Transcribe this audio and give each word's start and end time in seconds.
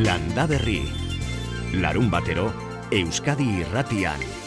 Landa 0.00 0.46
Berri. 0.48 0.80
Larun 1.76 2.08
batero, 2.08 2.48
Euskadi 2.90 3.60
irratian. 3.60 4.39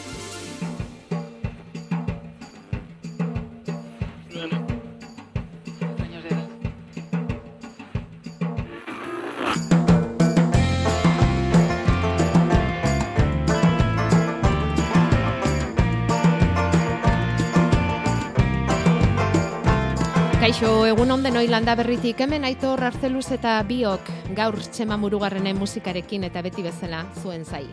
Egun 20.94 21.10
onden 21.10 21.34
landa 21.50 21.74
berritik 21.74 22.20
hemen 22.22 22.44
aitor 22.46 22.84
arzeluz 22.86 23.32
eta 23.34 23.56
biok 23.66 24.12
gaur 24.38 24.54
txema 24.62 24.94
murugarrenen 25.02 25.58
musikarekin 25.58 26.28
eta 26.28 26.44
beti 26.46 26.62
bezala 26.62 27.00
zuen 27.18 27.42
zai. 27.44 27.64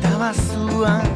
Eta 0.00 0.10
bazuan, 0.18 1.06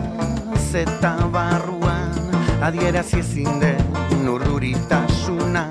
zeta 0.71 1.17
barruan, 1.35 2.15
adierazi 2.63 3.19
ezin 3.25 3.59
den 3.59 4.31
urduritasuna. 4.31 5.67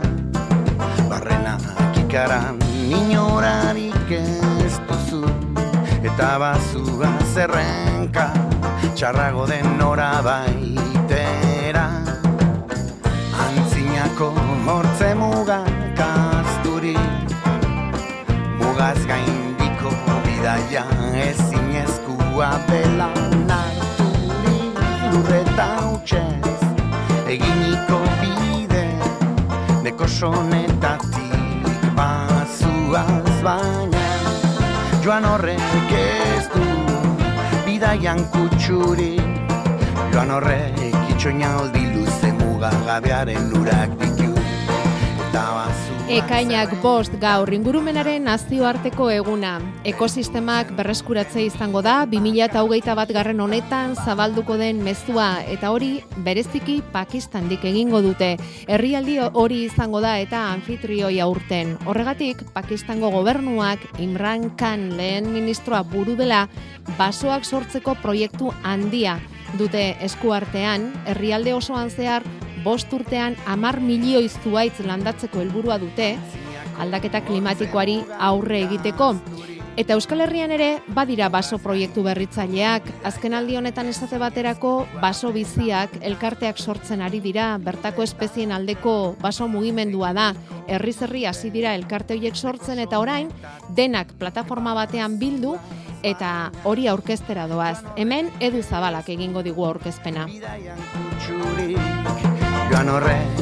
Barrena 1.07 1.55
kikaran 1.95 2.59
inorarik 2.99 4.11
ez 4.19 4.75
duzu, 4.91 5.23
eta 6.03 6.35
bazua 6.35 7.15
zerrenka, 7.31 8.33
txarrago 8.91 9.47
den 9.47 9.77
nora 9.79 10.17
baitera. 10.19 11.00
Antzinako 14.21 14.69
hortze 14.69 15.15
mugak 15.15 15.99
asturi, 15.99 16.95
mugaz 18.59 18.99
gaindiko 19.09 19.89
bidaia 20.25 20.83
ezin 21.25 21.71
eskua 21.81 22.51
dela 22.69 23.09
narturi. 23.49 24.59
Lurreta 25.11 25.67
utxez, 25.93 26.61
eginiko 27.33 27.99
bide, 28.21 28.85
neko 29.83 30.07
sonetatik 30.07 31.65
bazuaz 31.97 33.41
baina, 33.41 34.05
joan 35.01 35.25
horrek 35.25 35.97
ez 35.97 36.45
du 36.53 36.69
bidaian 37.65 38.21
kutsuri, 38.29 39.15
joan 40.13 40.37
horrek 40.37 41.09
itxoina 41.09 41.57
aldi 41.57 41.87
luze 41.95 42.31
mugagabearen 42.37 43.53
urak 43.57 43.97
bazu 43.97 44.10
Ekainak 46.11 46.73
bost 46.83 47.13
gaur 47.21 47.47
ingurumenaren 47.55 48.25
nazioarteko 48.27 49.05
eguna. 49.13 49.53
Ekosistemak 49.87 50.73
berreskuratze 50.75 51.45
izango 51.45 51.79
da 51.85 52.01
2008 52.11 52.95
bat 52.99 53.13
garren 53.15 53.39
honetan 53.39 53.93
zabalduko 53.95 54.57
den 54.59 54.81
mezua 54.83 55.29
eta 55.47 55.71
hori 55.71 55.93
bereziki 56.25 56.81
Pakistandik 56.91 57.63
egingo 57.71 58.03
dute. 58.03 58.33
Herrialdi 58.67 59.21
hori 59.23 59.61
izango 59.69 60.03
da 60.03 60.17
eta 60.19 60.43
anfitrioi 60.51 61.21
aurten. 61.23 61.77
Horregatik 61.87 62.43
Pakistango 62.51 63.13
gobernuak 63.15 63.87
Imran 64.03 64.49
Khan 64.59 64.89
lehen 64.99 65.31
ministroa 65.31 65.85
buru 65.87 66.19
dela 66.19 66.49
basoak 66.99 67.47
sortzeko 67.47 67.95
proiektu 68.03 68.51
handia 68.67 69.21
dute 69.59 69.95
eskuartean, 70.03 70.91
herrialde 71.07 71.53
osoan 71.55 71.89
zehar 71.91 72.23
bost 72.63 72.93
urtean 72.93 73.35
amar 73.45 73.79
milioi 73.79 74.27
zuaitz 74.29 74.79
landatzeko 74.85 75.41
helburua 75.41 75.77
dute, 75.81 76.15
aldaketa 76.81 77.21
klimatikoari 77.25 78.01
aurre 78.19 78.63
egiteko. 78.67 79.15
Eta 79.79 79.95
Euskal 79.95 80.19
Herrian 80.19 80.51
ere 80.51 80.81
badira 80.91 81.29
baso 81.31 81.55
proiektu 81.63 82.03
berritzaileak, 82.03 82.89
azken 83.07 83.33
aldi 83.33 83.55
honetan 83.55 83.87
esate 83.87 84.17
baterako 84.19 84.73
baso 84.99 85.31
biziak 85.31 85.95
elkarteak 86.01 86.59
sortzen 86.59 87.01
ari 87.01 87.21
dira, 87.23 87.53
bertako 87.57 88.03
espezien 88.03 88.51
aldeko 88.51 89.15
baso 89.21 89.47
mugimendua 89.47 90.11
da, 90.13 90.27
herri 90.67 90.91
zerri 90.91 91.23
hasi 91.25 91.53
dira 91.55 91.73
elkarte 91.79 92.19
horiek 92.19 92.35
sortzen 92.35 92.83
eta 92.83 92.99
orain 92.99 93.31
denak 93.77 94.11
plataforma 94.19 94.75
batean 94.75 95.17
bildu 95.23 95.55
eta 96.03 96.51
hori 96.65 96.87
aurkeztera 96.91 97.47
doaz. 97.47 97.79
Hemen 97.95 98.29
edu 98.41 98.63
zabalak 98.63 99.09
egingo 99.15 99.43
digu 99.45 99.65
aurkezpena. 99.65 100.27
Joan 102.71 102.89
horrek 102.89 103.39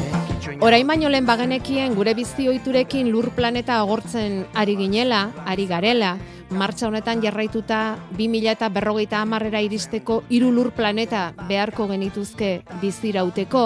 Orain 0.60 0.88
baino 0.88 1.08
lehen 1.08 1.24
bagenekien 1.24 1.94
gure 1.96 2.12
bizi 2.18 2.48
ohiturekin 2.50 3.08
lur 3.12 3.30
planeta 3.32 3.78
agortzen 3.80 4.42
ari 4.58 4.74
ginela, 4.76 5.30
ari 5.48 5.64
garela, 5.68 6.16
martxa 6.50 6.88
honetan 6.88 7.22
jarraituta 7.22 7.96
2000 8.18 8.50
eta 8.52 8.68
berrogeita 8.68 9.22
amarrera 9.22 9.62
iristeko 9.64 10.18
hiru 10.28 10.50
lur 10.52 10.72
planeta 10.76 11.30
beharko 11.48 11.86
genituzke 11.88 12.50
bizirauteko, 12.82 13.64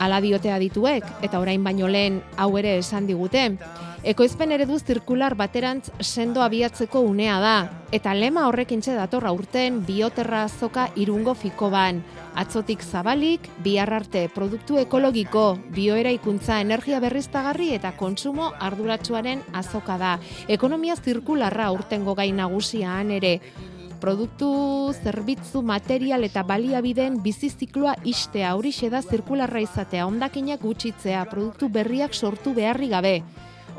ala 0.00 0.20
diotea 0.24 0.56
dituek, 0.62 1.04
eta 1.20 1.40
orain 1.40 1.64
baino 1.64 1.88
lehen 1.88 2.22
hau 2.36 2.54
ere 2.56 2.78
esan 2.78 3.10
digute. 3.10 3.58
Ekoizpen 4.00 4.48
eredu 4.54 4.78
zirkular 4.80 5.34
baterantz 5.36 5.90
sendo 6.00 6.40
abiatzeko 6.40 7.02
unea 7.04 7.34
da, 7.36 7.56
eta 7.92 8.14
lema 8.16 8.46
horrekintxe 8.48 8.94
datorra 8.96 9.28
urten 9.36 9.82
bioterra 9.84 10.46
azoka 10.46 10.86
irungo 10.96 11.34
fiko 11.36 11.68
ban. 11.68 11.98
Atzotik 12.40 12.80
zabalik, 12.80 13.50
bihar 13.60 13.92
arte 13.92 14.22
produktu 14.32 14.78
ekologiko, 14.80 15.58
bioeraikuntza 15.76 16.62
energia 16.64 17.00
berriztagarri 17.04 17.74
eta 17.76 17.90
kontsumo 17.98 18.54
arduratsuaren 18.70 19.42
azoka 19.52 19.98
da. 20.00 20.14
Ekonomia 20.48 20.96
zirkularra 20.96 21.68
urtengo 21.76 22.16
gai 22.16 22.30
nagusiaan 22.32 23.12
ere, 23.18 23.34
produktu, 24.00 24.48
zerbitzu, 25.04 25.60
material 25.60 26.24
eta 26.24 26.46
baliabideen 26.48 27.20
bizi 27.20 27.52
zikloa 27.52 27.98
istea 28.08 28.56
horixe 28.56 28.88
da 28.88 29.04
zirkularra 29.04 29.60
izatea, 29.60 30.08
ondakinak 30.08 30.64
gutxitzea, 30.64 31.28
produktu 31.28 31.68
berriak 31.68 32.16
sortu 32.16 32.56
beharri 32.56 32.88
gabe. 32.96 33.16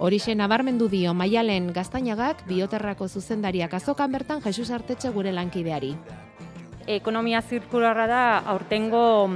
Horixe 0.01 0.33
nabarmendu 0.33 0.87
dio 0.89 1.13
Maialen 1.13 1.67
Gaztainagak 1.75 2.41
bioterrako 2.49 3.07
zuzendariak 3.07 3.75
azokan 3.77 4.11
bertan 4.17 4.41
Jesus 4.41 4.71
Artetxe 4.73 5.13
gure 5.13 5.31
lankideari. 5.31 5.95
ekonomia 6.91 7.39
zirkularra 7.45 8.07
da 8.09 8.21
aurtengo 8.51 9.29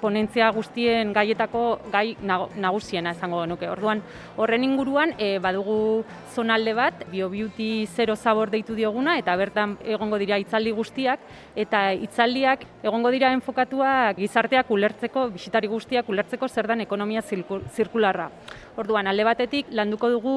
ponentzia 0.00 0.48
guztien 0.54 1.10
gaietako 1.12 1.80
gai 1.92 2.16
nagusiena 2.22 3.10
esango 3.10 3.40
genuke. 3.42 3.68
Orduan, 3.68 4.00
horren 4.38 4.64
inguruan 4.64 5.12
e, 5.18 5.38
badugu 5.42 6.04
zonalde 6.32 6.72
bat, 6.74 7.04
BioBeauty 7.10 7.86
Zero 7.86 8.16
Zabor 8.16 8.50
deitu 8.50 8.74
dioguna, 8.78 9.16
eta 9.18 9.34
bertan 9.36 9.76
egongo 9.84 10.18
dira 10.18 10.38
itzaldi 10.38 10.72
guztiak, 10.72 11.20
eta 11.54 11.92
itzaldiak 11.92 12.64
egongo 12.82 13.10
dira 13.10 13.32
enfokatuak 13.34 14.16
gizarteak 14.22 14.70
ulertzeko, 14.70 15.28
bisitari 15.34 15.68
guztiak 15.68 16.08
ulertzeko 16.08 16.48
zer 16.48 16.70
dan 16.70 16.80
ekonomia 16.80 17.20
zirku- 17.20 17.62
zirkularra. 17.74 18.30
Orduan, 18.72 19.06
alde 19.06 19.24
batetik, 19.28 19.66
landuko 19.76 20.08
dugu 20.08 20.34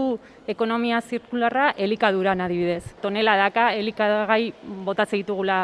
ekonomia 0.51 0.97
zirkularra 0.99 1.69
elikaduran 1.79 2.41
adibidez. 2.43 2.83
Tonela 2.99 3.37
daka 3.39 3.69
elikadagai 3.73 4.51
botatze 4.83 5.15
ditugula 5.21 5.59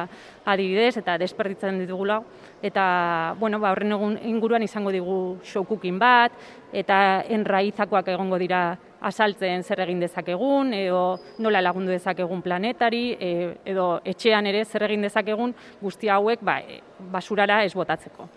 adibidez 0.48 0.96
eta 1.02 1.18
desperditzen 1.20 1.82
ditugula 1.84 2.22
eta 2.64 3.36
bueno, 3.40 3.60
ba 3.60 3.74
horren 3.74 3.92
egun 3.92 4.16
inguruan 4.24 4.64
izango 4.64 4.94
digu 4.96 5.18
showcooking 5.44 6.00
bat 6.00 6.32
eta 6.72 7.26
enraitzakoak 7.28 8.08
egongo 8.16 8.40
dira 8.40 8.62
asaltzen 9.02 9.64
zer 9.64 9.82
egin 9.84 10.00
dezakegun 10.00 10.72
edo 10.78 11.18
nola 11.40 11.62
lagundu 11.62 11.92
dezakegun 11.92 12.42
planetari 12.46 13.18
e, 13.20 13.32
edo 13.66 13.98
etxean 14.06 14.48
ere 14.48 14.64
zer 14.64 14.86
egin 14.88 15.10
dezakegun 15.10 15.56
guzti 15.82 16.08
hauek 16.08 16.40
ba, 16.46 16.60
e, 16.62 16.80
basurara 17.12 17.64
ez 17.66 17.74
botatzeko. 17.76 18.30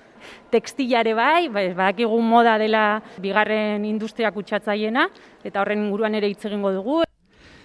Tekstilare 0.51 1.15
bai, 1.15 1.49
ba, 1.49 1.67
badakigu 1.75 2.21
moda 2.23 2.59
dela 2.59 3.01
bigarren 3.19 3.85
industria 3.85 4.31
kutsatzaiena 4.31 5.09
eta 5.45 5.61
horren 5.61 5.87
inguruan 5.87 6.15
ere 6.15 6.29
hitz 6.29 6.45
egingo 6.45 6.73
dugu 6.73 7.03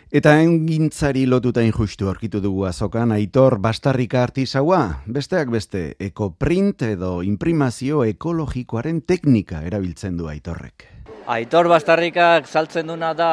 Eta 0.09 0.31
engintzari 0.41 1.27
lotuta 1.29 1.61
injustu 1.61 2.07
aurkitu 2.09 2.39
dugu 2.41 2.63
azokan 2.65 3.11
aitor 3.13 3.59
bastarrika 3.61 4.23
artisaua, 4.25 4.79
besteak 5.05 5.51
beste 5.53 5.83
ekoprint 6.01 6.81
edo 6.87 7.19
imprimazio 7.21 8.01
ekologikoaren 8.07 9.03
teknika 9.05 9.61
erabiltzen 9.69 10.17
du 10.17 10.25
aitorrek. 10.31 10.87
Aitor 11.29 11.67
Bastarrikak 11.69 12.47
saltzen 12.49 12.89
duna 12.89 13.11
da 13.13 13.29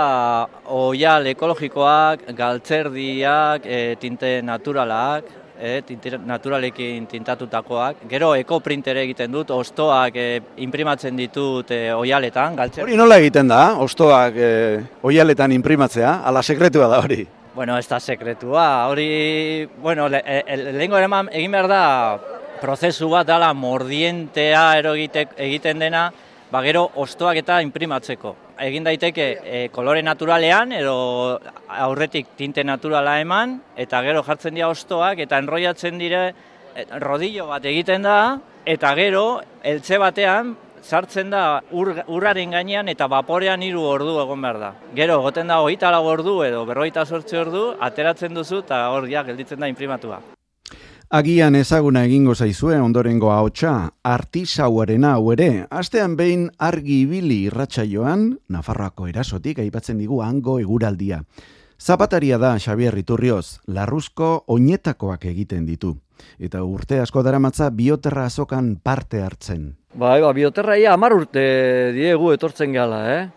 oial 0.68 1.30
ekologikoak, 1.30 2.26
galtzerdiak, 2.36 3.64
e, 3.64 3.96
tinte 3.96 4.42
naturalak, 4.44 5.30
e, 5.60 5.82
tinte 5.86 6.18
naturalekin 6.18 7.06
tintatutakoak. 7.06 8.04
Gero 8.10 8.34
ekoprint 8.36 8.86
ere 8.92 9.02
egiten 9.06 9.32
dut, 9.32 9.50
ostoak 9.50 10.16
e, 10.16 10.26
imprimatzen 10.64 11.16
ditut 11.16 11.70
e, 11.70 11.80
oialetan, 11.94 12.56
galtzer. 12.56 12.84
Hori 12.84 12.96
nola 12.98 13.18
egiten 13.22 13.48
da, 13.48 13.62
ostoak 13.82 14.36
e, 14.36 14.52
oialetan 15.02 15.52
imprimatzea, 15.56 16.20
ala 16.26 16.42
sekretua 16.42 16.88
da 16.92 17.00
hori. 17.04 17.26
Bueno, 17.56 17.78
ez 17.80 17.88
da 17.88 17.98
sekretua, 18.00 18.86
hori, 18.90 19.66
bueno, 19.80 20.10
le, 20.12 20.20
e, 20.20 20.42
e, 20.46 20.56
lehengo 20.76 20.98
ere 20.98 21.08
egin 21.32 21.54
behar 21.54 21.68
da 21.70 21.84
prozesu 22.60 23.08
bat 23.08 23.26
dela 23.26 23.52
mordientea 23.54 24.64
ero 24.78 24.94
egite- 24.94 25.30
egiten 25.36 25.78
dena, 25.80 26.10
ba 26.50 26.62
gero 26.62 26.90
ostoak 26.94 27.40
eta 27.42 27.60
imprimatzeko. 27.64 28.34
Egin 28.62 28.84
daiteke 28.86 29.26
e, 29.44 29.62
kolore 29.74 30.02
naturalean 30.02 30.72
edo 30.72 30.96
aurretik 31.68 32.34
tinte 32.38 32.64
naturala 32.64 33.18
eman 33.20 33.58
eta 33.76 34.02
gero 34.06 34.22
jartzen 34.24 34.54
dira 34.54 34.68
ostoak 34.72 35.18
eta 35.26 35.38
enroiatzen 35.42 35.98
dire 35.98 36.22
e, 36.74 36.86
rodillo 37.02 37.48
bat 37.50 37.64
egiten 37.64 38.06
da 38.06 38.38
eta 38.64 38.94
gero 38.94 39.26
eltze 39.62 39.98
batean 39.98 40.54
sartzen 40.86 41.30
da 41.30 41.42
ur, 41.72 41.92
urraren 42.06 42.54
gainean 42.54 42.88
eta 42.88 43.08
vaporean 43.10 43.62
hiru 43.66 43.82
ordu 43.82 44.20
egon 44.22 44.46
behar 44.46 44.60
da. 44.62 44.72
Gero, 44.94 45.18
goten 45.26 45.50
da 45.50 45.58
hogeita 45.64 45.90
lau 45.90 46.04
ordu 46.06 46.38
edo 46.46 46.64
berroita 46.68 47.04
sortze 47.04 47.42
ordu, 47.42 47.66
ateratzen 47.90 48.34
duzu 48.38 48.62
eta 48.64 48.86
hor 48.94 49.10
ja 49.10 49.26
gelditzen 49.26 49.60
da 49.60 49.72
imprimatua. 49.72 50.22
Agian 51.08 51.54
ezaguna 51.54 52.00
egingo 52.02 52.34
zaizue 52.34 52.80
ondorengo 52.82 53.28
ahotsa, 53.30 53.92
artisauarena 54.02 55.12
hau 55.14 55.30
ere, 55.30 55.66
astean 55.70 56.16
behin 56.18 56.48
argi 56.58 57.04
ibili 57.04 57.44
irratsaioan, 57.46 58.24
Nafarroako 58.50 59.06
erasotik 59.06 59.60
aipatzen 59.62 60.00
digu 60.02 60.18
hango 60.26 60.58
eguraldia. 60.58 61.20
Zapataria 61.78 62.40
da 62.42 62.56
Xabier 62.58 62.98
Iturrioz, 62.98 63.60
larruzko 63.70 64.48
oinetakoak 64.50 65.28
egiten 65.30 65.62
ditu. 65.68 65.92
Eta 66.42 66.64
urte 66.66 66.98
asko 66.98 67.22
daramatza 67.22 67.70
bioterra 67.70 68.24
azokan 68.26 68.74
parte 68.82 69.22
hartzen. 69.22 69.76
Bai, 69.94 70.20
ba, 70.24 70.32
bioterra 70.34 70.74
ia 70.74 70.96
amar 70.98 71.14
urte 71.14 71.92
diegu 71.94 72.32
etortzen 72.34 72.74
gala, 72.74 73.04
eh? 73.14 73.28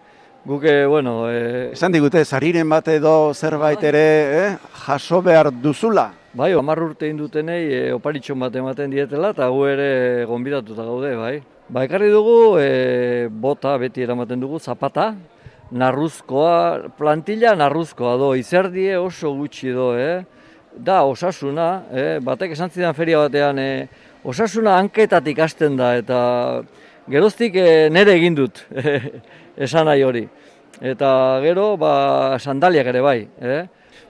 Guke, 0.49 0.87
bueno... 0.89 1.29
E... 1.29 1.69
Esan 1.75 1.93
digute, 1.93 2.25
zariren 2.25 2.65
bat 2.69 2.87
edo 2.89 3.35
zerbait 3.35 3.83
ere, 3.83 4.07
eh? 4.39 4.49
jaso 4.87 5.21
behar 5.21 5.51
duzula? 5.53 6.15
Bai, 6.31 6.51
amar 6.53 6.77
urte 6.77 7.07
indutenei 7.09 7.63
e, 7.73 7.77
oparitxon 7.95 8.37
bat 8.37 8.53
ematen 8.53 8.91
dietela, 8.93 9.31
eta 9.33 9.47
gu 9.49 9.63
ere 9.65 10.25
gonbidatuta 10.29 10.83
gaude, 10.85 11.15
bai. 11.17 11.39
Ba, 11.73 11.87
ekarri 11.87 12.11
dugu, 12.13 12.59
e, 12.61 13.25
bota 13.33 13.71
beti 13.81 14.05
eramaten 14.05 14.37
dugu, 14.43 14.59
zapata, 14.61 15.07
narruzkoa, 15.73 16.91
plantilla 16.99 17.55
narruzkoa 17.57 18.13
do, 18.21 18.27
izerdie 18.37 18.93
oso 19.01 19.31
gutxi 19.39 19.73
do, 19.73 19.87
eh? 19.97 20.21
Da, 20.77 20.99
osasuna, 21.09 21.67
eh? 21.89 22.19
batek 22.21 22.53
esan 22.53 22.69
zidan 22.69 22.93
feria 22.93 23.23
batean, 23.23 23.57
eh? 23.57 24.05
osasuna 24.21 24.77
hanketatik 24.77 25.41
hasten 25.41 25.81
da 25.81 25.95
eta 25.97 26.19
geroztik 27.09 27.57
e, 27.57 27.89
nere 27.89 28.13
egin 28.21 28.37
dut 28.37 28.61
esan 29.65 29.89
nahi 29.89 30.05
hori. 30.05 30.27
Eta 30.77 31.09
gero 31.41 31.71
ba, 31.81 32.37
sandaliak 32.37 32.93
ere 32.93 33.01
bai, 33.01 33.19
eh? 33.41 33.63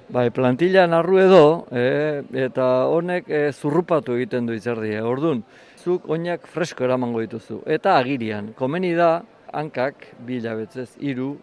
Bai 0.09 0.29
plantilla 0.33 0.87
narru 0.89 1.19
edo 1.21 1.43
eh? 1.71 2.21
eta 2.45 2.65
honek 2.89 3.29
e, 3.29 3.41
zurrupatu 3.53 4.15
egiten 4.17 4.47
du 4.49 4.55
izerdi. 4.57 4.95
Eh? 4.97 5.03
Orduan, 5.05 5.43
zuk 5.83 6.09
oinak 6.09 6.47
fresko 6.49 6.87
eramango 6.87 7.21
dituzu. 7.23 7.61
Eta 7.69 7.97
agirian, 7.99 8.53
komeni 8.57 8.95
da 8.97 9.19
hankak 9.53 10.09
bila 10.25 10.55
betzez, 10.57 10.89
iru, 10.99 11.35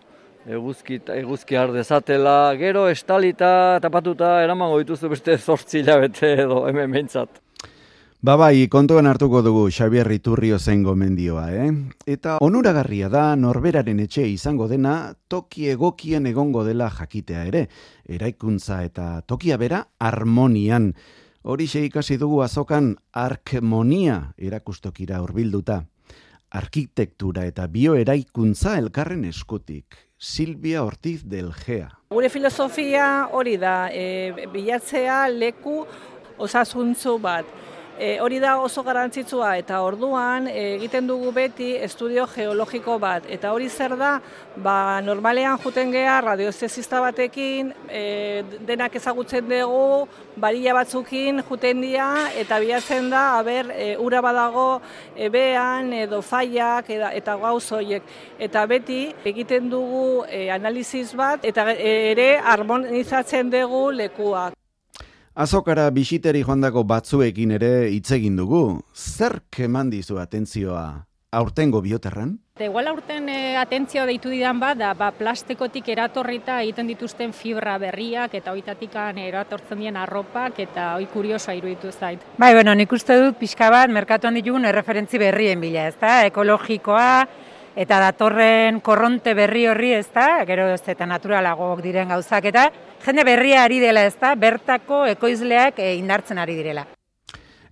eguzki, 0.47 1.01
eguzki 1.15 1.59
ardezatela, 1.59 2.37
gero 2.59 2.87
estalita, 2.91 3.79
tapatuta, 3.83 4.37
eramango 4.45 4.83
dituzu 4.83 5.11
beste 5.15 5.39
zortzi 5.39 5.83
hilabete 5.83 6.37
edo 6.45 6.65
hemen 6.69 6.95
behintzat. 6.95 7.46
Ba 8.27 8.35
bai, 8.35 8.67
kontuan 8.67 9.07
hartuko 9.07 9.39
dugu 9.39 9.69
Xabier 9.71 10.09
Iturrio 10.11 10.57
zen 10.59 10.81
gomendioa, 10.83 11.45
eh? 11.55 11.67
Eta 12.11 12.39
onuragarria 12.43 13.07
da 13.07 13.37
norberaren 13.39 14.01
etxe 14.03 14.25
izango 14.27 14.67
dena 14.67 15.13
toki 15.31 15.69
egokien 15.71 16.27
egongo 16.27 16.65
dela 16.67 16.89
jakitea 16.91 17.45
ere. 17.47 17.61
Eraikuntza 18.03 18.81
eta 18.83 19.21
tokia 19.23 19.61
bera 19.63 19.85
harmonian. 20.01 20.89
Hori 21.45 21.69
ikasi 21.71 22.17
dugu 22.19 22.41
azokan 22.43 22.97
arkmonia 23.13 24.33
erakustokira 24.37 25.23
hurbilduta. 25.23 25.85
Arkitektura 26.51 27.47
eta 27.47 27.69
bioeraikuntza 27.69 28.77
elkarren 28.79 29.25
eskutik. 29.25 29.95
Silvia 30.19 30.83
Ortiz 30.83 31.23
del 31.23 31.53
Gea. 31.53 31.93
Gure 32.11 32.29
filosofia 32.29 33.29
hori 33.31 33.57
da, 33.57 33.89
e, 33.93 34.49
bilatzea 34.51 35.29
leku 35.29 35.87
osasuntzu 36.39 37.21
bat. 37.23 37.76
E, 37.99 38.21
hori 38.21 38.37
da 38.39 38.59
oso 38.61 38.83
garantzitsua 38.85 39.55
eta 39.57 39.79
orduan 39.81 40.51
e, 40.51 40.75
egiten 40.75 41.07
dugu 41.09 41.31
beti 41.33 41.71
estudio 41.81 42.27
geologiko 42.29 42.99
bat. 43.01 43.25
Eta 43.33 43.55
hori 43.57 43.71
zer 43.71 43.95
da, 43.97 44.11
ba, 44.61 45.01
normalean 45.01 45.57
juten 45.63 45.95
geha 45.95 46.19
radioestezista 46.21 47.01
batekin, 47.01 47.71
e, 47.89 48.43
denak 48.69 48.99
ezagutzen 49.01 49.49
dugu, 49.49 50.09
barila 50.37 50.75
batzukin 50.77 51.41
juten 51.49 51.81
dira, 51.81 52.11
eta 52.37 52.61
bilatzen 52.61 53.09
da, 53.15 53.23
haber, 53.39 53.73
e, 53.73 53.89
ura 53.97 54.21
badago 54.21 54.67
ebean 55.17 55.89
edo 55.97 56.21
faiak 56.21 56.93
eta, 56.99 57.15
eta 57.17 57.39
gauzoiek. 57.41 58.13
Eta 58.39 58.67
beti 58.69 59.01
egiten 59.25 59.73
dugu 59.73 60.27
e, 60.29 60.51
analiziz 60.53 61.15
bat, 61.17 61.49
eta 61.49 61.71
ere 61.73 62.35
harmonizatzen 62.45 63.49
dugu 63.57 63.87
lekuak. 64.03 64.53
Azokara 65.37 65.91
bisiteri 65.93 66.41
joandako 66.41 66.81
batzuekin 66.89 67.51
ere 67.59 67.91
hitz 67.93 68.09
egin 68.17 68.39
dugu. 68.39 68.81
Zer 68.97 69.43
keman 69.53 69.91
dizu 69.93 70.17
atentzioa 70.17 70.85
aurtengo 71.37 71.83
bioterran? 71.85 72.31
De 72.57 72.71
igual 72.71 72.89
aurten 72.89 73.29
e, 73.29 73.53
atentzioa 73.61 74.07
deitu 74.09 74.33
didan 74.33 74.57
bat, 74.63 74.79
da 74.81 74.95
ba, 74.97 75.11
plastikotik 75.13 75.91
eratorrita 75.93 76.63
egiten 76.63 76.89
dituzten 76.89 77.37
fibra 77.37 77.77
berriak 77.77 78.33
eta 78.39 78.55
hoitatik 78.57 78.97
eratortzen 78.97 79.85
dien 79.85 79.99
arropak 80.01 80.59
eta 80.65 80.95
hoi 80.95 81.05
kuriosoa 81.13 81.53
iruditu 81.59 81.93
zait. 81.93 82.25
Bai, 82.39 82.55
bueno, 82.55 82.73
nik 82.73 82.93
uste 82.97 83.21
dut 83.21 83.37
pixka 83.37 83.69
bat 83.69 83.93
merkatuan 83.93 84.41
ditugun 84.41 84.65
erreferentzi 84.65 85.19
berrien 85.19 85.61
bila, 85.61 85.87
ez 85.89 86.01
da? 86.01 86.25
Ekologikoa, 86.33 87.27
eta 87.77 88.01
datorren 88.01 88.81
korronte 88.81 89.35
berri 89.37 89.67
horri, 89.69 89.93
ez 90.01 90.09
da, 90.15 90.47
gero 90.49 90.71
ez 90.73 90.81
eta 90.89 91.05
naturalagok 91.05 91.83
diren 91.85 92.09
gauzak, 92.09 92.49
eta 92.49 92.71
jende 93.07 93.25
berria 93.25 93.63
ari 93.65 93.79
dela, 93.81 94.03
ez 94.07 94.17
da, 94.19 94.35
bertako 94.35 95.05
ekoizleak 95.13 95.79
e, 95.79 95.95
indartzen 96.01 96.43
ari 96.43 96.57
direla. 96.59 96.87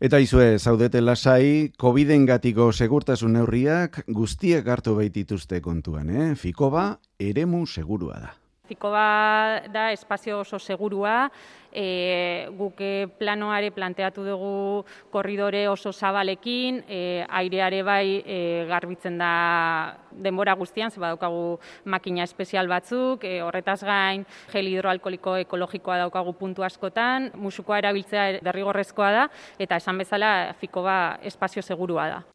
Eta 0.05 0.19
izue, 0.21 0.59
zaudete 0.59 1.01
lasai, 1.01 1.73
COVID-en 1.81 2.27
gatiko 2.29 2.71
segurtasun 2.73 3.39
neurriak 3.39 4.03
guztiek 4.13 4.67
hartu 4.69 4.97
behitituzte 4.99 5.61
kontuan, 5.65 6.11
eh? 6.11 6.31
Fikoba, 6.37 6.99
eremu 7.19 7.65
segurua 7.67 8.19
da. 8.21 8.33
Fikoba 8.65 9.61
da 9.69 9.93
espazio 9.93 10.39
oso 10.41 10.59
segurua, 10.59 11.31
e, 11.69 12.49
guk 12.57 12.81
planoare 13.19 13.69
planteatu 13.77 14.25
dugu 14.25 14.85
korridore 15.13 15.67
oso 15.69 15.93
zabalekin, 15.93 16.81
e, 16.89 17.27
aireare 17.29 17.83
bai 17.85 18.23
e, 18.25 18.65
garbitzen 18.69 19.19
da 19.19 19.99
denbora 20.11 20.55
guztian, 20.57 20.91
ze 20.91 21.01
badaukagu 21.01 21.59
makina 21.85 22.25
espezial 22.25 22.69
batzuk, 22.69 23.25
e, 23.25 23.43
horretaz 23.43 23.83
gain 23.85 24.25
gel 24.53 24.71
hidroalkoliko 24.73 25.37
ekologikoa 25.45 25.99
daukagu 26.07 26.33
puntu 26.33 26.65
askotan, 26.65 27.33
musukoa 27.35 27.83
erabiltzea 27.85 28.41
derrigorrezkoa 28.41 29.11
da, 29.13 29.29
eta 29.59 29.77
esan 29.77 29.99
bezala 29.99 30.55
Fikoba 30.61 31.19
espazio 31.23 31.63
segurua 31.63 32.09
da. 32.09 32.34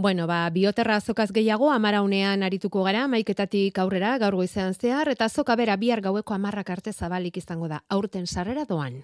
Bueno, 0.00 0.28
ba, 0.28 0.48
bioterra 0.54 0.94
azokaz 1.02 1.32
gehiago, 1.34 1.72
amaraunean 1.74 2.44
arituko 2.46 2.84
gara, 2.86 3.08
maiketatik 3.10 3.80
aurrera, 3.82 4.12
gaur 4.22 4.36
goizean 4.38 4.76
zehar, 4.78 5.08
eta 5.10 5.26
azoka 5.26 5.56
bera 5.58 5.74
bihar 5.74 5.98
gaueko 6.00 6.36
amarrak 6.36 6.70
arte 6.70 6.92
zabalik 6.92 7.40
izango 7.40 7.66
da, 7.66 7.80
aurten 7.88 8.28
sarrera 8.28 8.62
doan. 8.64 9.00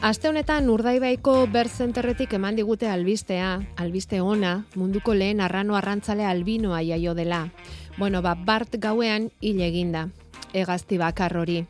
Aste 0.00 0.32
honetan 0.32 0.72
urdaibaiko 0.72 1.36
berzenterretik 1.52 2.32
eman 2.40 2.56
digute 2.56 2.88
albistea, 2.88 3.52
albiste 3.76 4.22
ona, 4.24 4.64
munduko 4.74 5.12
lehen 5.12 5.44
arrano 5.44 5.76
arrantzale 5.76 6.24
albinoa 6.24 6.80
jaio 6.80 7.12
dela. 7.12 7.50
Bueno, 7.98 8.22
ba, 8.22 8.32
bart 8.34 8.80
gauean 8.80 9.28
hil 9.42 9.60
eginda 9.60 10.08
egazti 10.52 10.98
bakar 10.98 11.36
hori. 11.36 11.64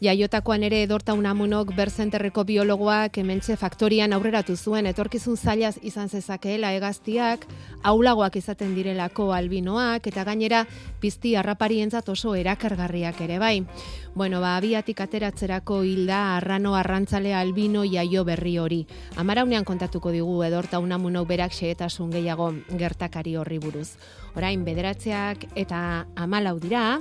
Jaiotakoan 0.00 0.62
ere 0.64 0.80
edorta 0.82 1.12
unamunok 1.14 1.74
berzenterreko 1.76 2.44
biologoak 2.48 3.18
hementxe 3.20 3.56
faktorian 3.60 4.14
aurreratu 4.16 4.56
zuen 4.56 4.86
etorkizun 4.88 5.36
zailaz 5.36 5.74
izan 5.82 6.08
zezakeela 6.08 6.72
egaztiak, 6.72 7.44
aulagoak 7.82 8.36
izaten 8.40 8.74
direlako 8.74 9.30
albinoak 9.36 10.06
eta 10.06 10.24
gainera 10.24 10.64
pizti 11.00 11.34
harraparientzat 11.36 12.08
oso 12.08 12.34
erakargarriak 12.34 13.20
ere 13.20 13.38
bai. 13.38 13.66
Bueno, 14.14 14.40
ba, 14.40 14.56
abiatik 14.56 15.00
ateratzerako 15.04 15.82
hilda 15.86 16.36
arrano 16.36 16.74
arrantzale 16.74 17.34
albino 17.34 17.84
jaio 17.84 18.24
berri 18.24 18.56
hori. 18.58 18.80
Amaraunean 19.16 19.64
kontatuko 19.64 20.10
digu 20.10 20.40
edorta 20.42 20.80
unamunok 20.82 21.28
berak 21.28 21.54
xeetasun 21.54 22.10
gehiago 22.10 22.50
gertakari 22.80 23.36
horri 23.36 23.60
buruz. 23.62 23.90
Orain 24.34 24.64
bederatzeak 24.64 25.46
eta 25.54 26.06
amalau 26.16 26.58
dira, 26.58 27.00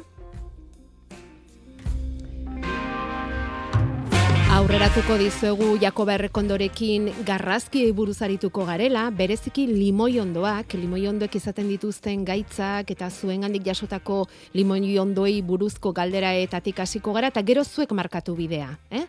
Aurreratuko 4.59 5.15
dizuegu 5.15 5.67
Jakoba 5.79 6.17
Errekondorekin 6.17 7.05
garrazkiei 7.23 7.93
buruz 7.95 8.17
arituko 8.25 8.65
garela, 8.67 9.05
bereziki 9.15 9.63
limoi 9.69 10.17
ondoak, 10.19 10.75
limoi 10.75 11.05
ondoek 11.07 11.37
izaten 11.39 11.69
dituzten 11.71 12.25
gaitzak 12.27 12.91
eta 12.91 13.07
zuen 13.07 13.47
handik 13.47 13.63
jasotako 13.69 14.17
limoi 14.57 14.97
ondoei 14.99 15.37
buruzko 15.47 15.93
galdera 15.95 16.33
etatik 16.41 16.83
hasiko 16.83 17.15
gara, 17.15 17.29
eta 17.31 17.45
gero 17.47 17.63
zuek 17.63 17.95
markatu 17.95 18.35
bidea. 18.35 18.73
Eh? 18.91 19.05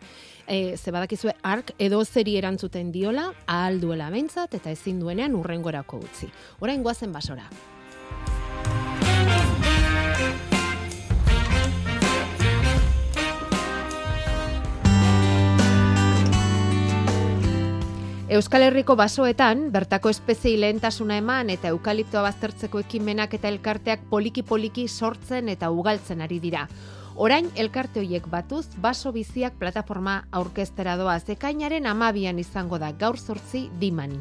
E, 0.47 0.61
ze 0.77 0.95
badakizue 0.95 1.35
ark 1.43 1.75
edo 1.83 2.05
zeri 2.05 2.37
erantzuten 2.39 2.95
diola, 2.95 3.33
ahal 3.49 3.83
duela 3.83 4.07
behintzat 4.15 4.55
eta 4.55 4.71
ezin 4.71 5.03
duenean 5.03 5.35
urrengorako 5.35 5.99
utzi. 6.07 6.31
Orain 6.61 6.87
goazen 6.87 7.11
basora. 7.11 7.51
Euskal 18.31 18.63
Herriko 18.63 18.95
basoetan, 18.95 19.63
bertako 19.75 20.13
espeziei 20.15 20.53
lehentasuna 20.63 21.17
eman 21.19 21.49
eta 21.51 21.73
eukaliptoa 21.75 22.23
baztertzeko 22.29 22.85
ekimenak 22.85 23.35
eta 23.41 23.51
elkarteak 23.51 24.05
poliki-poliki 24.13 24.87
sortzen 24.87 25.51
eta 25.51 25.73
ugaltzen 25.75 26.23
ari 26.23 26.39
dira. 26.45 26.69
Orain 27.21 27.49
elkarte 27.59 28.01
hoiek 28.01 28.25
batuz 28.31 28.69
baso 28.81 29.11
biziak 29.13 29.57
plataforma 29.59 30.13
aurkeztera 30.31 30.95
doa 30.97 31.19
zekainaren 31.19 31.85
amabian 31.91 32.39
izango 32.39 32.79
da 32.79 32.93
gaur 32.97 33.19
sortzi 33.19 33.65
diman. 33.81 34.15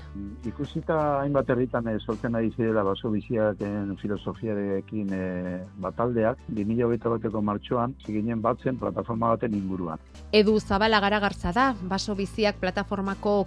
Ikusita 0.49 0.97
hainbat 1.21 1.51
herritan 1.53 1.87
e, 1.87 1.93
sortzen 1.99 2.35
ari 2.35 2.49
zirela 2.57 2.83
baso 2.83 3.11
biziaken 3.13 3.93
filosofiarekin 4.01 5.13
e, 5.13 5.21
bataldeak, 5.85 6.41
2008 6.49 7.13
bateko 7.13 7.43
martxoan, 7.45 7.93
ziginen 8.07 8.41
batzen 8.41 8.75
plataforma 8.81 9.35
baten 9.35 9.53
inguruan. 9.55 10.01
Edu 10.33 10.57
Zabala 10.59 10.99
garagartza 10.99 11.53
da, 11.53 11.69
baso 11.81 12.17
biziak 12.19 12.59
plataformako 12.59 13.45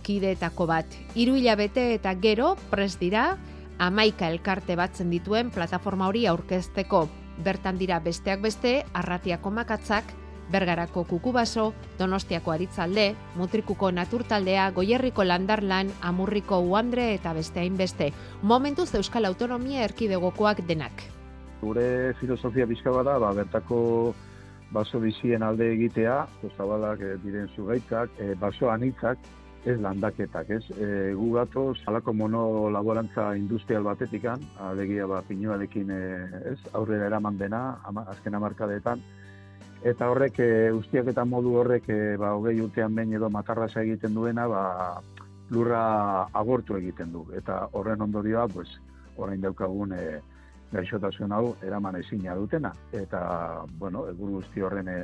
kideetako 0.53 0.67
bat. 0.67 0.87
Hiru 1.15 1.37
hilabete 1.37 1.95
eta 1.95 2.15
gero, 2.15 2.57
pres 2.71 2.99
dira, 2.99 3.39
amaika 3.79 4.29
elkarte 4.29 4.77
batzen 4.77 5.11
dituen 5.11 5.51
plataforma 5.51 6.09
hori 6.09 6.27
aurkezteko 6.27 7.09
bertan 7.43 7.79
dira 7.79 7.99
besteak 8.01 8.43
beste, 8.43 8.85
arratiako 8.93 9.51
makatzak, 9.51 10.05
bergarako 10.53 11.05
kukubaso, 11.05 11.73
donostiako 11.99 12.53
aritzalde, 12.53 13.15
mutrikuko 13.37 13.91
naturtaldea, 13.91 14.71
goierriko 14.71 15.25
landarlan, 15.25 15.91
amurriko 16.03 16.61
uandre 16.61 17.15
eta 17.15 17.33
beste 17.33 17.61
hainbeste. 17.61 18.13
Momentuz 18.43 18.95
Euskal 18.95 19.25
Autonomia 19.25 19.83
erkidegokoak 19.85 20.67
denak. 20.69 20.93
Gure 21.63 22.13
filosofia 22.21 22.67
bizka 22.67 22.91
bada, 22.91 23.19
ba, 23.19 23.33
bertako 23.33 24.15
baso 24.73 25.01
bizien 25.01 25.43
alde 25.43 25.73
egitea, 25.73 26.27
zabalak 26.57 27.01
e, 27.01 27.17
diren 27.25 27.49
zugaitzak, 27.57 28.11
e, 28.19 28.35
baso 28.35 28.71
anitzak, 28.71 29.19
ez 29.65 29.79
landaketak, 29.81 30.51
ez? 30.51 30.63
E, 30.75 31.13
gu 31.15 31.29
gatoz, 31.37 31.79
alako 31.87 32.13
monolaborantza 32.19 33.33
industrial 33.39 33.85
batetikan, 33.87 34.43
alegia 34.59 35.07
ba, 35.07 35.23
pinuarekin, 35.27 35.91
e, 35.91 36.03
ez? 36.53 36.59
Aurrera 36.75 37.07
eraman 37.07 37.39
dena, 37.39 37.63
ama, 37.87 38.05
azken 38.11 38.35
amarkadeetan, 38.35 39.03
eta 39.87 40.11
horrek, 40.11 40.41
e, 40.43 40.73
ustiak 40.75 41.13
eta 41.15 41.25
modu 41.25 41.55
horrek, 41.61 41.89
e, 41.89 42.17
ba, 42.19 42.35
hogei 42.35 42.59
urtean 42.65 42.95
behin 42.99 43.15
edo 43.21 43.31
matarrasa 43.31 43.87
egiten 43.87 44.19
duena, 44.19 44.49
ba, 44.51 44.65
lurra 45.55 45.85
agortu 46.33 46.77
egiten 46.81 47.13
du, 47.15 47.27
eta 47.37 47.69
horren 47.73 48.03
ondorioa, 48.03 48.49
pues, 48.51 48.69
orain 49.17 49.41
daukagun, 49.41 49.95
e, 49.95 50.21
gaixotasun 50.73 51.33
hau 51.37 51.55
eraman 51.63 52.01
ezina 52.01 52.35
dutena, 52.35 52.73
eta, 52.97 53.23
bueno, 53.79 54.07
guzti 54.19 54.63
horren, 54.65 54.89
e, 54.89 55.03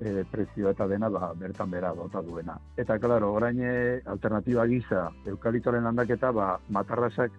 e, 0.00 0.24
prezio 0.30 0.70
eta 0.70 0.86
dena 0.86 1.08
ba, 1.08 1.32
bertan 1.34 1.70
bera 1.70 1.92
bota 1.92 2.22
duena. 2.22 2.58
Eta, 2.76 2.98
klaro, 2.98 3.32
orain 3.34 3.60
eh, 3.62 4.00
alternatiba 4.06 4.66
gisa, 4.66 5.08
eukalitoren 5.26 5.84
landaketa, 5.84 6.30
ba, 6.32 6.52
matarrasak 6.70 7.32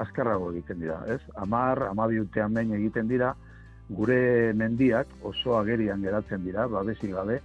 azkarrago 0.00 0.50
egiten 0.52 0.80
dira, 0.80 1.00
ez? 1.12 1.20
Amar, 1.36 1.84
amabi 1.90 2.20
urtean 2.20 2.54
behin 2.56 2.74
egiten 2.78 3.08
dira, 3.08 3.34
gure 3.90 4.52
mendiak 4.54 5.08
oso 5.26 5.56
agerian 5.58 6.02
geratzen 6.02 6.44
dira, 6.44 6.66
ba, 6.70 6.82
bezi 6.86 7.12
gabe, 7.12 7.40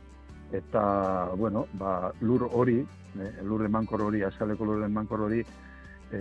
eta, 0.53 0.85
bueno, 1.37 1.67
ba, 1.79 2.11
lur 2.21 2.49
hori, 2.51 2.79
e, 2.81 3.31
lur 3.43 3.65
emankor 3.65 4.07
hori, 4.07 4.23
azaleko 4.23 4.65
lur 4.65 4.85
emankor 4.85 5.27
hori, 5.27 5.43
e, 6.11 6.19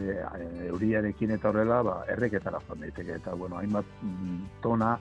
euriarekin 0.69 1.37
eta 1.37 1.51
horrela, 1.51 1.83
ba, 1.87 1.99
erreketara 2.13 2.61
joan 2.67 2.85
daiteke, 2.87 3.21
eta, 3.21 3.35
bueno, 3.39 3.61
hainbat 3.61 4.01
mm, 4.03 4.41
tona, 4.65 4.97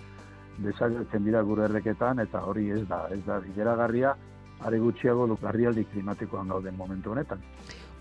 desagertzen 0.58 1.26
dira 1.26 1.42
gure 1.42 1.66
erreketan 1.66 2.20
eta 2.20 2.44
hori 2.46 2.70
ez 2.72 2.84
da, 2.88 3.08
ez 3.12 3.24
da 3.26 3.40
bideragarria 3.40 4.16
are 4.64 4.80
gutxiago 4.80 5.28
larrialdi 5.42 5.86
klimatikoan 5.92 6.48
gauden 6.48 6.78
momentu 6.78 7.12
honetan. 7.12 7.42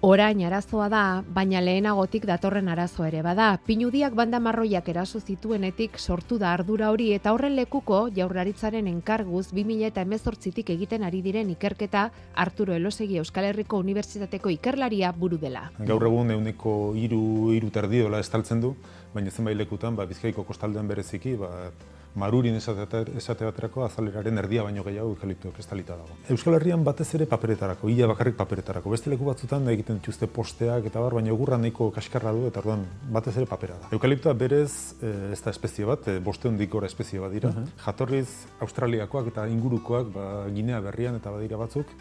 Orain 0.02 0.40
arazoa 0.42 0.88
da, 0.90 1.00
baina 1.30 1.60
lehenagotik 1.62 2.24
datorren 2.26 2.66
arazo 2.72 3.04
ere 3.06 3.20
bada. 3.22 3.52
Pinudiak 3.62 4.16
banda 4.18 4.40
marroiak 4.42 4.88
eraso 4.90 5.20
zituenetik 5.20 5.94
sortu 5.94 6.40
da 6.42 6.48
ardura 6.56 6.88
hori 6.90 7.12
eta 7.14 7.30
horren 7.30 7.54
lekuko 7.54 8.00
jaurlaritzaren 8.16 8.88
enkarguz 8.90 9.44
2000 9.52 9.86
eta 9.92 10.02
emezortzitik 10.02 10.74
egiten 10.74 11.06
ari 11.06 11.22
diren 11.22 11.54
ikerketa 11.54 12.08
Arturo 12.34 12.74
Elosegi 12.74 13.20
Euskal 13.22 13.46
Herriko 13.52 13.78
Unibertsitateko 13.78 14.50
ikerlaria 14.50 15.12
buru 15.12 15.38
dela. 15.38 15.68
Gaur 15.78 16.08
egun 16.10 16.34
euneko 16.34 16.76
iru, 16.98 17.52
iru 17.54 17.70
terdiola 17.70 18.18
estaltzen 18.26 18.60
du, 18.60 18.74
baina 19.14 19.30
zenbait 19.30 19.56
lekutan, 19.56 19.94
ba, 19.94 20.10
bizkaiko 20.10 20.42
kostaldean 20.50 20.90
bereziki, 20.90 21.36
ba, 21.38 21.70
marurin 22.14 22.56
esate 22.58 23.44
baterako 23.46 23.84
azaleraren 23.86 24.38
erdia 24.42 24.62
baino 24.66 24.84
gehiago 24.84 25.14
eukaliptoak 25.14 25.58
estalita 25.62 25.96
dago. 25.96 26.16
Euskal 26.34 26.56
Herrian 26.58 26.84
batez 26.84 27.08
ere 27.16 27.26
paperetarako, 27.26 27.88
ia 27.88 28.06
bakarrik 28.10 28.36
paperetarako. 28.36 28.92
Beste 28.92 29.10
leku 29.10 29.24
batzutan 29.28 29.68
egiten 29.72 30.00
dituzte 30.00 30.28
posteak 30.28 30.90
eta 30.90 31.00
bar, 31.00 31.16
baina 31.18 31.32
egurra 31.32 31.58
nahiko 31.60 31.90
kaskarra 31.94 32.34
du 32.36 32.46
eta 32.50 32.60
orduan 32.60 32.84
batez 33.12 33.36
ere 33.36 33.46
papera 33.48 33.78
da. 33.80 33.92
Eukaliptoa 33.96 34.34
berez 34.38 34.72
eh, 35.00 35.32
ez 35.32 35.40
da 35.42 35.54
espezie 35.54 35.88
bat, 35.88 36.08
e, 36.08 36.18
boste 36.20 36.50
hondik 36.50 36.70
gora 36.72 36.90
espezie 36.90 37.22
bat 37.22 37.32
dira. 37.32 37.52
Jatorriz 37.86 38.28
Australiakoak 38.60 39.32
eta 39.32 39.46
ingurukoak 39.48 40.12
ba, 40.12 40.28
Ginea 40.52 40.82
berrian 40.84 41.16
eta 41.16 41.32
badira 41.32 41.60
batzuk. 41.60 41.96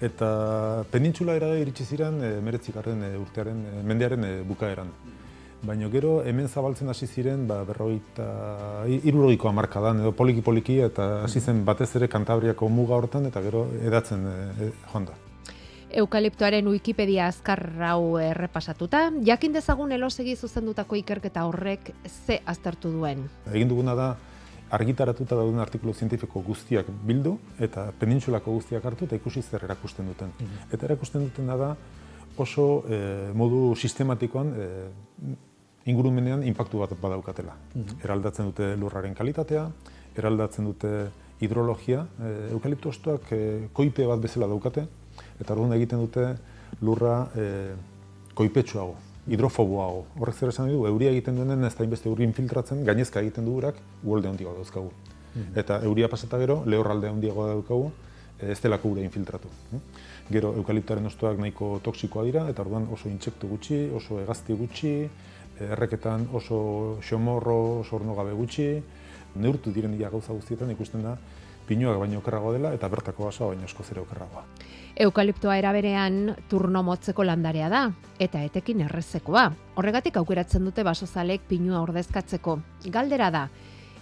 Eta 0.00 0.84
penintxula 0.92 1.34
era 1.38 1.54
iritsi 1.58 1.84
ziren 1.84 2.22
e, 2.22 2.34
meretzikarren 2.44 3.02
urtearen, 3.18 3.62
mendearen 3.86 4.28
bukaeran 4.46 4.92
baina 5.62 5.88
gero 5.88 6.22
hemen 6.24 6.48
zabaltzen 6.48 6.88
hasi 6.88 7.06
ziren 7.06 7.46
ba, 7.48 7.62
berroita 7.64 8.84
irurogiko 8.86 9.48
amarkadan 9.48 10.00
edo 10.00 10.12
poliki 10.12 10.42
poliki 10.42 10.80
eta 10.84 11.22
hasi 11.24 11.40
zen 11.40 11.64
batez 11.64 11.94
ere 11.96 12.08
Kantabriako 12.08 12.68
muga 12.68 12.96
hortan 12.96 13.26
eta 13.26 13.42
gero 13.42 13.66
edatzen 13.82 14.26
e, 14.26 14.36
e, 14.66 14.70
joan 14.92 15.06
da. 15.06 15.16
Eukaliptoaren 15.96 16.66
Wikipedia 16.68 17.28
azkar 17.30 17.60
hau 17.88 18.18
errepasatuta, 18.18 19.10
jakin 19.24 19.54
dezagun 19.54 19.92
elosegi 19.94 20.34
zuzendutako 20.36 20.96
ikerketa 21.00 21.46
horrek 21.46 21.92
ze 22.04 22.40
aztertu 22.44 22.90
duen. 22.92 23.22
Egin 23.52 23.70
duguna 23.70 23.94
da 23.94 24.08
argitaratuta 24.76 25.36
dauden 25.38 25.62
artikulu 25.62 25.94
zientifiko 25.94 26.42
guztiak 26.42 26.88
bildu 27.06 27.36
eta 27.62 27.92
penintsulako 28.00 28.58
guztiak 28.58 28.84
hartu 28.84 29.06
eta 29.06 29.16
ikusi 29.16 29.42
zer 29.42 29.64
erakusten 29.64 30.08
duten. 30.10 30.32
Mhm. 30.40 30.72
Eta 30.72 30.86
erakusten 30.86 31.28
dutena 31.28 31.56
da 31.56 31.76
oso 32.40 32.84
e, 32.88 33.32
modu 33.34 33.74
sistematikoan 33.76 34.52
e, 34.54 34.66
ingurumenean 35.86 36.42
inpaktu 36.46 36.82
bat 36.82 36.94
badaukatela. 37.00 37.56
Mm 37.74 38.02
Eraldatzen 38.04 38.50
dute 38.50 38.74
lurraren 38.76 39.14
kalitatea, 39.14 39.66
eraldatzen 40.16 40.66
dute 40.66 40.92
hidrologia, 41.40 42.06
e, 42.20 42.32
eukalipto 42.56 42.90
ostoak 42.90 43.32
e, 43.32 43.40
koipe 43.72 44.06
bat 44.06 44.22
bezala 44.22 44.48
daukate, 44.50 44.86
eta 45.40 45.52
orduan 45.54 45.76
egiten 45.76 46.02
dute 46.02 46.28
lurra 46.82 47.18
e, 47.36 47.74
koipetsuago, 48.36 48.96
hidrofoboago. 49.26 50.04
Horrek 50.20 50.38
zer 50.38 50.52
esan 50.52 50.70
du, 50.72 50.84
euria 50.88 51.12
egiten 51.14 51.36
duenen 51.36 51.64
ez 51.64 51.74
da 51.76 51.84
inbeste 51.84 52.10
uri 52.10 52.26
infiltratzen, 52.28 52.82
gainezka 52.84 53.22
egiten 53.24 53.46
du 53.48 53.56
urak, 53.60 53.78
uolde 54.04 54.32
handiago 54.32 54.56
dauzkagu. 54.58 54.90
Mm 55.36 55.58
Eta 55.60 55.82
euria 55.84 56.08
pasata 56.08 56.38
gero, 56.40 56.62
lehorralde 56.64 57.08
handiago 57.12 57.46
daukagu, 57.46 57.90
ez 58.40 58.58
delako 58.60 58.88
ura 58.94 59.02
infiltratu. 59.02 59.48
Gero 60.30 60.52
eukaliptaren 60.58 61.06
ostoak 61.06 61.38
nahiko 61.38 61.78
toksikoa 61.82 62.24
dira, 62.24 62.48
eta 62.50 62.62
orduan 62.62 62.88
oso 62.92 63.08
intsektu 63.08 63.48
gutxi, 63.48 63.86
oso 63.94 64.20
hegazti 64.20 64.56
gutxi, 64.58 64.94
erreketan 65.70 66.28
oso 66.36 66.98
xomorro, 67.00 67.84
sorno 67.84 68.14
gabe 68.14 68.32
gutxi, 68.36 68.70
neurtu 69.36 69.72
diren 69.72 69.94
ia 69.98 70.10
gauza 70.10 70.32
guztietan 70.32 70.70
ikusten 70.72 71.04
da 71.04 71.16
pinuak 71.66 71.98
baino 71.98 72.20
okerrago 72.20 72.52
dela 72.54 72.72
eta 72.74 72.88
bertako 72.88 73.26
basoa 73.26 73.52
baino 73.52 73.66
esko 73.66 73.84
zere 73.84 74.00
okerragoa. 74.00 74.44
Eukaliptoa 75.06 75.56
eraberean 75.60 76.36
turno 76.48 76.82
motzeko 76.86 77.24
landarea 77.26 77.68
da 77.68 77.82
eta 78.22 78.42
etekin 78.46 78.84
errezekoa. 78.86 79.50
Horregatik 79.76 80.16
aukeratzen 80.16 80.64
dute 80.64 80.84
basozalek 80.86 81.42
pinua 81.48 81.82
ordezkatzeko. 81.82 82.58
Galdera 82.94 83.30
da, 83.34 83.48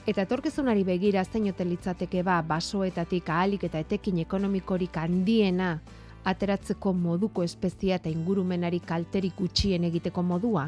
eta 0.05 0.21
etorkizunari 0.27 0.83
begira 0.85 1.23
zeinote 1.25 1.65
litzateke 1.65 2.23
ba 2.23 2.43
basoetatik 2.45 3.29
ahalik 3.33 3.63
eta 3.65 3.81
etekin 3.81 4.19
ekonomikorik 4.21 4.97
handiena 5.01 5.79
ateratzeko 6.29 6.93
moduko 6.93 7.43
espezia 7.43 7.97
eta 7.97 8.11
ingurumenari 8.13 8.81
kalterik 8.85 9.33
gutxien 9.39 9.85
egiteko 9.89 10.23
modua 10.23 10.67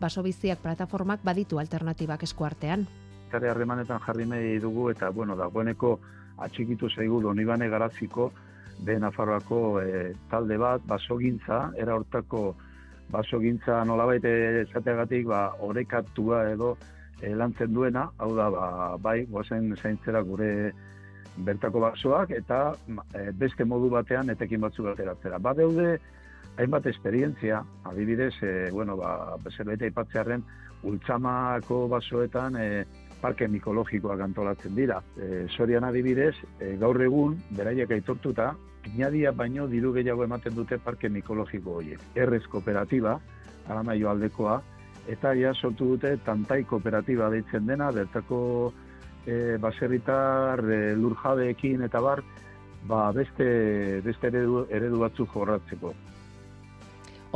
basobiziak 0.00 0.60
plataformak 0.60 1.24
baditu 1.24 1.58
alternatibak 1.58 2.22
eskuartean. 2.22 2.84
Kare 3.30 3.48
harremanetan 3.48 4.00
jarri 4.06 4.26
nahi 4.28 4.58
dugu 4.60 4.90
eta 4.90 5.08
bueno, 5.10 5.36
dagoeneko 5.36 5.98
atxikitu 6.36 6.90
zaigu 6.90 7.22
donibane 7.22 7.68
garaziko 7.68 8.30
be 8.84 8.98
Nafarroako 9.00 9.80
e, 9.80 10.12
talde 10.30 10.58
bat, 10.60 10.82
basogintza, 10.84 11.70
era 11.80 11.94
hortako 11.96 12.54
basogintza 13.08 13.84
nolabait 13.88 14.24
esateagatik, 14.24 15.24
ba, 15.32 15.54
orekatua 15.64 16.42
edo 16.50 16.74
e, 17.20 17.32
lantzen 17.34 17.72
duena, 17.74 18.10
hau 18.18 18.34
da, 18.36 18.50
ba, 18.50 18.66
bai, 19.00 19.24
goazen 19.30 19.74
zaintzera 19.76 20.22
gure 20.26 20.50
bertako 21.36 21.80
basoak, 21.84 22.32
eta 22.36 22.60
e, 23.14 23.30
beste 23.36 23.64
modu 23.64 23.90
batean 23.92 24.30
etekin 24.32 24.60
batzuk 24.60 24.90
ateratzera. 24.92 25.38
Ba, 25.38 25.54
deude, 25.56 25.96
hainbat 26.56 26.86
esperientzia, 26.92 27.62
adibidez, 27.84 28.34
e, 28.42 28.70
bueno, 28.70 28.96
ba, 29.00 29.36
bezerbait 29.44 29.82
aipatzearen, 29.88 30.44
ultzamako 30.86 31.86
basoetan 31.92 32.56
e, 32.60 32.68
parke 33.20 33.48
mikologikoak 33.48 34.20
antolatzen 34.20 34.74
dira. 34.76 35.00
E, 35.16 35.46
Sorian 35.48 35.84
adibidez, 35.88 36.34
e, 36.60 36.76
gaur 36.80 37.00
egun, 37.02 37.36
beraiek 37.56 37.96
aitortuta, 37.96 38.52
inadia 38.94 39.32
baino 39.34 39.66
diru 39.66 39.92
gehiago 39.96 40.24
ematen 40.24 40.54
dute 40.54 40.78
parke 40.78 41.08
mikologiko 41.10 41.80
horiek. 41.80 42.02
Errez 42.14 42.44
kooperatiba, 42.52 43.18
aramaio 43.68 44.10
aldekoa, 44.12 44.60
eta 45.08 45.34
ja 45.38 45.52
sortu 45.54 45.92
dute 45.94 46.16
tantai 46.24 46.64
kooperatiba 46.64 47.30
deitzen 47.30 47.66
dena, 47.66 47.90
bertako 47.94 48.72
e, 49.26 49.56
baserritar 49.62 50.62
e, 50.64 50.80
lurjadeekin 50.96 51.82
eta 51.86 52.00
bar, 52.00 52.22
ba, 52.86 53.10
beste, 53.12 54.00
beste 54.04 54.30
eredu, 54.32 54.66
eredu 54.70 55.00
batzuk 55.02 55.32
jorratzeko. 55.34 55.92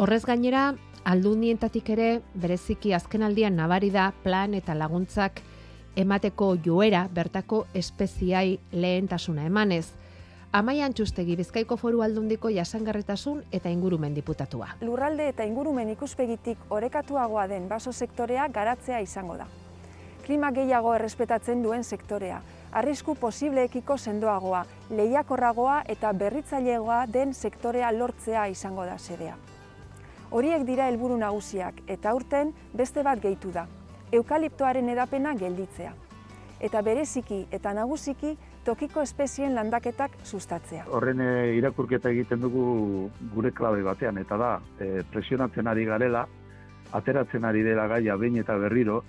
Horrez 0.00 0.22
gainera, 0.24 0.70
aldundientatik 1.04 1.90
ere, 1.92 2.10
bereziki 2.34 2.94
azkenaldian 2.94 3.56
nabari 3.56 3.90
da 3.90 4.10
plan 4.24 4.54
eta 4.54 4.74
laguntzak 4.74 5.42
emateko 5.98 6.54
joera 6.64 7.06
bertako 7.12 7.64
espeziai 7.74 8.58
lehentasuna 8.72 9.46
emanez. 9.48 9.86
Amaian 10.50 10.90
txustegi 10.90 11.36
Bizkaiko 11.38 11.76
Foru 11.78 12.00
Aldundiko 12.02 12.50
jasangarritasun 12.50 13.44
eta 13.54 13.70
ingurumen 13.70 14.16
diputatua. 14.16 14.72
Lurralde 14.82 15.28
eta 15.30 15.44
ingurumen 15.46 15.92
ikuspegitik 15.92 16.64
orekatuagoa 16.74 17.44
den 17.46 17.68
baso 17.70 17.92
sektorea 17.92 18.48
garatzea 18.50 18.98
izango 19.04 19.36
da. 19.38 19.46
Klima 20.26 20.50
gehiago 20.50 20.96
errespetatzen 20.96 21.62
duen 21.62 21.86
sektorea, 21.86 22.40
arrisku 22.72 23.14
posibleekiko 23.14 23.94
sendoagoa, 23.96 24.64
lehiakorragoa 24.90 25.84
eta 25.86 26.10
berritzailegoa 26.24 27.04
den 27.06 27.32
sektorea 27.32 27.92
lortzea 27.94 28.48
izango 28.50 28.90
da 28.90 28.98
sedea. 28.98 29.38
Horiek 30.32 30.66
dira 30.66 30.90
helburu 30.90 31.16
nagusiak 31.22 31.78
eta 31.86 32.10
aurten 32.10 32.50
beste 32.74 33.06
bat 33.06 33.22
gehitu 33.22 33.54
da, 33.54 33.68
eukaliptoaren 34.10 34.96
edapena 34.98 35.38
gelditzea. 35.38 35.94
Eta 36.60 36.82
bereziki 36.82 37.44
eta 37.54 37.70
nagusiki 37.72 38.34
tokiko 38.64 39.02
espezien 39.02 39.54
landaketak 39.54 40.18
sustatzea. 40.24 40.84
Horren 40.92 41.20
e, 41.24 41.30
irakurketa 41.58 42.10
egiten 42.12 42.42
dugu 42.42 42.64
gure 43.34 43.52
klabe 43.56 43.82
batean, 43.86 44.20
eta 44.20 44.36
da, 44.40 44.50
e, 44.78 45.02
presionatzen 45.12 45.70
ari 45.70 45.86
garela, 45.88 46.26
ateratzen 46.92 47.44
ari 47.46 47.62
dela 47.66 47.86
gaia 47.90 48.16
behin 48.20 48.40
eta 48.42 48.56
berriro, 48.58 49.02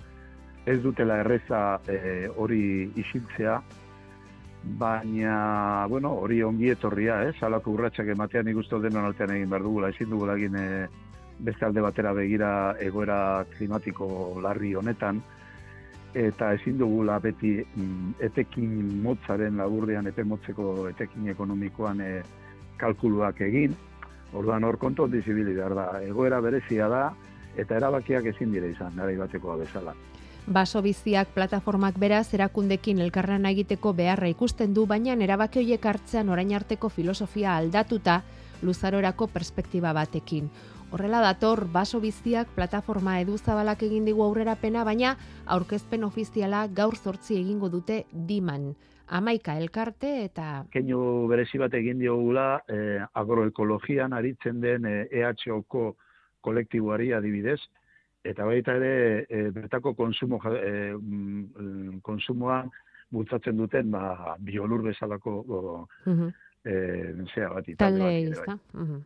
ez 0.66 0.78
dutela 0.82 1.18
erreza 1.20 1.80
e, 1.90 2.28
hori 2.36 2.90
isiltzea, 3.02 3.60
baina, 4.78 5.86
bueno, 5.90 6.12
hori 6.22 6.42
ongi 6.46 6.70
etorria, 6.70 7.22
eh? 7.26 7.32
salako 7.38 7.74
urratxak 7.74 8.12
ematean 8.14 8.48
ikustu 8.52 8.78
denon 8.80 9.08
altean 9.08 9.34
egin 9.34 9.50
behar 9.50 9.64
dugula, 9.66 9.90
ezin 9.90 10.10
dugula 10.10 10.36
egin 10.38 10.56
e, 10.56 10.66
beste 11.42 11.66
alde 11.66 11.82
batera 11.82 12.12
begira 12.14 12.50
egoera 12.80 13.44
klimatiko 13.56 14.06
larri 14.42 14.74
honetan, 14.78 15.18
eta 16.14 16.52
ezin 16.52 16.78
dugula 16.78 17.18
beti 17.20 17.54
mm, 17.62 18.14
etekin 18.20 19.02
motzaren 19.02 19.56
laburdean, 19.56 20.06
epe 20.06 20.24
motzeko 20.24 20.88
etekin 20.90 21.28
ekonomikoan 21.32 22.00
e, 22.00 22.12
kalkuluak 22.76 23.40
egin, 23.40 23.76
orduan 24.32 24.64
hor 24.64 24.78
kontu 24.78 25.06
dizibili 25.08 25.54
behar 25.56 25.74
da, 25.74 25.86
egoera 26.04 26.40
berezia 26.40 26.88
da, 26.88 27.04
eta 27.56 27.76
erabakiak 27.76 28.26
ezin 28.32 28.52
dire 28.52 28.70
izan, 28.72 28.96
nara 28.96 29.12
ibatekoa 29.12 29.56
bezala. 29.60 29.94
Baso 30.42 30.80
biziak 30.82 31.28
plataformak 31.36 31.98
beraz 32.02 32.34
erakundekin 32.34 32.98
elkarran 32.98 33.46
egiteko 33.46 33.92
beharra 33.94 34.28
ikusten 34.28 34.74
du, 34.74 34.86
baina 34.90 35.14
erabaki 35.14 35.60
horiek 35.60 35.84
hartzean 35.86 36.28
orain 36.28 36.52
arteko 36.54 36.88
filosofia 36.88 37.56
aldatuta 37.56 38.22
luzarorako 38.62 39.28
perspektiba 39.28 39.92
batekin. 39.92 40.50
Horrela 40.92 41.22
dator, 41.24 41.64
baso 41.72 42.02
biziak 42.04 42.50
plataforma 42.52 43.14
edu 43.22 43.38
zabalak 43.38 43.80
egin 43.86 44.04
digu 44.04 44.20
aurrerapena, 44.26 44.82
baina 44.84 45.14
aurkezpen 45.54 46.04
ofiziala 46.04 46.66
gaur 46.68 46.98
zortzi 47.00 47.38
egingo 47.38 47.70
dute 47.72 48.02
diman. 48.12 48.74
Amaika 49.08 49.54
elkarte 49.56 50.10
eta... 50.26 50.66
Keinu 50.74 50.98
berezi 51.30 51.60
bat 51.62 51.72
egin 51.80 51.96
diogula 52.02 52.60
eh, 52.68 53.00
agroekologian 53.22 54.12
aritzen 54.12 54.60
den 54.60 54.84
eh, 54.84 55.06
EHOko 55.22 55.86
kolektiboari 56.44 57.14
adibidez, 57.16 57.60
eta 58.28 58.44
baita 58.44 58.76
ere 58.76 58.92
eh, 59.30 59.48
bertako 59.50 59.94
konsumo, 59.96 60.42
eh, 60.52 60.92
mm, 60.92 62.02
konsumoa 62.04 62.66
bultzatzen 63.12 63.56
duten 63.56 63.90
ba, 63.96 64.36
biolur 64.44 64.84
bezalako 64.90 65.40
eh 66.64 67.14
zea 67.34 67.48
bat 67.48 67.66
Talde 67.78 68.00
bai. 68.46 68.58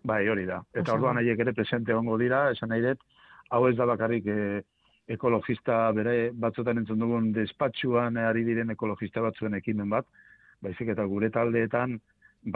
bai, 0.05 0.29
hori 0.29 0.45
da. 0.47 0.63
Eta 0.75 0.93
orduan 0.93 1.17
haiek 1.17 1.39
ere 1.41 1.53
presente 1.53 1.93
egongo 1.93 2.19
dira, 2.19 2.51
esan 2.51 2.69
nahi 2.69 2.83
dut, 2.83 3.01
hau 3.51 3.67
ez 3.69 3.77
da 3.77 3.87
bakarrik 3.87 4.27
e, 4.27 4.63
ekologista 5.09 5.93
bere 5.93 6.31
batzutan 6.35 6.79
entzun 6.79 6.99
dugun 6.99 7.33
despatxuan 7.33 8.17
ari 8.17 8.45
diren 8.45 8.71
ekologista 8.71 9.23
batzuen 9.23 9.55
ekimen 9.55 9.89
bat, 9.91 10.07
baizik 10.61 10.89
eta 10.89 11.05
gure 11.05 11.31
taldeetan 11.31 11.99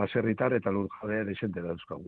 baserritar 0.01 0.53
eta 0.53 0.71
lur 0.71 0.89
jade 1.01 1.25
desente 1.25 1.63
dauzkagu. 1.63 2.07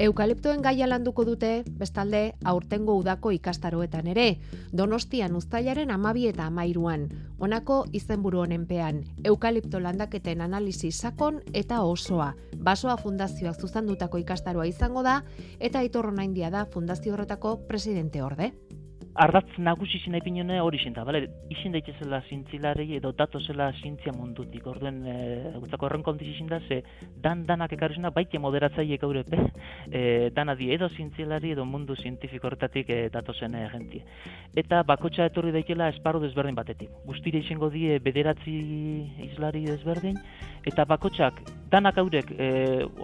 Eukaliptoen 0.00 0.62
gaia 0.64 0.86
landuko 0.88 1.26
dute, 1.28 1.48
bestalde, 1.76 2.20
aurtengo 2.48 2.94
udako 2.96 3.34
ikastaroetan 3.36 4.06
ere, 4.08 4.38
donostian 4.72 5.36
uztailaren 5.36 5.92
amabi 5.92 6.24
eta 6.30 6.46
amairuan, 6.48 7.04
honako 7.36 7.82
izenburu 7.92 8.40
honenpean, 8.40 9.02
eukalipto 9.28 9.76
landaketen 9.84 10.40
analizi 10.40 10.88
sakon 10.90 11.42
eta 11.52 11.82
osoa, 11.84 12.30
basoa 12.56 12.96
fundazioak 12.96 13.60
zuzandutako 13.60 14.24
ikastaroa 14.24 14.64
izango 14.72 15.04
da, 15.04 15.20
eta 15.60 15.84
itorro 15.84 16.16
naindia 16.16 16.48
da 16.48 16.64
fundazio 16.64 17.12
horretako 17.12 17.58
presidente 17.68 18.22
orde 18.24 18.54
ardatz 19.14 19.58
nagusi 19.58 19.98
zina 20.04 20.18
ipinone 20.18 20.60
hori 20.60 20.78
zinta, 20.78 21.04
bale? 21.04 21.22
Izin 21.50 21.72
daitezela 21.74 22.20
zintzilarei 22.28 22.86
edo 22.96 23.12
datozela 23.16 23.70
zintzia 23.82 24.12
mundutik, 24.14 24.66
orduen 24.66 25.00
e, 25.06 25.14
gutako 25.58 25.86
horren 25.86 26.04
kontiz 26.06 26.28
izin 26.30 26.46
da, 26.50 26.60
ze 26.68 26.82
dan 27.22 27.44
danak 27.46 27.72
ekarri 27.72 27.98
zina, 27.98 28.10
baite 28.14 28.38
moderatzaiek 28.38 29.02
aurepe, 29.02 29.40
e, 29.90 30.30
dana 30.34 30.54
di 30.54 30.70
edo 30.74 30.88
zintzilari 30.88 31.52
edo 31.56 31.64
mundu 31.64 31.96
zientifiko 31.96 32.46
horretatik 32.50 32.90
e, 32.90 33.00
datozen 33.10 33.54
e, 33.54 33.66
gentie. 33.72 34.04
Eta 34.54 34.82
bakotxa 34.86 35.26
etorri 35.30 35.52
daikela 35.52 35.90
esparru 35.94 36.22
desberdin 36.22 36.58
batetik. 36.58 36.90
Guztire 37.06 37.42
izango 37.42 37.70
die 37.70 37.98
bederatzi 37.98 38.56
izlari 39.26 39.64
desberdin, 39.66 40.18
eta 40.66 40.84
bakotxak 40.84 41.42
danak 41.70 41.98
haurek 42.02 42.30
e, 42.34 42.46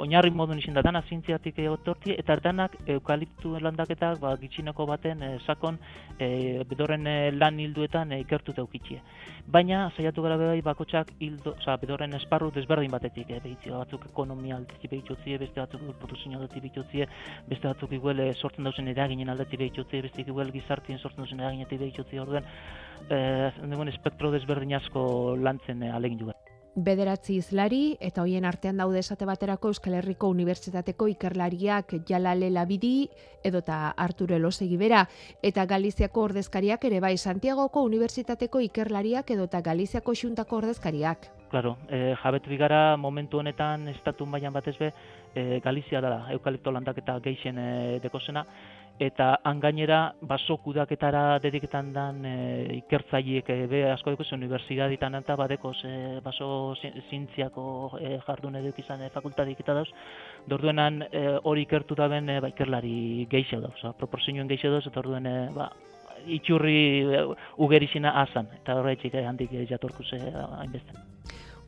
oinarri 0.03 0.33
modun 0.35 0.59
izin 0.59 0.75
da, 0.75 0.83
dana 0.83 1.03
zintziatik 1.09 1.59
egotorti, 1.63 2.15
eta 2.19 2.37
danak 2.43 2.75
eukaliptu 2.97 3.55
landaketak 3.63 4.19
ba, 4.21 4.33
gitxineko 4.41 4.87
baten 4.91 5.23
e, 5.23 5.29
sakon 5.47 5.79
e, 6.19 6.65
bedorren 6.69 7.07
e, 7.07 7.15
lan 7.31 7.61
hilduetan 7.63 8.13
e, 8.13 8.21
ikertuta 8.25 8.65
ukitxie. 8.67 8.99
Baina, 9.57 9.85
saiatu 9.97 10.25
gara 10.25 10.39
bai 10.41 10.59
bakotsak 10.67 11.13
hildo, 11.21 11.55
oza, 11.61 11.77
bedorren 11.83 12.19
esparru 12.19 12.51
desberdin 12.57 12.91
batetik, 12.91 13.31
e, 13.31 13.39
behitzi, 13.45 13.71
batzuk 13.71 14.09
ekonomia 14.11 14.59
aldetik 14.59 14.91
behitutzie, 14.97 15.39
beste 15.45 15.63
batzuk 15.63 15.87
produzio 16.03 16.35
aldetik 16.35 16.67
behitutzie, 16.67 17.07
beste 17.47 17.71
batzuk 17.71 17.95
iguel 17.95 18.25
e, 18.27 18.33
sortzen 18.35 18.67
dauzen 18.67 18.91
eraginen 18.91 19.31
aldetik 19.31 19.63
behitutzie, 19.63 20.03
beste 20.09 20.27
iguel 20.27 20.51
gizartien 20.59 20.99
sortzen 20.99 21.23
dauzen 21.23 21.47
eraginetik 21.47 21.85
behitutzie, 21.87 22.21
orduen, 22.25 22.51
e, 23.07 23.89
espektro 23.95 24.35
desberdin 24.35 24.75
asko 24.81 25.37
lantzen 25.39 25.87
e, 25.87 25.95
alegin 25.95 26.19
dugu 26.25 26.35
bederatzi 26.77 27.39
izlari 27.41 27.97
eta 28.05 28.23
hoien 28.23 28.45
artean 28.45 28.77
daude 28.77 29.01
esate 29.01 29.25
baterako 29.25 29.73
Euskal 29.73 29.97
Herriko 29.97 30.29
Unibertsitateko 30.29 31.09
ikerlariak 31.09 31.95
Jalale 32.09 32.51
Labidi 32.53 33.09
edota 33.45 33.95
Arturo 33.97 34.37
Elosegi 34.37 34.77
bera 34.77 35.07
eta 35.43 35.65
Galiziako 35.67 36.27
ordezkariak 36.29 36.85
ere 36.85 37.01
bai 37.01 37.17
Santiagoko 37.17 37.83
Unibertsitateko 37.89 38.61
ikerlariak 38.69 39.31
edota 39.31 39.63
Galiziako 39.63 40.15
xuntako 40.15 40.61
ordezkariak. 40.61 41.31
Claro, 41.49 41.77
eh, 41.89 42.15
jabetu 42.23 42.51
bigara 42.51 42.97
momentu 42.97 43.39
honetan 43.39 43.89
estatu 43.89 44.27
mailan 44.27 44.53
batez 44.53 44.77
be 44.79 44.93
eh, 45.35 45.61
Galizia 45.65 46.01
dela 46.01 46.27
eukalipto 46.35 46.73
landaketa 46.73 47.21
geixen 47.21 47.59
eh, 47.59 48.01
dekosena 48.03 48.45
eta 48.99 49.41
han 49.45 49.61
gainera 49.61 50.15
baso 50.21 50.57
kudaketara 50.65 51.39
dediketan 51.43 51.93
dan 51.93 52.25
e, 52.25 52.37
ikertzaileek 52.79 53.51
e, 53.51 53.57
be 53.69 53.83
asko 53.91 54.15
deko 54.15 54.25
unibertsitateetan 54.37 55.19
eta 55.21 55.37
badeko 55.37 55.73
e, 55.85 56.21
baso 56.25 56.75
zientziako 56.81 57.67
e, 58.01 58.19
jardun 58.27 58.57
eduk 58.63 58.79
izan 58.81 59.03
e, 59.03 59.11
fakultatik 59.15 59.61
eta 59.61 59.75
dauz 59.75 59.89
dorduenan 60.49 61.03
e, 61.11 61.27
hori 61.43 61.67
ikertu 61.67 61.95
da 61.95 62.09
ben 62.09 62.31
e, 62.31 62.41
ba, 62.41 62.49
ikerlari 62.49 63.27
geixo 63.31 63.61
dauz 63.61 63.93
proporzioen 63.99 64.49
geixo 64.49 64.73
dauz 64.73 64.87
eta 64.87 65.01
orduen 65.01 65.27
e, 65.27 65.37
ba, 65.55 65.71
itxurri 66.27 66.79
e, 67.05 67.27
ugerizina 67.59 68.17
azan. 68.23 68.49
Eta 68.63 68.81
horretxik 68.81 69.15
e, 69.15 69.27
handik 69.27 69.53
e, 69.53 69.67
jatorku 69.69 70.05
ze 70.05 70.21
hainbeste 70.61 71.16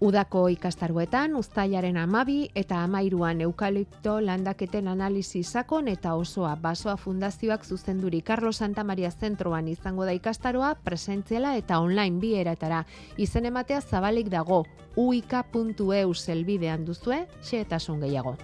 Udako 0.01 0.45
ikastaruetan, 0.55 1.33
uztailaren 1.35 1.97
amabi 1.99 2.45
eta 2.55 2.85
amairuan 2.87 3.41
eukalipto 3.43 4.21
landaketen 4.23 4.87
analizi 4.89 5.43
sakon 5.43 5.89
eta 5.91 6.13
osoa 6.15 6.55
basoa 6.57 6.95
fundazioak 6.97 7.65
zuzenduri 7.67 8.23
Carlos 8.23 8.57
Santa 8.63 8.85
Maria 8.85 9.11
zentroan 9.11 9.69
izango 9.69 10.05
da 10.07 10.15
ikastaroa 10.15 10.77
presentziala 10.85 11.57
eta 11.57 11.81
online 11.81 12.21
bi 12.21 12.35
eratara. 12.39 12.85
Izen 13.17 13.51
ematea 13.51 13.81
zabalik 13.81 14.31
dago 14.31 14.65
uika.eu 14.97 16.15
zelbidean 16.15 16.85
duzue, 16.85 17.27
xe 17.43 17.61
eta 17.67 17.79
gehiago. 17.79 18.37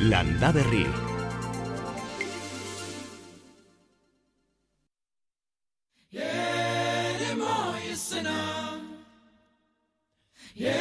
Landa 0.00 0.52
berri. 0.52 0.86
Now 10.60 10.72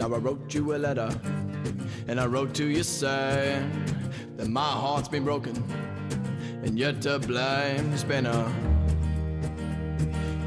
I 0.00 0.16
wrote 0.16 0.54
you 0.54 0.74
a 0.74 0.78
letter, 0.78 1.10
and 2.08 2.18
I 2.18 2.24
wrote 2.24 2.54
to 2.54 2.66
you 2.66 2.82
saying 2.82 3.70
that 4.38 4.48
my 4.48 4.62
heart's 4.62 5.08
been 5.08 5.24
broken, 5.24 5.62
and 6.62 6.78
you're 6.78 6.94
to 6.94 7.18
blame. 7.18 7.92
It's 7.92 8.04
been 8.04 8.24
a 8.24 8.50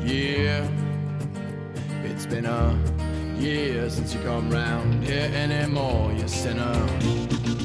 year, 0.03 0.67
it's 2.05 2.25
been 2.25 2.47
a 2.47 2.75
year 3.37 3.87
since 3.91 4.15
you 4.15 4.19
come 4.21 4.49
round 4.49 5.03
here 5.03 5.29
anymore, 5.35 6.11
you 6.11 6.27
sinner. 6.27 7.64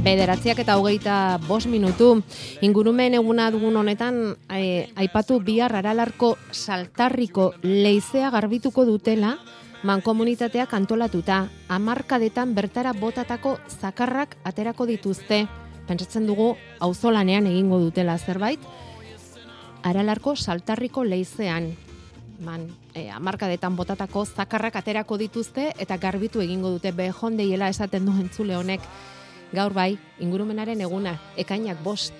Bederatziak 0.00 0.62
eta 0.62 0.78
hogeita 0.80 1.14
bos 1.44 1.66
minutu. 1.68 2.22
Ingurumen 2.64 3.18
eguna 3.18 3.50
dugun 3.52 3.76
honetan, 3.76 4.36
eh, 4.48 4.88
aipatu 4.96 5.40
bihar 5.44 5.74
aralarko 5.76 6.38
saltarriko 6.52 7.52
leizea 7.60 8.30
garbituko 8.30 8.86
dutela, 8.86 9.36
mankomunitateak 9.82 10.72
antolatuta, 10.72 11.50
amarkadetan 11.68 12.54
bertara 12.54 12.94
botatako 12.94 13.58
zakarrak 13.68 14.38
aterako 14.42 14.86
dituzte, 14.86 15.46
pentsatzen 15.86 16.26
dugu 16.26 16.56
auzolanean 16.80 17.46
egingo 17.46 17.78
dutela 17.78 18.16
zerbait, 18.18 18.60
aralarko 19.82 20.34
saltarriko 20.34 21.04
leizean, 21.04 21.74
man, 22.40 22.68
e, 22.94 23.10
amarkadetan 23.10 23.76
botatako 23.76 24.24
zakarrak 24.24 24.76
aterako 24.76 25.18
dituzte 25.18 25.74
eta 25.78 25.98
garbitu 25.98 26.40
egingo 26.40 26.70
dute. 26.70 26.92
Behondeiela 26.92 27.68
esaten 27.68 28.06
duen 28.06 28.20
entzule 28.20 28.56
honek. 28.56 28.80
Gaur 29.50 29.74
bai, 29.74 29.98
ingurumenaren 30.22 30.80
eguna, 30.80 31.16
ekainak 31.36 31.80
bost. 31.82 32.14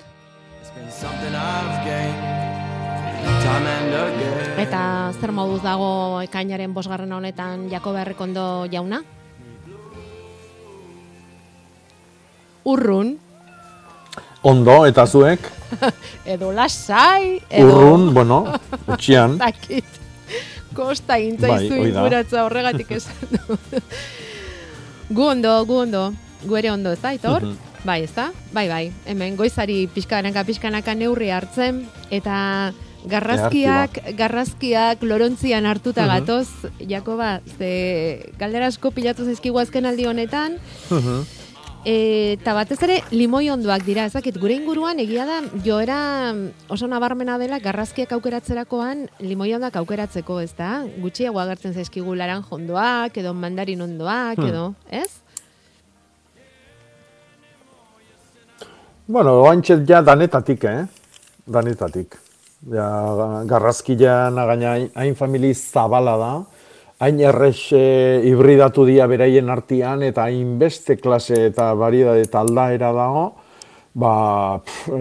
Eta 4.59 4.83
zer 5.15 5.33
moduz 5.33 5.61
dago 5.63 5.91
ekainaren 6.25 6.75
bosgarren 6.75 7.13
honetan 7.13 7.69
Jakob 7.71 7.99
Errekondo 8.03 8.67
jauna? 8.73 9.03
Urrun, 12.67 13.15
Ondo, 14.43 14.87
eta 14.89 15.05
zuek, 15.05 15.45
edo 16.33 16.49
lasai, 16.57 17.43
edo... 17.51 17.67
urrun, 17.69 18.07
bueno, 18.17 18.39
etxian, 18.95 19.37
Dakit. 19.39 19.99
Kosta 20.73 21.19
Bai, 21.19 21.27
intzaizu 21.29 21.75
da. 21.77 21.87
inguratza 21.91 22.45
horregatik 22.47 22.95
esan 22.97 23.35
du. 23.35 23.59
gu 25.11 25.27
ondo, 25.35 25.53
gu 25.69 25.79
ondo, 25.83 26.05
gu 26.45 26.57
ere 26.57 26.71
ondo, 26.71 26.93
ez 26.93 27.01
da, 27.01 27.09
Aitor? 27.11 27.43
Mhm. 27.43 27.57
Bai, 27.85 28.03
ez 28.03 28.15
da? 28.15 28.31
Bai, 28.53 28.69
bai, 28.69 28.93
hemen 29.07 29.37
goizari 29.37 29.87
pixkanaka 29.89 30.45
pixkanaka 30.45 30.95
neurri 30.95 31.31
hartzen, 31.31 31.87
eta 32.11 32.73
garrazkiak, 33.07 34.15
garrazkiak 34.19 35.03
lorontzian 35.03 35.65
hartuta 35.67 36.03
Mhm. 36.05 36.11
gatoz, 36.11 36.49
Jakoba, 36.87 37.41
ze 37.59 38.33
galdera 38.39 38.67
asko 38.67 38.91
pilatu 38.91 39.25
zaizkigu 39.25 39.59
azken 39.59 39.87
aldi 39.87 40.05
honetan, 40.07 40.59
Mhm. 40.91 41.25
Eta 41.83 42.53
batez 42.53 42.77
ere 42.83 43.03
limoi 43.11 43.49
ondoak 43.49 43.87
dira, 43.87 44.05
ezakit, 44.05 44.37
gure 44.37 44.53
inguruan 44.53 44.99
egia 45.01 45.25
da 45.25 45.41
joera 45.65 46.35
oso 46.69 46.87
nabarmena 46.87 47.39
dela 47.39 47.59
garrazkiak 47.59 48.13
aukeratzerakoan 48.13 49.09
limoi 49.21 49.55
ondoak 49.55 49.77
aukeratzeko, 49.77 50.41
ez 50.41 50.53
da? 50.59 50.85
Gutxiago 51.01 51.41
agertzen 51.41 51.73
zaizkigu 51.73 52.15
laran 52.15 52.45
jondoak, 52.51 53.17
edo 53.17 53.33
mandarin 53.33 53.81
ondoak, 53.81 54.37
Hmm. 54.37 54.47
edo, 54.49 54.75
ez? 54.91 55.09
Bueno, 59.11 59.41
oantxet 59.43 59.83
ja 59.89 60.03
danetatik, 60.07 60.65
eh? 60.71 60.85
Danetatik. 61.51 62.15
Ja, 62.71 62.87
garrazkian 63.49 64.37
gaina 64.37 64.75
hain- 64.95 65.17
famili 65.19 65.51
zabala 65.55 66.17
da, 66.21 66.29
hain 67.01 67.19
errex 67.21 67.73
eh, 67.73 68.21
hibridatu 68.29 68.85
dia 68.87 69.09
beraien 69.11 69.49
artean 69.51 70.05
eta 70.07 70.29
hain 70.29 70.59
beste 70.61 70.97
klase 71.01 71.47
eta 71.49 71.73
variedade 71.75 72.23
eta 72.29 72.45
aldaera 72.45 72.93
dago, 72.93 73.25
ba, 73.95 74.13
pff, 74.63 74.93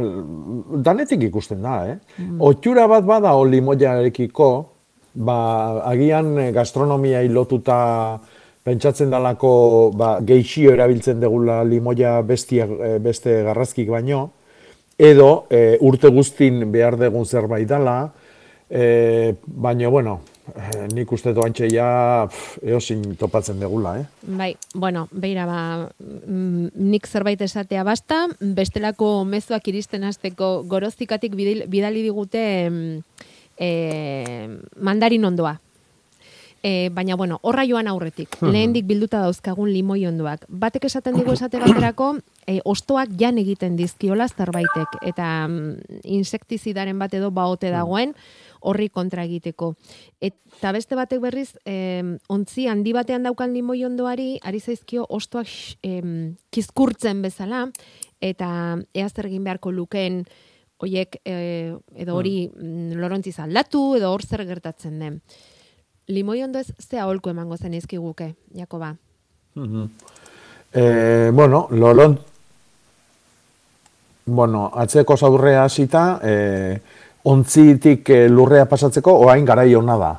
danetik 0.90 1.28
ikusten 1.30 1.62
da, 1.62 1.76
eh? 1.94 1.98
Otxura 2.40 2.88
bat 2.88 3.06
bada 3.06 3.36
limoiarekiko, 3.46 4.50
ba, 5.14 5.38
agian 5.92 6.34
gastronomia 6.56 7.22
lotuta 7.30 8.20
pentsatzen 8.70 9.10
dalako 9.10 9.52
ba, 9.98 10.18
geixio 10.26 10.74
erabiltzen 10.76 11.22
degula 11.22 11.64
limoia 11.66 12.20
bestia, 12.22 12.68
eh, 12.70 12.98
beste 13.02 13.42
garrazkik 13.48 13.90
baino, 13.90 14.28
edo 15.00 15.48
e, 15.50 15.78
urte 15.88 16.12
guztin 16.12 16.66
behar 16.74 16.98
degun 17.00 17.26
zerbait 17.26 17.68
dela, 17.68 18.12
e, 18.70 19.34
baina, 19.48 19.88
bueno, 19.88 20.18
e, 20.52 20.90
nik 20.92 21.14
uste 21.16 21.32
doantxe 21.34 21.70
ja 21.72 21.88
eosin 22.62 23.16
topatzen 23.18 23.62
degula, 23.64 23.96
eh? 24.02 24.34
Bai, 24.42 24.50
bueno, 24.76 25.08
beira, 25.12 25.48
ba, 25.48 25.62
mm, 26.04 26.74
nik 26.92 27.08
zerbait 27.08 27.42
esatea 27.48 27.86
basta, 27.88 28.26
bestelako 28.42 29.24
mezuak 29.24 29.72
iristen 29.72 30.04
hasteko 30.04 30.52
goroztikatik 30.68 31.40
bidali 31.40 32.04
digute 32.04 32.44
e, 33.56 33.72
mandarin 34.76 35.32
ondoa. 35.32 35.56
E, 36.62 36.90
baina, 36.92 37.16
bueno, 37.16 37.40
horra 37.42 37.64
joan 37.66 37.88
aurretik, 37.88 38.36
Mhm. 38.42 38.52
lehendik 38.52 38.86
bilduta 38.86 39.22
dauzkagun 39.22 39.72
limoi 39.72 40.06
ondoak. 40.08 40.46
Batek 40.50 40.86
esaten 40.86 41.16
digu 41.16 41.32
esate 41.32 41.60
baterako, 41.60 42.18
e, 42.46 42.60
ostoak 42.66 43.10
jan 43.18 43.38
egiten 43.38 43.78
dizkiola 43.78 44.28
zerbaitek, 44.28 45.00
eta 45.02 45.48
mm, 45.48 46.02
insektizidaren 46.04 47.00
bat 47.00 47.14
edo 47.14 47.32
baote 47.32 47.70
dagoen, 47.72 48.14
horri 48.60 48.90
kontra 48.90 49.24
egiteko. 49.24 49.76
Eta 50.20 50.74
beste 50.76 50.96
batek 50.96 51.22
berriz, 51.22 51.58
em, 51.64 52.18
ontzi 52.28 52.68
handi 52.68 52.92
batean 52.94 53.24
daukan 53.24 53.54
limoi 53.54 53.86
ondoari, 53.86 54.40
ari 54.44 54.60
zaizkio 54.60 55.06
ostoak 55.10 55.48
em, 55.82 56.36
kizkurtzen 56.52 57.22
bezala, 57.22 57.70
eta 58.20 58.78
ea 58.94 59.10
zer 59.10 59.28
egin 59.28 59.44
beharko 59.44 59.72
lukeen 59.72 60.26
hoiek 60.80 61.22
e, 61.26 61.76
edo 61.96 62.16
hori 62.16 62.50
mm. 62.50 63.00
lorontziz 63.00 63.38
aldatu, 63.40 63.96
edo 63.96 64.12
hor 64.12 64.24
zer 64.24 64.46
gertatzen 64.48 65.00
den. 65.00 65.22
Limoi 66.10 66.42
ondo 66.44 66.58
ez 66.60 66.74
ze 66.82 66.98
aholku 66.98 67.30
emango 67.30 67.58
zen 67.58 67.74
izkiguke, 67.78 68.34
Jakoba. 68.58 68.96
Mhm. 69.56 69.90
E, 70.74 71.30
bueno, 71.34 71.68
lolon... 71.72 72.18
Bueno, 74.26 74.72
atzeko 74.76 75.18
zaurrea 75.18 75.64
hasita, 75.64 76.20
e, 76.22 76.34
ontzitik 77.24 78.10
e, 78.10 78.28
lurrea 78.30 78.66
pasatzeko 78.70 79.16
oain 79.26 79.46
garai 79.46 79.74
ona 79.76 79.96
da. 79.98 80.12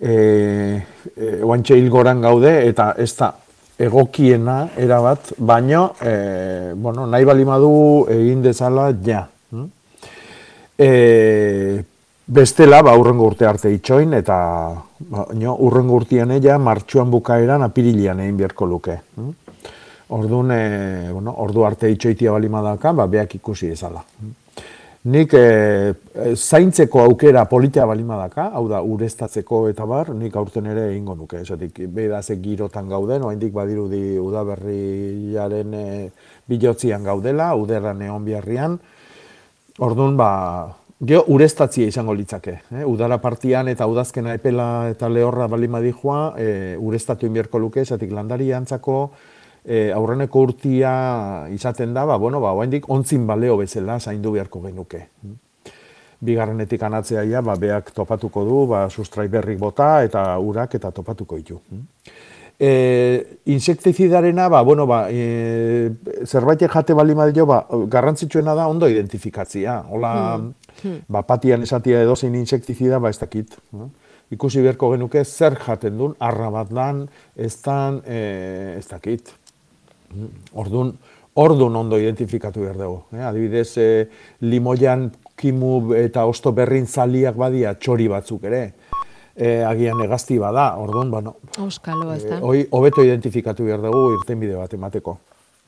E, 0.00 0.12
e, 0.12 1.32
oantxe 1.44 1.76
hilgoran 1.76 2.20
gaude 2.24 2.52
eta 2.68 2.94
ez 3.00 3.10
da 3.16 3.32
egokiena 3.78 4.62
erabat, 4.76 5.34
baino, 5.36 5.90
e, 6.00 6.72
bueno, 6.76 7.04
nahi 7.06 7.24
balimadu 7.28 7.74
egin 8.12 8.44
dezala 8.44 8.90
ja. 9.04 9.26
E, 10.76 11.84
bestela, 12.26 12.82
ba, 12.82 12.96
urrengo 12.98 13.26
urte 13.30 13.46
arte 13.46 13.70
itxoin, 13.72 14.14
eta 14.18 14.36
ba, 14.98 15.26
no, 15.34 15.56
urrengo 15.66 16.00
urtean 16.00 16.34
ja 16.42 16.58
martxuan 16.58 17.10
bukaeran 17.10 17.62
apirilian 17.62 18.20
egin 18.20 18.36
beharko 18.36 18.66
luke. 18.66 19.00
hm? 19.16 19.34
Orduan, 20.08 20.50
e, 20.54 21.10
bueno, 21.10 21.32
ordu 21.42 21.64
arte 21.66 21.90
itxoitia 21.90 22.30
balimadaka, 22.30 22.92
ba, 22.92 23.06
beak 23.10 23.34
ikusi 23.40 23.72
ezala. 23.74 24.04
Nik 25.06 25.34
e, 25.34 25.94
zaintzeko 26.34 27.00
aukera 27.02 27.44
politia 27.50 27.86
balimadaka, 27.86 28.50
hau 28.54 28.68
da, 28.70 28.82
ureztatzeko 28.82 29.68
eta 29.68 29.86
bar, 29.86 30.12
nik 30.14 30.36
aurten 30.36 30.66
ere 30.70 30.88
egingo 30.92 31.14
nuke, 31.18 31.40
esatik, 31.42 31.80
bedazek 31.94 32.38
girotan 32.42 32.88
gauden, 32.88 33.22
oraindik 33.22 33.52
badirudi 33.54 34.18
udaberriaren 34.22 35.74
e, 35.74 35.86
bilotzian 36.46 37.06
gaudela, 37.06 37.54
uderran 37.58 38.02
egon 38.02 38.24
biharrian, 38.26 38.78
Orduan, 39.76 40.14
ba, 40.16 40.72
geho 41.00 41.24
ureztatzia 41.28 41.86
izango 41.86 42.14
litzake. 42.16 42.60
Eh? 42.72 42.84
Udara 42.88 43.18
partian 43.20 43.68
eta 43.68 43.86
udazkena 43.86 44.34
epela 44.34 44.88
eta 44.90 45.08
lehorra 45.12 45.46
bali 45.46 45.68
madijua, 45.68 46.34
e, 46.38 46.76
ureztatu 46.80 47.26
inbierko 47.26 47.58
luke, 47.60 47.82
esatik 47.84 48.12
landari 48.16 48.52
antzako 48.56 49.10
e, 49.66 49.90
aurreneko 49.92 50.46
urtia 50.46 50.92
izaten 51.52 51.92
da, 51.94 52.06
ba, 52.06 52.16
bueno, 52.16 52.40
ba, 52.40 52.54
oaindik 52.56 52.88
ontzin 52.88 53.26
baleo 53.26 53.58
bezala 53.60 53.98
zaindu 54.00 54.32
beharko 54.36 54.62
genuke. 54.64 55.02
Bigarrenetik 56.24 56.82
anatzea 56.82 57.26
ja, 57.28 57.42
ba, 57.44 57.58
beak 57.60 57.92
topatuko 57.92 58.46
du, 58.46 58.62
ba, 58.70 58.86
sustrai 58.88 59.28
berrik 59.28 59.58
bota 59.60 60.00
eta 60.06 60.24
urak 60.40 60.78
eta 60.78 60.90
topatuko 60.96 61.36
ditu. 61.36 61.60
E, 62.56 62.70
insektizidarena, 63.52 64.48
ba, 64.48 64.62
bueno, 64.64 64.86
ba, 64.88 65.10
e, 65.10 65.90
zerbait 66.24 66.62
jate 66.64 66.96
bali 66.96 67.14
madio, 67.14 67.44
ba, 67.44 67.66
garrantzitsuena 67.68 68.54
da 68.56 68.70
ondo 68.72 68.88
identifikatzia. 68.88 69.82
Hola, 69.90 70.14
hmm. 70.82 71.06
ba, 71.08 71.22
patian 71.26 71.62
esatia 71.62 72.02
edozein 72.02 72.34
insektizida, 72.38 72.98
ba, 72.98 73.10
ez 73.10 73.18
dakit. 73.20 73.56
Ikusi 74.34 74.62
beharko 74.64 74.90
genuke 74.94 75.22
zer 75.24 75.54
jaten 75.62 75.98
duen, 75.98 76.16
arra 76.18 76.50
bat 76.50 76.72
lan, 76.74 77.04
ez 77.36 77.54
dan, 77.62 78.00
e, 78.06 78.74
ez 78.78 78.86
dakit. 78.90 79.30
Ordun, 80.54 80.96
ordun 81.36 81.76
ondo 81.76 81.98
identifikatu 82.00 82.64
behar 82.64 82.78
dugu. 82.80 83.02
Eh? 83.14 83.22
Adibidez, 83.28 83.68
e, 83.78 84.08
limoian 84.40 85.10
kimu 85.36 85.94
eta 85.94 86.24
osto 86.26 86.52
berrin 86.56 86.86
zaliak 86.86 87.36
badia 87.36 87.74
txori 87.74 88.08
batzuk 88.08 88.48
ere. 88.48 88.62
E, 89.36 89.60
agian 89.68 90.00
egazti 90.00 90.38
bada, 90.40 90.70
orduan, 90.80 91.10
bueno, 91.12 91.36
Euskalo, 91.60 92.08
ez 92.14 92.24
da. 92.24 92.40
E, 92.40 92.66
hobeto 92.72 93.04
identifikatu 93.04 93.68
behar 93.68 93.84
dugu 93.84 94.14
irten 94.16 94.40
bide 94.40 94.56
bat 94.56 94.72
emateko. 94.72 95.18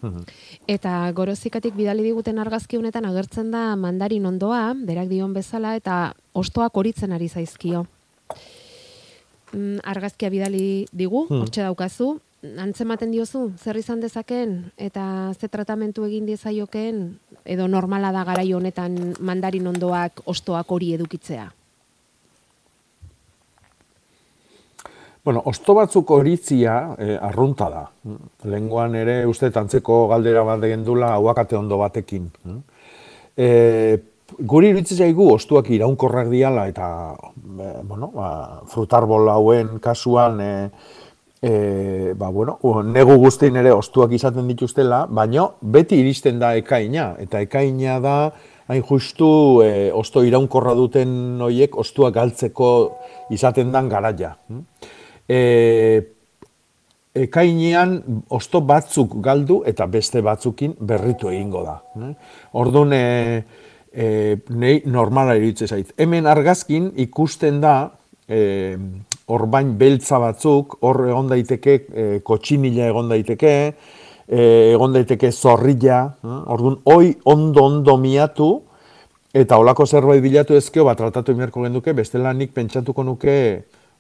Eta 0.74 0.94
gorozikatik 1.16 1.76
bidali 1.78 2.04
diguten 2.06 2.38
argazki 2.38 2.78
honetan 2.78 3.08
agertzen 3.08 3.50
da 3.54 3.72
mandarin 3.76 4.26
ondoa, 4.26 4.72
berak 4.86 5.10
dion 5.10 5.34
bezala, 5.34 5.74
eta 5.78 6.14
ostoak 6.38 6.76
horitzen 6.76 7.12
ari 7.12 7.28
zaizkio. 7.28 7.86
Mm, 9.52 9.78
argazkia 9.84 10.30
bidali 10.30 10.86
digu, 10.92 11.26
hmm. 11.28 11.44
hortxe 11.44 11.64
daukazu, 11.64 12.18
antzematen 12.60 13.10
diozu, 13.10 13.48
zer 13.58 13.78
izan 13.80 14.00
dezaken, 14.00 14.58
eta 14.76 15.34
ze 15.34 15.48
tratamentu 15.48 16.04
egin 16.06 16.26
diezaiokeen, 16.28 17.06
edo 17.44 17.66
normala 17.68 18.12
da 18.14 18.24
garai 18.28 18.52
honetan 18.52 19.16
mandarin 19.20 19.66
ondoak 19.66 20.22
ostoak 20.26 20.70
hori 20.70 20.92
edukitzea? 20.94 21.48
Bueno, 25.28 25.42
osto 25.44 25.74
batzuk 25.76 26.08
horitzia 26.16 26.74
eh, 26.96 27.18
arrunta 27.20 27.66
da. 27.68 27.82
Lenguan 28.48 28.94
ere 28.96 29.16
uste 29.28 29.50
tantzeko 29.52 30.06
galdera 30.08 30.40
bat 30.40 30.62
dula 30.86 31.10
hauakate 31.18 31.54
ondo 31.54 31.76
batekin. 31.76 32.30
Eh, 33.36 33.98
guri 34.40 34.70
iritsi 34.72 34.96
zaigu 34.96 35.26
ostuak 35.34 35.68
iraunkorrak 35.68 36.30
diala 36.32 36.64
eta 36.72 36.88
eh, 37.60 37.82
bueno, 37.84 38.08
ba, 38.14 38.62
frutarbol 38.72 39.28
hauen 39.28 39.76
kasuan 39.84 40.40
eh, 40.40 40.70
e, 41.42 42.14
ba, 42.16 42.30
bueno, 42.30 42.58
negu 42.82 43.18
guztien 43.20 43.60
ere 43.60 43.70
ostuak 43.76 44.14
izaten 44.16 44.48
dituztela, 44.48 45.04
baino 45.10 45.58
beti 45.60 46.00
iristen 46.00 46.38
da 46.40 46.54
ekaina, 46.56 47.10
eta 47.20 47.44
ekaina 47.44 48.00
da 48.00 48.18
hain 48.68 48.80
justu 48.80 49.60
e, 49.60 49.90
osto 49.92 50.24
iraunkorra 50.24 50.72
duten 50.72 51.36
noiek 51.36 51.76
ostuak 51.76 52.16
galtzeko 52.16 52.70
izaten 53.28 53.76
dan 53.76 53.92
garaia. 53.92 54.38
E, 55.28 55.38
ekainean 57.18 57.98
osto 58.30 58.60
batzuk 58.64 59.18
galdu 59.24 59.62
eta 59.66 59.86
beste 59.90 60.22
batzukin 60.22 60.76
berritu 60.80 61.30
egingo 61.32 61.64
da. 61.66 61.78
Orduan, 62.58 62.92
e, 62.92 63.44
e, 63.92 64.36
nei 64.50 64.82
normala 64.86 65.36
iritze 65.38 65.68
zait. 65.68 65.92
Hemen 65.98 66.28
argazkin 66.30 66.92
ikusten 67.04 67.60
da, 67.64 67.74
e, 68.28 68.76
orbain 69.28 69.74
beltza 69.78 70.20
batzuk, 70.22 70.78
hor 70.84 71.04
egon 71.08 71.32
daiteke, 71.32 71.74
e, 71.88 72.06
kotxinila 72.24 72.88
egon 72.92 73.10
daiteke, 73.12 73.54
e, 74.28 74.40
egon 74.74 74.94
daiteke 74.96 75.32
zorrilla, 75.32 76.02
orduan, 76.46 76.78
oi 76.84 77.14
ondo 77.28 77.64
ondo 77.64 77.96
miatu, 78.00 78.50
eta 79.34 79.58
olako 79.60 79.86
zerbait 79.86 80.22
bilatu 80.24 80.56
ezkeo, 80.56 80.86
bat 80.88 80.98
tratatu 81.00 81.34
imerko 81.36 81.64
genduke, 81.66 81.92
bestela 81.96 82.32
nik 82.32 82.54
pentsatuko 82.56 83.04
nuke 83.04 83.34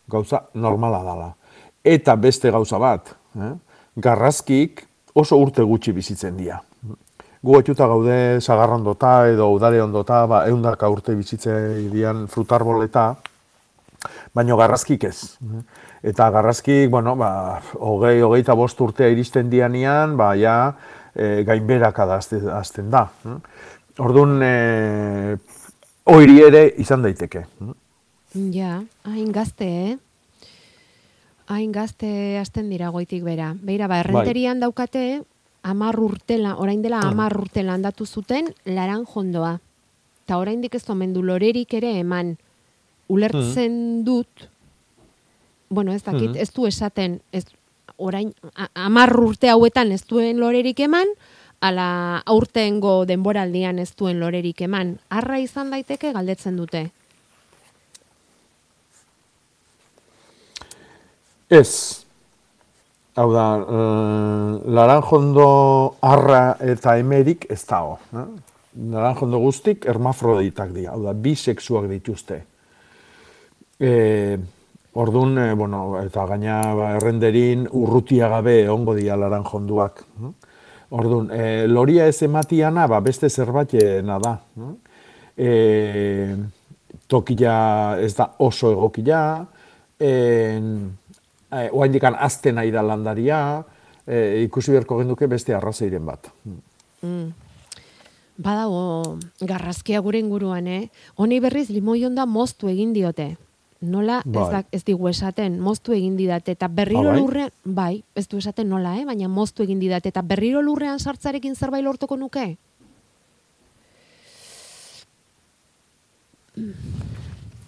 gauza 0.08 0.44
normala 0.54 1.02
dala. 1.04 1.32
Eta 1.84 2.16
beste 2.16 2.50
gauza 2.50 2.78
bat, 2.78 3.14
eh? 3.36 3.52
garrazkik 3.96 4.84
oso 5.14 5.38
urte 5.40 5.62
gutxi 5.62 5.92
bizitzen 5.92 6.36
dira. 6.36 6.60
Gu 7.42 7.58
etxuta 7.60 7.86
gaude 7.86 8.40
zagarrondota 8.42 9.28
edo 9.30 9.48
udare 9.54 9.80
ondota, 9.82 10.24
ba, 10.26 10.42
eundaka 10.50 10.88
urte 10.90 11.14
bizitzen 11.14 11.86
dian 11.92 12.26
frutarboleta, 12.30 13.12
baino 14.34 14.56
garrazkik 14.58 15.04
ez. 15.06 15.38
Eta 16.02 16.28
garrazkik, 16.34 16.90
bueno, 16.90 17.14
ba, 17.18 17.60
hogei, 17.78 18.20
hogeita 18.22 18.54
bost 18.58 18.80
urtea 18.80 19.10
iristen 19.14 19.50
dianian, 19.50 20.16
ba, 20.18 20.32
ja, 20.38 20.56
e, 21.14 21.44
gainberaka 21.46 22.06
da 22.06 22.18
azten 22.58 22.90
da. 22.90 23.06
Orduan, 23.98 24.38
e, 24.42 25.36
oiri 26.10 26.40
ere 26.46 26.64
izan 26.82 27.06
daiteke. 27.06 27.46
Ja, 28.52 28.82
hain 29.04 29.32
gazte, 29.32 29.66
eh? 29.66 29.96
Hain 31.48 31.72
gazte 31.72 32.10
azten 32.38 32.68
dira 32.70 32.90
goitik 32.94 33.24
bera. 33.24 33.54
Beira, 33.60 33.88
ba, 33.88 34.02
errenterian 34.02 34.58
bai. 34.58 34.66
daukate, 34.66 35.04
amar 35.62 35.98
urtela, 36.00 36.56
orain 36.60 36.82
dela 36.82 37.00
mm. 37.00 37.14
amar 37.14 37.36
urtela 37.40 37.74
handatu 37.74 38.06
zuten, 38.06 38.52
laran 38.64 39.06
jondoa. 39.08 39.56
Eta 40.26 40.38
orain 40.38 40.60
dik 40.60 40.76
ez 40.76 40.84
omendu 40.92 41.22
lorerik 41.24 41.72
ere 41.74 41.94
eman 42.00 42.36
ulertzen 43.08 43.72
mm. 43.72 44.04
dut, 44.04 44.48
bueno, 45.70 45.92
ez 45.92 46.02
dakit, 46.04 46.30
mm. 46.34 46.36
ez 46.36 46.52
du 46.52 46.66
esaten, 46.68 47.18
ez, 47.32 47.46
orain, 47.96 48.32
amar 48.74 49.14
urte 49.18 49.50
hauetan 49.50 49.92
ez 49.92 50.04
duen 50.08 50.38
lorerik 50.40 50.80
eman, 50.84 51.08
ala 51.64 52.22
aurtengo 52.26 53.02
denboraldian 53.08 53.80
ez 53.82 53.90
duen 53.96 54.20
lorerik 54.20 54.60
eman. 54.68 54.98
Arra 55.10 55.40
izan 55.42 55.72
daiteke 55.74 56.12
galdetzen 56.14 56.56
dute. 56.60 56.88
Ez. 61.48 62.04
Hau 63.16 63.30
da, 63.32 63.46
uh, 63.56 64.58
laranjondo 64.68 65.46
arra 66.04 66.58
eta 66.60 66.98
emerik 67.00 67.46
ez 67.50 67.62
dago. 67.64 67.96
Eh? 68.12 68.26
Laranjondo 68.92 69.40
guztik 69.40 69.88
ermafroditak 69.88 70.74
dira. 70.76 70.92
Hau 70.92 71.02
da, 71.06 71.16
bisexuak 71.16 71.88
dituzte. 71.90 72.42
E, 73.80 73.92
Orduan, 74.98 75.38
e, 75.38 75.54
bueno, 75.54 75.80
eta 76.02 76.24
gaina 76.26 76.58
ba, 76.74 76.92
errenderin 76.98 77.66
urrutia 77.70 78.28
gabe 78.28 78.68
ongo 78.68 78.94
dia 78.96 79.16
laran 79.16 79.44
jonduak. 79.46 80.04
Orduan, 80.90 81.28
e, 81.30 81.66
loria 81.70 82.06
ez 82.10 82.22
ematiana, 82.26 82.86
ba, 82.90 83.00
beste 83.00 83.30
zerbaitena 83.30 84.18
da. 84.22 84.34
E, 85.36 85.50
tokia 87.06 87.58
ez 88.02 88.14
da 88.18 88.32
oso 88.44 88.72
egokia, 88.74 89.20
e, 90.00 90.10
e, 91.52 91.68
oain 91.72 91.92
dikan 91.92 92.16
azten 92.18 92.56
nahi 92.60 92.70
da 92.70 92.82
landaria, 92.82 93.64
e, 94.06 94.44
ikusi 94.44 94.72
beharko 94.72 94.98
genduke 95.02 95.26
beste 95.26 95.54
arrazeiren 95.54 96.06
bat. 96.06 96.30
Mm. 97.02 97.28
Badago, 98.38 99.18
garrazkia 99.40 100.00
gure 100.00 100.20
inguruan, 100.22 100.66
eh? 100.66 100.88
Honi 101.16 101.40
berriz 101.40 101.68
limoion 101.70 102.14
da 102.14 102.26
moztu 102.26 102.68
egin 102.70 102.92
diote 102.94 103.36
nola 103.80 104.18
ez, 104.24 104.32
bai. 104.32 104.50
da, 104.52 104.62
ez 104.72 104.82
digu 104.84 105.08
esaten, 105.08 105.58
moztu 105.62 105.94
egin 105.94 106.16
didate, 106.18 106.54
eta 106.56 106.68
berriro 106.68 107.10
ah, 107.10 107.12
bai? 107.12 107.20
lurrean, 107.20 107.52
bai, 107.64 107.92
ez 108.18 108.26
du 108.28 108.38
esaten 108.38 108.68
nola, 108.68 108.96
eh? 108.98 109.04
baina 109.06 109.28
moztu 109.28 109.62
egin 109.62 109.78
didate, 109.78 110.10
eta 110.10 110.22
berriro 110.22 110.62
lurrean 110.62 110.98
sartzarekin 110.98 111.54
zerbait 111.54 111.84
lortuko 111.84 112.18
nuke? 112.18 112.56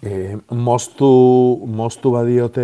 E, 0.01 0.33
moztu, 0.57 1.07
moztu 1.69 2.09
badiote 2.09 2.63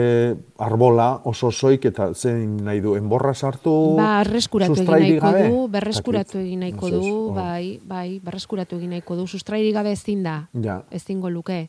arbola 0.58 1.22
oso 1.30 1.52
soik 1.54 1.84
eta 1.86 2.08
zein 2.18 2.56
nahi 2.66 2.82
du, 2.82 2.96
enborra 2.98 3.36
sartu 3.38 3.74
Ba, 4.00 4.24
berreskuratu 4.24 4.74
egin 4.82 4.98
nahiko 4.98 5.32
du, 5.38 5.60
berreskuratu 5.76 6.40
egin 6.42 6.66
nahiko 6.66 6.90
du, 6.90 7.12
bai, 7.36 7.78
bai, 7.86 8.18
berreskuratu 8.26 8.82
egin 8.82 8.96
nahiko 8.96 9.20
du, 9.20 9.28
sustrairi 9.30 9.70
gabe 9.76 9.94
ezin 9.94 10.26
da, 10.26 10.40
ja. 10.66 10.82
ezin 10.90 11.22
luke. 11.30 11.68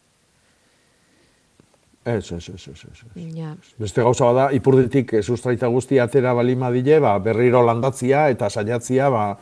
Ez, 2.09 2.33
ez, 2.33 2.49
ez, 2.49 2.69
ez, 2.73 2.85
ez. 2.89 3.25
Ja. 3.37 3.53
Beste 3.77 4.01
gauza 4.01 4.25
bada, 4.25 4.49
ipurditik 4.57 5.13
e, 5.13 5.23
sustraita 5.23 5.69
guzti 5.69 5.99
atera 6.01 6.33
balima 6.33 6.71
dile, 6.73 6.97
ba, 7.05 7.19
berriro 7.21 7.61
landatzia 7.67 8.31
eta 8.33 8.49
saiatzia, 8.49 9.11
ba, 9.13 9.35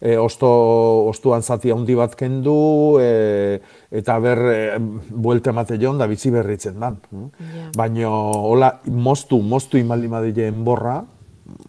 e, 0.00 0.16
osto, 0.16 0.48
ostuan 1.08 1.42
zati 1.42 1.70
handi 1.70 1.94
bat 1.94 2.14
kendu, 2.18 2.98
e, 3.00 3.60
eta 3.90 4.18
ber, 4.22 4.42
e, 4.52 4.60
buelte 5.10 5.50
emate 5.50 5.78
joan 5.82 5.98
da 5.98 6.06
bizi 6.10 6.30
berritzen 6.30 6.80
dan. 6.80 6.98
Ja. 7.12 7.70
Baina, 7.76 8.10
hola, 8.10 8.72
moztu, 8.86 9.40
moztu 9.42 9.78
imalima 9.78 10.22
dile 10.24 10.48
enborra, 10.52 11.00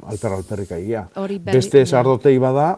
alper 0.07 0.37
alperrik 0.39 0.75
aigia. 0.77 1.07
Beste 1.45 1.81
esardotei 1.85 2.37
bada, 2.41 2.71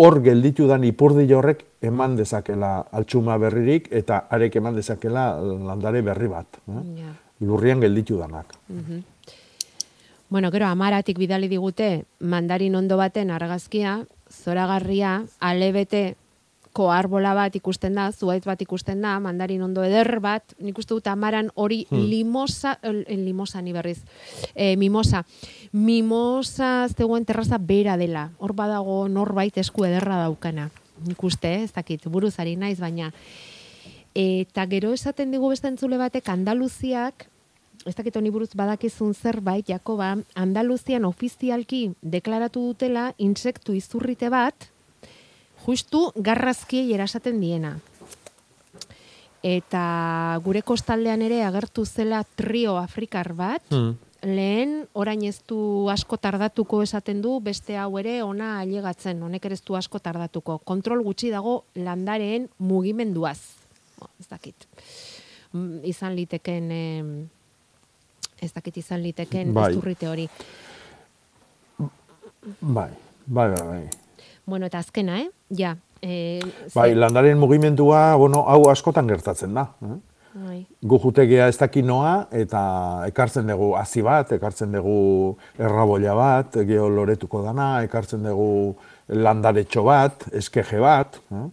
hor 0.00 0.20
gelditu 0.24 0.66
dan 0.70 0.84
ipurdi 0.88 1.26
horrek 1.34 1.64
eman 1.84 2.16
dezakela 2.16 2.78
altxuma 2.92 3.36
berririk 3.40 3.88
eta 3.92 4.24
arek 4.32 4.56
eman 4.60 4.78
dezakela 4.78 5.34
landare 5.40 6.02
berri 6.02 6.28
bat. 6.30 6.60
Eh? 6.68 7.10
Lurrian 7.44 7.80
gelditu 7.80 8.18
danak. 8.20 8.56
Mm 8.68 9.08
Bueno, 10.30 10.52
gero, 10.54 10.68
amaratik 10.70 11.18
bidali 11.18 11.48
digute 11.50 12.04
mandarin 12.20 12.76
ondo 12.78 12.94
baten 12.96 13.32
argazkia, 13.34 14.04
zoragarria, 14.30 15.24
alebete 15.40 16.16
ko 16.72 16.92
arbola 16.94 17.32
bat 17.34 17.56
ikusten 17.58 17.96
da, 17.98 18.12
zuaitz 18.12 18.44
bat 18.46 18.60
ikusten 18.62 19.00
da, 19.02 19.16
mandarin 19.18 19.62
ondo 19.66 19.82
eder 19.82 20.20
bat, 20.22 20.54
nik 20.62 20.78
uste 20.78 20.94
dut 20.94 21.08
amaran 21.10 21.50
hori 21.54 21.86
Hmm. 21.90 22.04
limosa, 22.06 22.78
el 22.82 23.24
limosa 23.24 23.60
ni 23.60 23.72
berriz, 23.72 24.04
e, 24.54 24.76
mimosa. 24.76 25.24
Mimosa 25.72 26.86
zegoen 26.88 27.24
terraza 27.24 27.58
bera 27.58 27.96
dela, 27.96 28.30
hor 28.38 28.52
badago 28.54 29.08
norbait 29.08 29.56
esku 29.58 29.84
ederra 29.84 30.22
daukana. 30.22 30.70
Nik 31.06 31.22
uste, 31.24 31.54
eh, 31.54 31.62
ez 31.64 31.72
dakit, 31.72 32.06
buruzari 32.06 32.56
naiz, 32.56 32.78
baina. 32.78 33.12
Eta 34.14 34.66
gero 34.66 34.92
esaten 34.92 35.30
digu 35.30 35.48
beste 35.48 35.68
entzule 35.68 35.96
batek 35.96 36.28
Andaluziak, 36.28 37.29
ez 37.86 37.94
dakit 37.96 38.16
honi 38.16 38.30
buruz 38.30 38.50
badakizun 38.54 39.14
zerbait, 39.14 39.66
Jakoba, 39.68 40.16
Andaluzian 40.34 41.04
ofizialki 41.08 41.92
deklaratu 42.02 42.60
dutela 42.72 43.12
insektu 43.18 43.72
izurrite 43.74 44.28
bat, 44.30 44.68
justu 45.66 46.10
garrazkiei 46.16 46.92
erasaten 46.94 47.40
diena. 47.40 47.78
Eta 49.42 50.38
gure 50.44 50.60
kostaldean 50.66 51.22
ere 51.24 51.40
agertu 51.46 51.86
zela 51.88 52.20
trio 52.36 52.76
afrikar 52.76 53.32
bat, 53.32 53.62
Hmm. 53.70 53.96
lehen 54.22 54.86
orain 54.92 55.22
ez 55.24 55.40
du 55.48 55.88
asko 55.88 56.18
tardatuko 56.18 56.82
esaten 56.82 57.22
du, 57.22 57.40
beste 57.40 57.78
hau 57.78 57.96
ere 57.98 58.22
ona 58.22 58.58
ailegatzen, 58.60 59.22
honek 59.22 59.44
ere 59.46 59.54
ez 59.54 59.62
du 59.64 59.74
asko 59.76 59.98
tardatuko. 59.98 60.58
Kontrol 60.58 61.02
gutxi 61.02 61.30
dago 61.30 61.64
landareen 61.74 62.50
mugimenduaz. 62.58 63.38
Bo, 63.98 64.08
Ez 64.20 64.28
dakit. 64.28 64.66
Mm, 65.52 65.84
Izan 65.84 66.14
liteken, 66.16 66.70
em, 66.70 67.28
ez 68.40 68.52
dakit 68.52 68.76
izan 68.76 69.02
liteken 69.02 69.54
Bai. 69.54 69.70
izurrite 69.72 70.08
hori. 70.08 70.28
Bai, 72.60 72.90
bai, 73.26 73.48
bai, 73.52 73.62
bai. 73.66 73.82
Bueno, 74.46 74.66
eta 74.66 74.78
azkena, 74.80 75.20
eh? 75.20 75.28
Ja. 75.56 75.76
E, 76.00 76.40
Bai, 76.74 76.94
landaren 76.94 77.38
mugimendua, 77.38 78.14
bueno, 78.16 78.44
hau 78.48 78.70
askotan 78.70 79.08
gertatzen 79.08 79.54
da. 79.54 79.66
Eh? 79.84 79.98
Bai. 80.40 80.58
Gu 80.86 80.98
jutegia 81.02 81.48
ez 81.50 81.56
dakinoa 81.58 82.28
eta 82.30 82.60
ekartzen 83.10 83.50
dugu 83.50 83.74
hazi 83.76 84.02
bat, 84.06 84.32
ekartzen 84.32 84.72
dugu 84.72 85.36
errabolla 85.58 86.14
bat, 86.14 86.60
geho 86.66 86.88
loretuko 86.88 87.42
dana, 87.44 87.82
ekartzen 87.84 88.24
dugu 88.24 88.76
landaretxo 89.10 89.84
bat, 89.84 90.28
eskeje 90.40 90.80
bat, 90.80 91.20
eh? 91.34 91.48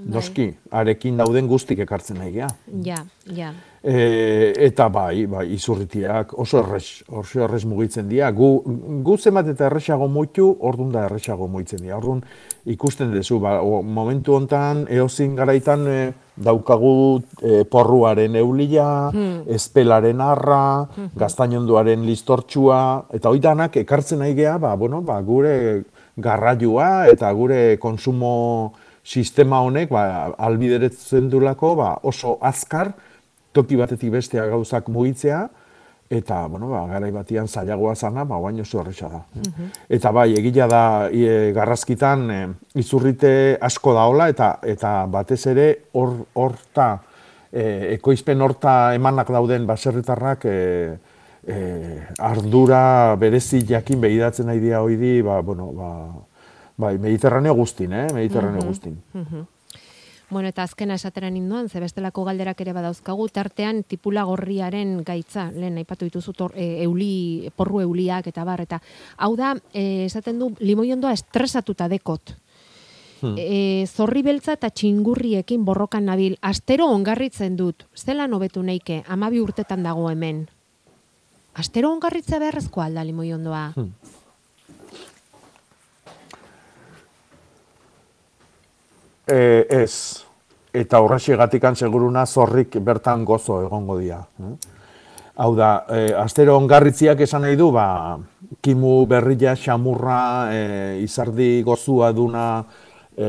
Noski, 0.00 0.46
arekin 0.72 1.18
dauden 1.20 1.48
guztik 1.50 1.82
ekartzen 1.84 2.16
nahi 2.22 2.32
gea. 2.32 2.46
Ja, 2.86 3.02
ja. 3.36 3.50
E, 3.82 4.52
eta 4.60 4.90
bai, 4.92 5.24
bai, 5.24 5.46
izurritiak 5.54 6.34
oso 6.38 6.58
errex, 6.60 7.00
oso 7.16 7.40
errex 7.46 7.64
mugitzen 7.64 8.10
dira. 8.10 8.28
Gu, 8.36 8.48
gu 9.00 9.14
zenbat 9.16 9.48
eta 9.54 9.70
errexago 9.70 10.04
moitu, 10.12 10.50
ordun 10.68 10.90
da 10.92 11.06
errexago 11.08 11.48
moitzen 11.48 11.80
dira. 11.80 11.96
Ordun 11.96 12.20
ikusten 12.68 13.08
duzu, 13.14 13.38
ba, 13.40 13.54
o, 13.64 13.80
momentu 13.80 14.34
hontan 14.36 14.84
eozin 14.92 15.32
garaitan 15.38 15.86
e, 15.88 15.96
daukagu 16.36 17.22
e, 17.40 17.64
porruaren 17.64 18.36
eulia, 18.36 19.10
Hmm. 19.14 19.42
espelaren 19.48 20.20
arra, 20.20 20.84
Mhm. 20.84 21.16
gaztainonduaren 21.16 22.04
listortxua, 22.04 23.06
eta 23.12 23.30
hori 23.30 23.40
danak 23.40 23.76
ekartzen 23.76 24.18
nahi 24.18 24.34
gea, 24.34 24.58
ba, 24.58 24.74
bueno, 24.76 25.00
ba, 25.00 25.20
gure 25.22 25.84
garraioa 26.16 27.08
eta 27.08 27.32
gure 27.32 27.78
konsumo 27.78 28.72
sistema 29.02 29.60
honek 29.64 29.88
ba, 29.88 30.34
albideretzen 30.36 31.30
dulako 31.30 31.74
ba, 31.76 31.94
oso 32.02 32.36
azkar 32.42 32.92
toki 33.52 33.76
batetik 33.76 34.10
bestea 34.12 34.46
gauzak 34.46 34.88
mugitzea, 34.88 35.48
eta, 36.10 36.46
bueno, 36.50 36.68
ba, 36.68 36.86
garai 36.90 37.12
batian 37.14 37.46
zailagoa 37.46 37.94
zana, 37.94 38.24
ba, 38.24 38.38
baino 38.42 38.62
oso 38.62 38.80
erresa 38.80 39.08
da. 39.08 39.20
Eta 39.88 40.10
bai, 40.10 40.32
egila 40.34 40.66
da 40.66 40.82
e, 41.12 41.52
garrazkitan 41.54 42.24
e, 42.30 42.40
izurrite 42.82 43.58
asko 43.60 43.94
daola 43.94 44.26
eta 44.28 44.56
eta 44.66 45.06
batez 45.06 45.46
ere 45.52 45.68
hor 45.94 46.16
horta 46.34 46.88
e, 47.52 47.94
ekoizpen 47.94 48.42
horta 48.42 48.94
emanak 48.94 49.30
dauden 49.30 49.66
baserritarrak 49.70 50.44
e, 50.50 50.98
e, 51.46 51.60
ardura 52.18 53.14
berezi 53.16 53.62
jakin 53.68 54.00
behidatzen 54.02 54.46
nahi 54.50 54.58
dira 54.58 54.82
hoidi, 54.82 55.22
ba, 55.22 55.40
bueno, 55.46 55.70
ba, 55.78 55.92
bai, 56.76 56.98
Mediterraneo 56.98 57.54
guztin, 57.54 57.92
eh? 57.92 58.06
Mediterraneo 58.12 58.62
Mhm. 58.62 58.68
guztin. 58.68 58.98
Mhm. 59.14 59.46
Bueno, 60.30 60.48
eta 60.48 60.62
azkena 60.62 60.94
esatera 60.94 61.28
ninduan, 61.30 61.68
ze 61.68 61.80
bestelako 61.82 62.22
galderak 62.24 62.60
ere 62.62 62.72
badauzkagu, 62.72 63.26
tartean 63.34 63.82
tipula 63.82 64.22
gorriaren 64.28 65.00
gaitza, 65.02 65.48
lehen 65.50 65.80
aipatu 65.82 66.06
dituzu 66.06 66.32
tor, 66.38 66.54
e, 66.54 66.84
euli, 66.84 67.50
porru 67.56 67.80
euliak 67.82 68.28
eta 68.30 68.44
bar, 68.46 68.62
eta 68.62 68.78
hau 69.18 69.34
da, 69.36 69.56
e, 69.74 70.04
esaten 70.04 70.38
du, 70.38 70.52
limoiondoa 70.60 71.12
estresatuta 71.18 71.88
dekot. 71.90 72.36
Hmm. 73.20 73.34
E, 73.36 73.86
zorri 73.90 74.22
beltza 74.22 74.54
eta 74.54 74.70
txingurriekin 74.70 75.66
borrokan 75.66 76.06
nabil, 76.06 76.38
astero 76.46 76.86
ongarritzen 76.94 77.58
dut, 77.58 77.84
zela 77.98 78.30
nobetu 78.30 78.62
neike, 78.62 79.02
amabi 79.08 79.42
urtetan 79.42 79.82
dago 79.82 80.08
hemen. 80.12 80.46
Astero 81.58 81.90
ongarritza 81.90 82.38
beharrezkoa 82.38 82.86
alda 82.86 83.02
limoiondoa. 83.04 83.66
Hmm. 83.74 83.90
E, 89.26 89.66
ez. 89.68 90.24
Eta 90.70 91.00
horrexegatikan 91.02 91.74
seguruna 91.74 92.26
zorrik 92.26 92.76
bertan 92.84 93.24
gozo 93.24 93.60
egongo 93.64 93.98
dira. 93.98 94.22
eh? 94.40 94.54
Hau 95.40 95.54
da, 95.56 95.86
e, 95.88 96.12
astero 96.20 96.56
ongarritziak 96.60 97.20
esan 97.24 97.46
nahi 97.46 97.56
du, 97.56 97.70
ba, 97.72 98.18
kimu 98.60 99.06
berria, 99.08 99.54
xamurra, 99.56 100.52
e, 100.52 100.60
izardi 101.00 101.62
gozua 101.64 102.12
duna 102.12 102.64
e, 103.16 103.28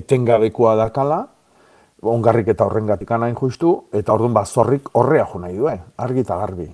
etengabekoa 0.00 0.74
dakala, 0.80 1.20
ongarrik 2.00 2.48
eta 2.54 2.64
horrengatik 2.64 3.10
hain 3.10 3.34
justu, 3.36 3.74
eta 3.92 4.14
orduan 4.14 4.32
ba, 4.32 4.44
zorrik 4.46 4.88
horrea 4.94 5.26
jo 5.32 5.38
nahi 5.38 5.56
du, 5.56 5.68
eh? 5.68 5.78
argi 5.98 6.24
eta 6.24 6.36
garbi. 6.36 6.70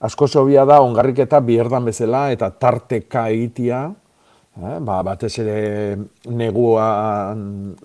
Asko 0.00 0.26
sobia 0.26 0.64
da 0.64 0.80
ongarrik 0.80 1.18
eta 1.18 1.40
bierdan 1.40 1.84
bezala 1.84 2.30
eta 2.32 2.50
tarteka 2.50 3.28
egitia, 3.28 3.90
eh? 4.58 4.78
ba, 4.80 5.02
batez 5.06 5.32
ere 5.42 5.58
negua, 6.30 7.34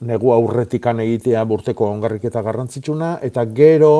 negua 0.02 0.38
urretikan 0.42 1.02
egitea 1.04 1.44
burteko 1.46 1.90
ongarriketa 1.92 2.44
garrantzitsuna, 2.46 3.18
eta 3.26 3.46
gero 3.56 3.94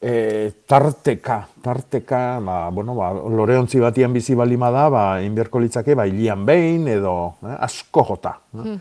e, 0.00 0.52
tarteka, 0.68 1.40
tarteka, 1.62 2.22
ba, 2.44 2.70
bueno, 2.70 2.94
ba, 2.94 3.10
loreontzi 3.12 3.80
batian 3.80 4.12
bizi 4.12 4.36
balima 4.38 4.70
da, 4.70 4.88
ba, 4.92 5.04
inberko 5.24 5.62
litzake, 5.62 5.96
ba, 5.96 6.06
hilian 6.06 6.44
behin 6.46 6.88
edo 6.92 7.34
eh? 7.42 7.56
asko 7.66 8.06
jota. 8.10 8.38
Eh? 8.60 8.78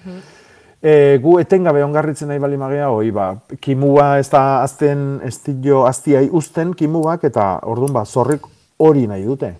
E, 0.84 0.94
gu 1.24 1.38
etengabe 1.40 1.84
ongarritzen 1.86 2.28
nahi 2.28 2.42
bali 2.44 2.60
magea, 2.60 2.90
hoi, 2.92 3.12
ba, 3.16 3.30
kimua 3.64 4.18
ez 4.20 4.28
da 4.34 4.62
azten, 4.66 5.22
ez 5.24 5.38
dio 5.48 5.86
aztiai 5.88 6.28
usten 6.28 6.74
kimuak, 6.76 7.24
eta 7.24 7.56
orduan 7.72 7.96
ba, 7.96 8.04
zorrik 8.04 8.44
hori 8.84 9.08
nahi 9.08 9.24
dute. 9.24 9.54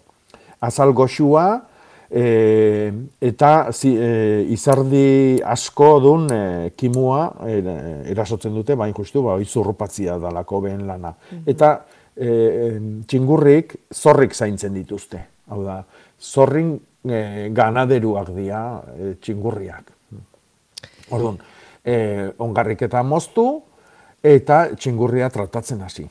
Azal 0.64 0.92
goxua, 0.96 1.64
e, 2.14 2.92
eta 3.22 3.52
zi, 3.74 3.96
e, 3.98 4.12
izardi 4.54 5.42
asko 5.42 5.90
dun 6.04 6.28
e, 6.30 6.44
kimua 6.78 7.26
e, 7.48 7.58
erasotzen 8.14 8.54
dute, 8.54 8.78
bain 8.80 8.94
justu, 8.94 9.24
ba, 9.26 9.40
izurrupatzia 9.42 10.20
dalako 10.22 10.62
behen 10.68 10.86
lana. 10.88 11.14
Eta 11.46 11.74
e, 12.16 12.30
txingurrik 13.10 13.76
zorrik 13.94 14.38
zaintzen 14.38 14.78
dituzte. 14.78 15.24
Hau 15.50 15.64
da, 15.66 15.82
zorrin 16.22 16.76
e, 17.04 17.50
ganaderuak 17.56 18.32
dira 18.38 18.64
e, 18.94 19.16
txingurriak. 19.20 19.92
Orduan, 21.14 21.38
eh, 21.84 22.32
ongarriketa 22.40 23.04
moztu 23.04 23.46
eta 24.24 24.70
txingurria 24.76 25.30
tratatzen 25.34 25.84
hasi. 25.84 26.06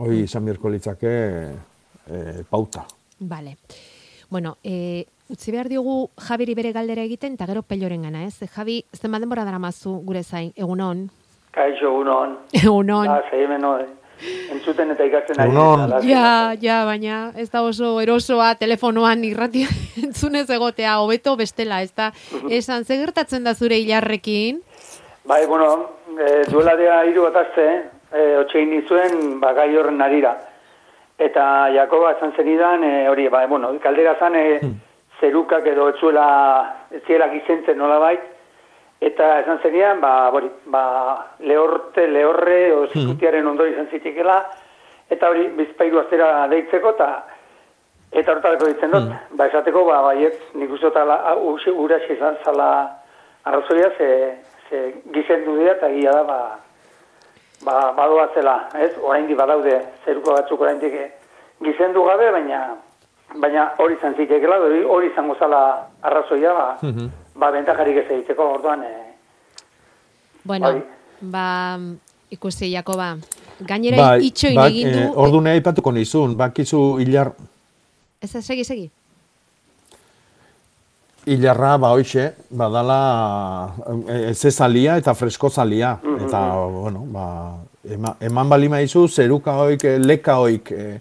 Hoi 0.00 0.22
izan 0.24 0.46
birko 0.48 0.72
litzake 0.72 1.12
eh, 1.12 2.40
pauta. 2.48 2.86
Vale. 3.20 3.56
Bueno, 4.30 4.56
e, 4.64 5.04
utzi 5.28 5.52
behar 5.52 5.68
diogu 5.68 6.08
Jabiri 6.28 6.54
bere 6.54 6.72
galdera 6.72 7.04
egiten, 7.04 7.34
eta 7.34 7.46
gero 7.46 7.62
peloren 7.62 8.02
gana, 8.02 8.24
ez? 8.24 8.48
Javi, 8.54 8.82
zenbat 8.96 9.24
denbora 9.24 9.44
daramazu 9.44 9.98
gure 10.06 10.22
zain, 10.22 10.52
egunon? 10.56 11.08
Kaixo, 11.52 11.92
unon. 12.00 12.36
Egunon. 12.52 13.08
Ba, 13.08 13.22
zeimeno, 13.30 13.78
eh? 13.80 13.88
entzuten 14.50 14.90
eta 14.94 15.04
ikasten 15.06 15.40
ari. 15.40 15.52
Egunon. 15.52 15.94
Ja, 16.08 16.54
ja, 16.60 16.80
baina 16.88 17.18
ez 17.38 17.48
da 17.52 17.62
oso 17.62 17.92
erosoa 18.02 18.54
telefonoan 18.58 19.22
irrati 19.28 19.64
entzunez 20.06 20.48
egotea, 20.50 20.98
hobeto 21.02 21.36
bestela, 21.38 21.82
ez 21.82 21.92
da? 21.94 22.10
Esan, 22.50 22.84
ze 22.84 22.98
gertatzen 22.98 23.46
da 23.46 23.54
zure 23.54 23.78
hilarrekin? 23.78 24.62
Bai, 25.28 25.44
bueno, 25.46 25.70
e, 26.16 26.42
duela 26.50 26.74
dea 26.76 27.02
hiru 27.06 27.28
bat 27.28 27.42
azte, 27.44 27.68
e, 28.10 28.28
otxein 28.40 28.70
nizuen, 28.72 29.38
ba, 29.42 29.52
gai 29.54 29.70
horren 29.76 30.00
arira. 30.02 30.34
Eta 31.18 31.68
Jakoba 31.74 32.14
esan 32.16 32.32
zenidan, 32.36 32.84
e, 32.86 33.08
hori, 33.10 33.28
ba, 33.28 33.46
bueno, 33.50 33.74
kaldera 33.82 34.16
zan, 34.18 34.36
e, 34.38 34.60
zerukak 35.20 35.66
edo 35.66 35.88
etzuela, 35.88 36.26
ez 36.90 37.02
ziela 37.06 37.28
gizentzen 37.28 37.78
nola 37.78 37.98
bait, 37.98 38.20
eta 39.00 39.40
esan 39.40 39.58
zenidan, 39.62 40.00
ba, 40.00 40.30
hori, 40.30 40.50
ba, 40.66 40.84
lehorte, 41.40 42.06
lehorre, 42.06 42.72
o 42.74 42.86
zikutiaren 42.92 43.46
ondori 43.46 43.72
izan 43.72 43.88
zitekela, 43.90 44.38
eta 45.10 45.28
hori, 45.30 45.48
bizpairu 45.48 46.00
aztera 46.00 46.46
deitzeko, 46.48 46.90
eta 46.96 47.10
Eta 48.10 48.32
hortarako 48.32 48.66
ditzen 48.70 48.88
dut, 48.90 49.10
ba 49.36 49.46
esateko, 49.50 49.82
ba, 49.84 49.98
baiet, 50.00 50.38
nik 50.54 50.70
uste 50.72 50.86
dut 50.86 50.96
ala- 50.96 51.34
ura- 51.36 51.72
uraxi 51.76 52.14
izan 52.14 52.38
zala 52.42 52.68
arrazoia, 53.44 53.90
ze, 53.98 54.08
ze 54.70 54.94
gizendu 55.12 55.58
dira 55.58 55.72
eta 55.74 55.90
gila 55.92 56.12
da, 56.12 56.22
ba, 56.24 56.38
ba, 57.66 57.92
badoa 57.92 58.30
zela, 58.34 58.68
ez? 58.80 58.94
Oraindik 59.02 59.36
badaude, 59.36 59.82
zeruko 60.06 60.32
batzuk 60.32 60.60
oraindik 60.60 60.94
eh, 60.94 61.10
gizendu 61.60 62.02
gabe, 62.08 62.30
baina 62.32 62.62
baina 63.36 63.72
hori 63.78 63.94
izan 63.98 64.14
zitekeela, 64.16 64.56
hori, 64.64 64.82
hori 64.84 65.10
izango 65.12 65.34
zala 65.38 65.60
arrazoia, 66.02 66.52
ba, 66.54 66.68
ba 67.34 67.50
bentajarik 67.52 67.96
ez 68.04 68.10
egiteko, 68.10 68.52
orduan, 68.58 68.82
eh, 68.82 69.04
Bueno, 70.48 70.70
Bai. 70.72 70.82
ba, 71.20 71.78
ikusi, 72.30 72.70
Jakoba. 72.72 73.16
Gainera 73.60 74.16
itxoin 74.22 74.54
bai, 74.56 74.68
egin 74.70 74.92
du... 74.92 74.98
eh, 74.98 75.10
ordune 75.16 75.50
aipatuko 75.50 75.92
nizun, 75.92 76.36
bakizu 76.36 76.98
hilar, 77.02 77.32
Ez, 78.20 78.34
ez, 78.34 78.44
segi, 78.46 78.64
segi. 78.64 78.90
hilarra, 81.26 81.76
ba, 81.78 81.90
hoxe, 81.92 82.32
badala 82.50 83.74
eh, 84.08 84.32
zezalia 84.34 84.96
eta 84.96 85.14
freskozalia. 85.14 85.98
Mhm. 86.02 86.24
Eta, 86.26 86.40
bueno, 86.72 87.04
ba, 87.12 87.26
ema, 87.84 88.16
eman 88.20 88.48
balima 88.48 88.80
izu, 88.80 89.06
zeruka 89.08 89.52
hoik, 89.52 89.84
eh, 89.84 89.98
leka 89.98 90.38
hoik, 90.40 90.72
eh, 90.72 91.00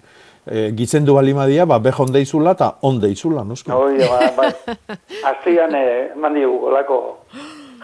eh, 0.49 0.71
gizendu 0.75 1.13
balima 1.15 1.45
dia, 1.45 1.65
ba, 1.65 1.79
beho 1.79 2.03
onde 2.03 2.21
izula 2.21 2.51
eta 2.57 2.75
onde 2.81 3.09
izula, 3.11 3.43
noski. 3.43 3.71
hori, 3.71 3.99
ba, 4.07 4.31
bai. 4.37 4.51
Aztian, 5.23 5.75
eh, 5.75 6.11
mandi 6.15 6.41
dugu, 6.41 6.67
olako, 6.71 6.97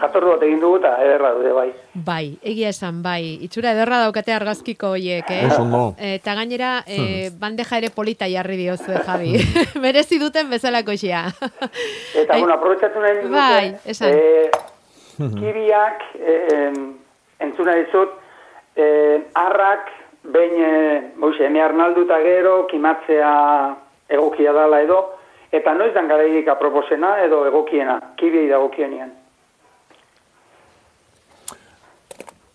jatorru 0.00 0.32
bat 0.34 0.42
egin 0.42 0.58
dugu 0.60 0.78
eta 0.80 0.96
ederra 1.04 1.30
dude, 1.36 1.52
bai. 1.54 1.68
Bai, 1.94 2.24
egia 2.42 2.68
esan, 2.74 3.02
bai. 3.02 3.38
Itxura 3.46 3.70
ederra 3.76 4.00
daukate 4.02 4.32
argazkiko 4.34 4.88
hoiek, 4.96 5.30
eh? 5.30 5.46
Oso 5.46 5.62
ondo. 5.62 5.82
Eta 5.98 6.34
gainera, 6.34 6.72
eh, 6.86 7.30
bandeja 7.38 7.78
ere 7.78 7.90
polita 7.94 8.26
jarri 8.28 8.56
diozue, 8.58 8.98
Javi. 9.06 9.36
Merezi 9.84 10.18
duten 10.18 10.50
bezalako 10.50 10.96
xea. 10.98 11.24
Eta, 12.20 12.38
bueno, 12.38 12.54
aprobetsatu 12.54 13.00
nahi 13.00 13.20
dut, 13.22 13.30
Bai, 13.30 13.74
esan. 13.86 14.10
eh, 14.12 14.50
kibiak, 15.38 16.02
eh, 16.18 16.40
em, 16.58 16.80
entzuna 17.46 17.76
dizut, 17.78 18.18
eh, 18.76 19.22
arrak, 19.34 19.92
behin, 20.24 20.54
eh, 20.62 21.02
boixe, 21.20 21.44
eme 21.44 21.60
arnaldu 21.62 22.04
eta 22.06 22.20
gero, 22.22 22.54
kimatzea 22.70 23.32
egokia 24.08 24.52
dala 24.52 24.80
edo, 24.80 25.00
eta 25.52 25.74
noiz 25.74 25.92
dan 25.94 26.08
garairik 26.08 26.48
aproposena 26.48 27.18
edo 27.24 27.44
egokiena, 27.46 28.00
kibiei 28.16 28.48
dagokienean. 28.48 29.12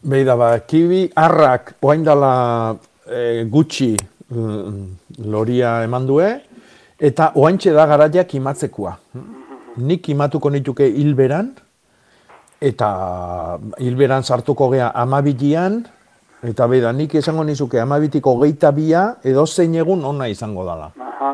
Beida, 0.10 0.36
ba, 0.40 0.54
kibi 0.64 1.10
arrak 1.16 1.74
oain 1.84 2.04
dala 2.08 2.76
e, 3.04 3.44
gutxi 3.52 3.96
mm, 4.32 5.26
loria 5.28 5.82
eman 5.84 6.08
due, 6.08 6.30
eta 7.00 7.34
oaintxe 7.36 7.74
da 7.76 7.86
garaia 7.88 8.24
kimatzekoa. 8.24 8.94
Nik 9.80 10.04
kimatuko 10.08 10.50
nituke 10.52 10.88
hilberan, 10.88 11.52
eta 12.60 12.90
hilberan 13.80 14.24
sartuko 14.24 14.70
gea 14.72 14.92
amabilian, 14.96 15.84
eta 16.44 16.68
beida, 16.68 16.92
nik 16.94 17.16
esango 17.20 17.44
nizuke 17.44 17.80
amabitiko 17.82 18.36
geita 18.44 18.72
bia, 18.72 19.04
edo 19.24 19.46
zein 19.48 19.76
egun 19.76 20.04
ona 20.06 20.28
izango 20.32 20.66
dala. 20.66 20.92
Aha. 21.00 21.32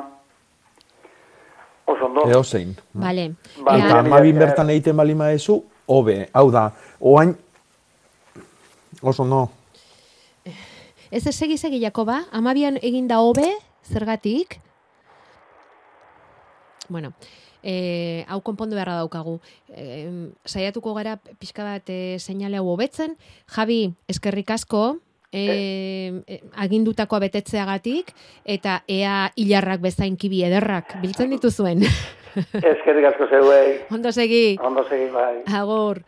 Oso 1.85 2.05
ondo. 2.05 2.25
Edo 2.29 2.43
zein. 2.43 2.75
Vale. 2.93 3.31
Ba, 3.61 3.77
Eta 3.77 3.99
amabin 3.99 4.39
bertan 4.39 4.69
egiten 4.73 4.97
balima 4.97 5.29
ezu, 5.31 5.59
hobe. 5.85 6.29
Hau 6.33 6.49
da, 6.51 6.71
oain, 6.99 7.35
oso 9.01 9.25
no. 9.25 9.49
Ez 11.11 11.27
ez 11.27 11.35
segi 11.35 11.57
segi 11.57 11.79
Jakoba, 11.79 12.23
amabian 12.31 12.79
egin 12.81 13.07
da 13.07 13.21
hobe, 13.21 13.53
zergatik? 13.85 14.59
Bueno, 16.89 17.13
eh, 17.65 18.23
hau 18.29 18.39
konpondu 18.45 18.77
beharra 18.77 18.99
daukagu. 19.01 19.39
Eh, 19.73 20.29
saiatuko 20.45 20.93
gara 20.93 21.17
pixka 21.41 21.65
bat 21.65 21.89
eh, 21.89 22.17
seinale 22.21 22.61
hau 22.61 22.69
hobetzen. 22.69 23.17
Javi, 23.55 23.89
eskerrik 24.07 24.53
asko, 24.53 24.99
eh, 25.33 26.21
eh, 26.27 26.41
agindutakoa 26.61 27.19
betetzeagatik, 27.25 28.13
eta 28.45 28.83
ea 28.87 29.31
hilarrak 29.35 29.81
bezain 29.81 30.15
kibi 30.17 30.43
ederrak 30.47 30.99
biltzen 31.01 31.33
dituzuen. 31.33 31.83
Eskerrik 32.35 33.09
asko 33.13 33.27
zeuei. 33.31 33.81
Ondo 33.95 34.11
segi. 34.11 34.57
Ondo 34.61 34.85
segi, 34.87 35.09
bai. 35.11 35.41
Agur. 35.47 36.03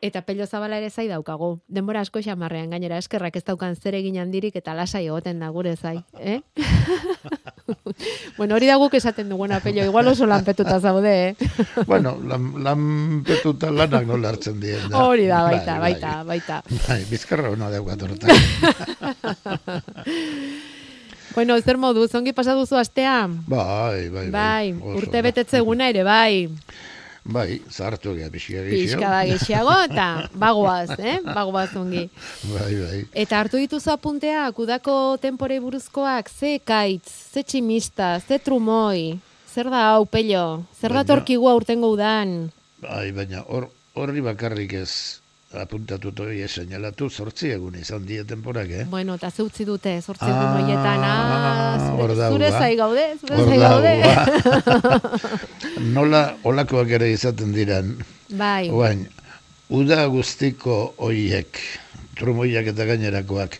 Eta 0.00 0.22
pello 0.22 0.46
zabala 0.46 0.76
ere 0.78 0.90
zai 0.90 1.08
daukagu. 1.10 1.58
Denbora 1.66 2.00
asko 2.04 2.20
xamarrean 2.22 2.70
gainera 2.70 3.00
eskerrak 3.02 3.34
ez 3.36 3.42
daukan 3.42 3.74
zer 3.74 3.96
egin 3.98 4.20
handirik 4.22 4.54
eta 4.56 4.74
lasai 4.78 5.08
egoten 5.08 5.40
da 5.42 5.48
gure 5.50 5.74
zai, 5.74 5.96
eh? 6.22 6.38
bueno, 8.38 8.54
hori 8.54 8.68
da 8.70 8.76
guk 8.78 8.94
esaten 8.94 9.28
duguna 9.28 9.58
pello, 9.60 9.82
igual 9.82 10.06
oso 10.06 10.26
lanpetuta 10.26 10.78
zaude, 10.78 11.14
eh? 11.30 11.48
bueno, 11.90 12.14
lan, 12.22 12.52
lanpetuta 12.62 13.72
lanak 13.74 14.06
nola 14.06 14.30
hartzen 14.30 14.60
dien. 14.62 14.86
Da. 14.86 15.02
Hori 15.02 15.26
da, 15.26 15.42
baita, 15.48 15.78
Bai, 15.82 15.94
baita, 15.94 16.12
baita. 16.28 16.60
Bai, 16.86 17.00
bizkarra 17.10 17.50
hona 17.50 17.70
daukat 17.74 18.04
horretan. 18.06 18.30
bueno, 21.34 21.58
zer 21.58 21.76
modu, 21.76 22.06
zongi 22.06 22.32
pasa 22.32 22.54
duzu 22.54 22.78
astea? 22.78 23.26
bai, 23.50 24.06
bai, 24.14 24.30
bai. 24.30 24.30
Bai, 24.30 24.94
urte 24.94 25.18
ondo. 25.18 25.26
betetze 25.26 25.58
eguna 25.58 25.90
ere, 25.90 26.06
bai. 26.06 26.46
Bai, 27.28 27.58
zartu 27.68 28.14
gea 28.16 28.30
pixka 28.32 28.62
gixio. 28.64 28.96
Pixka 28.96 29.10
gehiago 29.28 29.74
eta 29.84 30.06
bagoaz, 30.32 30.94
eh? 30.96 31.18
Bagoaz 31.26 31.74
ongi. 31.76 32.06
Bai, 32.54 32.72
bai. 32.80 33.00
Eta 33.12 33.36
hartu 33.42 33.60
dituzu 33.60 33.90
apunteak, 33.92 34.56
udako 34.64 34.94
tenpore 35.20 35.58
buruzkoak, 35.60 36.30
ze 36.32 36.54
kaitz, 36.64 37.12
ze 37.34 37.42
tximista, 37.44 38.14
ze 38.24 38.38
trumoi, 38.40 39.18
zer 39.52 39.68
da 39.68 39.90
hau, 39.90 40.06
pello? 40.08 40.64
Zer 40.80 40.88
da 40.94 41.02
Baina- 41.02 41.08
torkigu 41.12 41.48
aurtengo 41.52 41.92
udan? 41.92 42.50
Bai, 42.80 43.10
baina 43.12 43.44
hor, 43.48 43.68
horri 43.98 44.24
bakarrik 44.24 44.72
ez 44.80 45.20
apuntatu 45.56 46.12
toi 46.12 46.44
seinalatu 46.44 47.08
zortzi 47.08 47.48
egun 47.54 47.78
izan 47.80 48.04
die 48.04 48.24
temporak, 48.28 48.68
eh? 48.68 48.84
Bueno, 48.90 49.14
eta 49.16 49.30
ze 49.30 49.42
utzi 49.42 49.64
dute, 49.64 49.94
sortzi 50.02 50.26
egun 50.28 50.68
ah, 50.76 51.94
hor 51.96 52.12
zure, 52.12 52.28
zure 52.28 52.50
zai 52.50 52.76
gaude, 52.76 53.06
zure 53.20 53.36
zai 53.46 53.58
gaude. 53.58 53.94
Nola 55.96 56.36
olakoak 56.44 56.90
ere 56.90 57.10
izaten 57.12 57.52
diran. 57.52 57.96
bai, 58.28 58.68
Oain, 58.68 59.06
uda 59.70 60.04
guztiko 60.12 60.94
hoiek, 60.98 61.60
trumoiak 62.20 62.68
eta 62.74 62.84
gainerakoak, 62.84 63.58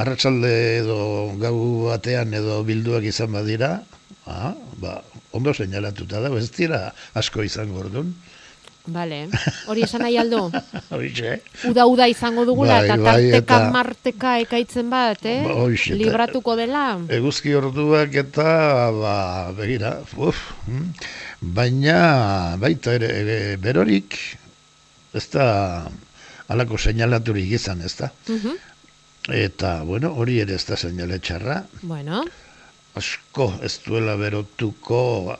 arratsalde 0.00 0.54
edo 0.80 1.36
gau 1.36 1.90
batean 1.90 2.32
edo 2.32 2.62
bilduak 2.64 3.04
izan 3.04 3.32
badira, 3.36 3.82
ah, 4.24 4.54
ba, 4.80 5.02
ondo 5.36 5.52
seinalatuta 5.52 6.24
da, 6.24 6.32
ez 6.38 6.48
dira 6.56 6.86
asko 7.12 7.44
izango 7.44 7.84
ordun. 7.84 8.14
Vale. 8.86 9.28
Hori 9.68 9.82
esan 9.84 10.02
nahi 10.02 10.16
aldo? 10.18 10.50
Horixe. 10.94 11.40
Uda-uda 11.68 12.06
izango 12.08 12.46
dugula, 12.48 12.78
Bai, 12.80 12.86
eta 12.88 12.96
bai, 12.96 13.04
tarteka 13.30 13.58
eta- 13.58 13.70
marteka 13.74 14.32
ekaitzen 14.46 14.90
bat, 14.90 15.24
eh? 15.28 15.42
Ba, 15.44 15.56
eta- 15.68 15.98
Libratuko 16.00 16.56
dela. 16.56 16.84
Eguzki 17.12 17.54
orduak 17.54 18.14
eta, 18.24 18.48
ba, 18.96 19.16
begira, 19.56 19.92
uf, 20.16 20.40
mm. 20.66 20.88
baina 21.60 22.56
baita 22.60 22.94
ere, 22.96 23.12
ere 23.20 23.38
berorik, 23.60 24.16
ez 25.14 25.26
da 25.32 25.46
alako 26.50 26.78
seinalaturik 26.78 27.52
izan, 27.60 27.82
ez 27.86 27.94
da. 28.00 28.10
Mhm. 28.28 28.56
Eta, 29.36 29.82
bueno, 29.84 30.14
hori 30.16 30.38
ere 30.42 30.54
ez 30.56 30.64
da 30.66 30.76
seinale 30.80 31.18
txarra, 31.20 31.60
Bueno, 31.82 32.24
asko 32.98 33.52
ez 33.62 33.76
duela 33.84 34.16
berotuko, 34.18 35.36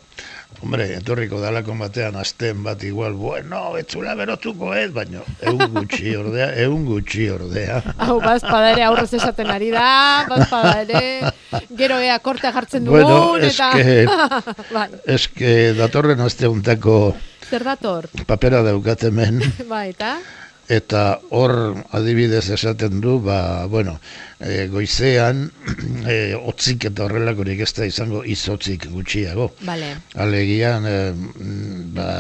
hombre, 0.63 0.87
etorriko 0.99 1.39
dalako 1.41 1.73
batean 1.79 2.17
asten 2.21 2.63
bat 2.67 2.83
igual, 2.85 3.15
bueno, 3.17 3.77
ez 3.81 3.87
zuela 3.89 4.15
berotuko 4.19 4.75
ez, 4.77 4.91
baina 4.93 5.23
egun 5.41 5.71
gutxi 5.79 6.15
ordea, 6.19 6.51
egun 6.65 6.85
gutxi 6.85 7.29
ordea. 7.33 7.79
hau 7.97 8.19
bazpada 8.21 8.73
ere 8.75 8.85
aurrez 8.85 9.09
esaten 9.15 9.49
ari 9.51 9.71
da, 9.73 10.27
bazpada 10.29 10.75
ere, 10.83 11.33
gero 11.79 11.97
ea 12.05 12.19
kortea 12.19 12.53
jartzen 12.53 12.85
dugun, 12.85 13.01
Bueno, 13.01 13.37
eta... 13.39 13.71
eske, 13.73 14.07
bai, 14.77 14.89
eske 15.17 15.55
datorren 15.79 16.21
aste 16.21 16.49
untako 16.49 17.15
zer 17.51 17.65
dator? 17.65 18.07
papera 18.27 18.61
daukat 18.63 19.09
hemen, 19.09 19.41
Bai, 19.73 19.89
eta? 19.95 20.19
Eta 20.71 21.19
hor 21.35 21.53
adibidez 21.97 22.45
esaten 22.55 23.01
du, 23.03 23.17
ba, 23.25 23.67
bueno, 23.67 23.97
e, 24.39 24.69
goizean, 24.71 25.49
e, 26.07 26.37
otzik 26.39 26.87
eta 26.93 27.09
horrelakorik 27.09 27.65
ez 27.67 27.73
da 27.75 27.89
izango 27.91 28.23
izotzik 28.23 28.87
gutxiago. 28.93 29.51
Bale. 29.67 29.97
Alegian, 30.15 30.87
e, 30.87 31.01
mm, 31.11 31.83
ba, 31.97 32.11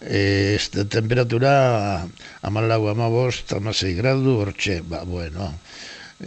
e, 0.00 0.54
este, 0.54 0.86
temperatura 0.86 2.06
amalau, 2.46 2.84
amabost, 2.92 3.56
amasei 3.58 3.96
gradu, 3.98 4.38
hortxe, 4.44 4.78
ba, 4.86 5.02
bueno, 5.02 5.50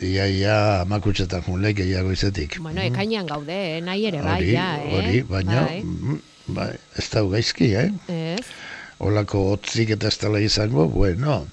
ia, 0.04 0.28
ia, 0.28 0.58
makutxetan 0.92 1.46
junleik 1.48 1.80
ia 1.86 2.04
goizetik. 2.04 2.60
Bueno, 2.60 2.84
ekainean 2.84 3.30
gaude, 3.32 3.56
eh? 3.78 3.80
nahi 3.86 4.10
ere 4.12 4.26
bai, 4.28 4.42
ja, 4.52 4.74
eh? 4.84 4.92
hori, 4.98 5.24
baina, 5.30 5.64
Bai. 5.64 5.80
mm, 5.88 6.20
bai, 6.60 6.74
ez 7.00 7.08
da 7.16 7.24
gaizki, 7.32 7.72
eh? 7.80 7.88
Ez? 8.12 8.44
Olako 9.00 9.45
otzik 9.54 9.95
eta 9.95 10.08
ez 10.08 10.18
dela 10.22 10.41
izango, 10.43 10.88
bueno, 10.88 11.45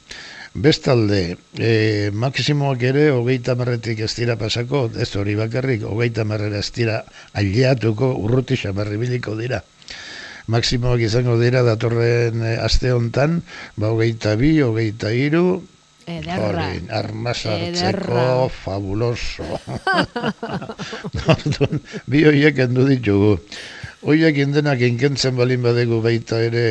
Bestalde, 0.56 1.36
e, 1.60 2.08
maksimoak 2.16 2.80
ere 2.88 3.10
hogeita 3.12 3.52
marretik 3.60 4.00
ez 4.06 4.12
dira 4.16 4.38
pasako, 4.40 4.86
ez 4.96 5.10
hori 5.20 5.34
bakarrik, 5.36 5.82
hogeita 5.84 6.24
marrera 6.24 6.62
ez 6.64 6.70
dira 6.72 7.02
aileatuko 7.36 8.14
urruti 8.24 8.56
xamarri 8.56 8.96
biliko 8.96 9.36
dira. 9.36 9.60
Maksimoak 10.48 11.02
izango 11.04 11.36
dira 11.42 11.60
datorren 11.66 12.40
e, 12.40 12.54
aste 12.56 12.94
hontan, 12.94 13.42
ba 13.76 13.90
hogeita 13.92 14.32
bi, 14.40 14.54
hogeita 14.64 15.12
iru, 15.12 15.60
Ederra. 16.06 16.68
Hori, 16.70 16.84
armasartzeko 16.94 17.88
Ederra. 17.90 18.48
fabuloso. 18.54 19.42
Orduan, 21.34 21.82
bi 22.06 22.22
horiek 22.30 22.62
endu 22.62 22.86
ditugu. 22.86 23.32
Horiek 24.06 24.38
indenak 24.38 24.84
inkentzen 24.86 25.34
balin 25.36 25.66
badegu 25.66 25.98
baita 26.04 26.38
ere, 26.46 26.64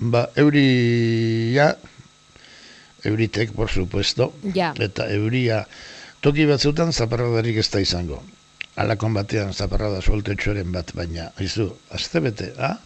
ba, 0.00 0.28
euria, 0.36 1.76
euritek, 3.04 3.52
por 3.52 3.68
supuesto, 3.70 4.32
Ja. 4.54 4.72
eta 4.78 5.08
euria, 5.12 5.66
toki 6.20 6.44
batzutan 6.48 6.92
zaparradarik 6.92 7.56
ez 7.60 7.68
da 7.70 7.80
izango. 7.80 8.22
Alakon 8.76 9.12
batean 9.14 9.52
zaparrada 9.52 10.00
sueltetxoren 10.00 10.72
bat, 10.72 10.92
baina, 10.94 11.30
izu, 11.40 11.70
azte 11.90 12.20
bete, 12.20 12.52
ha? 12.58 12.78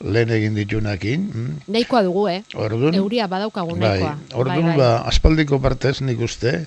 Lehen 0.00 0.30
egin 0.32 0.54
ditunakin, 0.56 1.24
mm? 1.28 1.56
Nahikoa 1.68 2.02
dugu, 2.06 2.28
eh? 2.32 2.42
Orduan, 2.54 2.94
Euria 2.96 3.26
badaukagu 3.28 3.74
bai, 3.76 4.00
nahikoa. 4.00 4.14
orduan 4.40 4.76
ba, 4.78 4.90
aspaldiko 5.10 5.58
partez 5.60 6.00
nik 6.00 6.20
uste, 6.24 6.66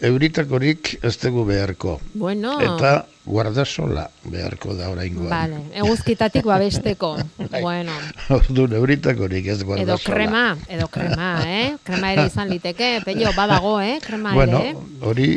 euritakorik 0.00 0.98
ez 1.04 1.16
dugu 1.20 1.44
beharko. 1.44 1.98
Bueno. 2.14 2.54
Eta 2.60 3.06
guardasola 3.26 4.06
beharko 4.24 4.74
da 4.74 4.88
oraingoan. 4.90 5.28
Vale, 5.30 5.58
eguzkitatik 5.82 6.44
babesteko. 6.48 7.16
bueno, 7.66 7.92
Orduan, 8.32 8.72
euritakorik 8.80 9.46
ez 9.46 9.58
edo 9.60 9.66
guardasola. 9.66 10.14
krema, 10.16 10.44
edo 10.68 10.88
krema, 10.88 11.28
eh? 11.46 11.76
Krema 11.84 12.12
ere 12.14 12.26
izan 12.30 12.48
liteke, 12.50 13.00
pello, 13.04 13.32
badago, 13.38 13.76
eh? 13.80 13.98
Krema 14.04 14.32
Bueno, 14.34 14.60
ere, 14.60 14.70
eh? 14.70 14.76
hori, 15.02 15.28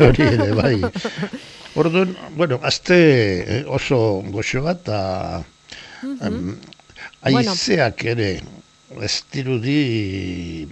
hori 0.00 0.22
ere, 0.30 0.48
bai. 0.56 0.80
Orduan, 1.76 2.16
bueno, 2.36 2.58
azte 2.64 2.96
eh, 3.58 3.64
oso 3.68 4.22
goxoa 4.32 4.72
eta 4.78 5.44
Mhm. 6.02 6.18
em, 6.26 6.56
Bueno. 7.32 7.50
aizeak 7.52 8.02
ere 8.04 8.40
ez 9.02 9.14
dirudi 9.32 10.68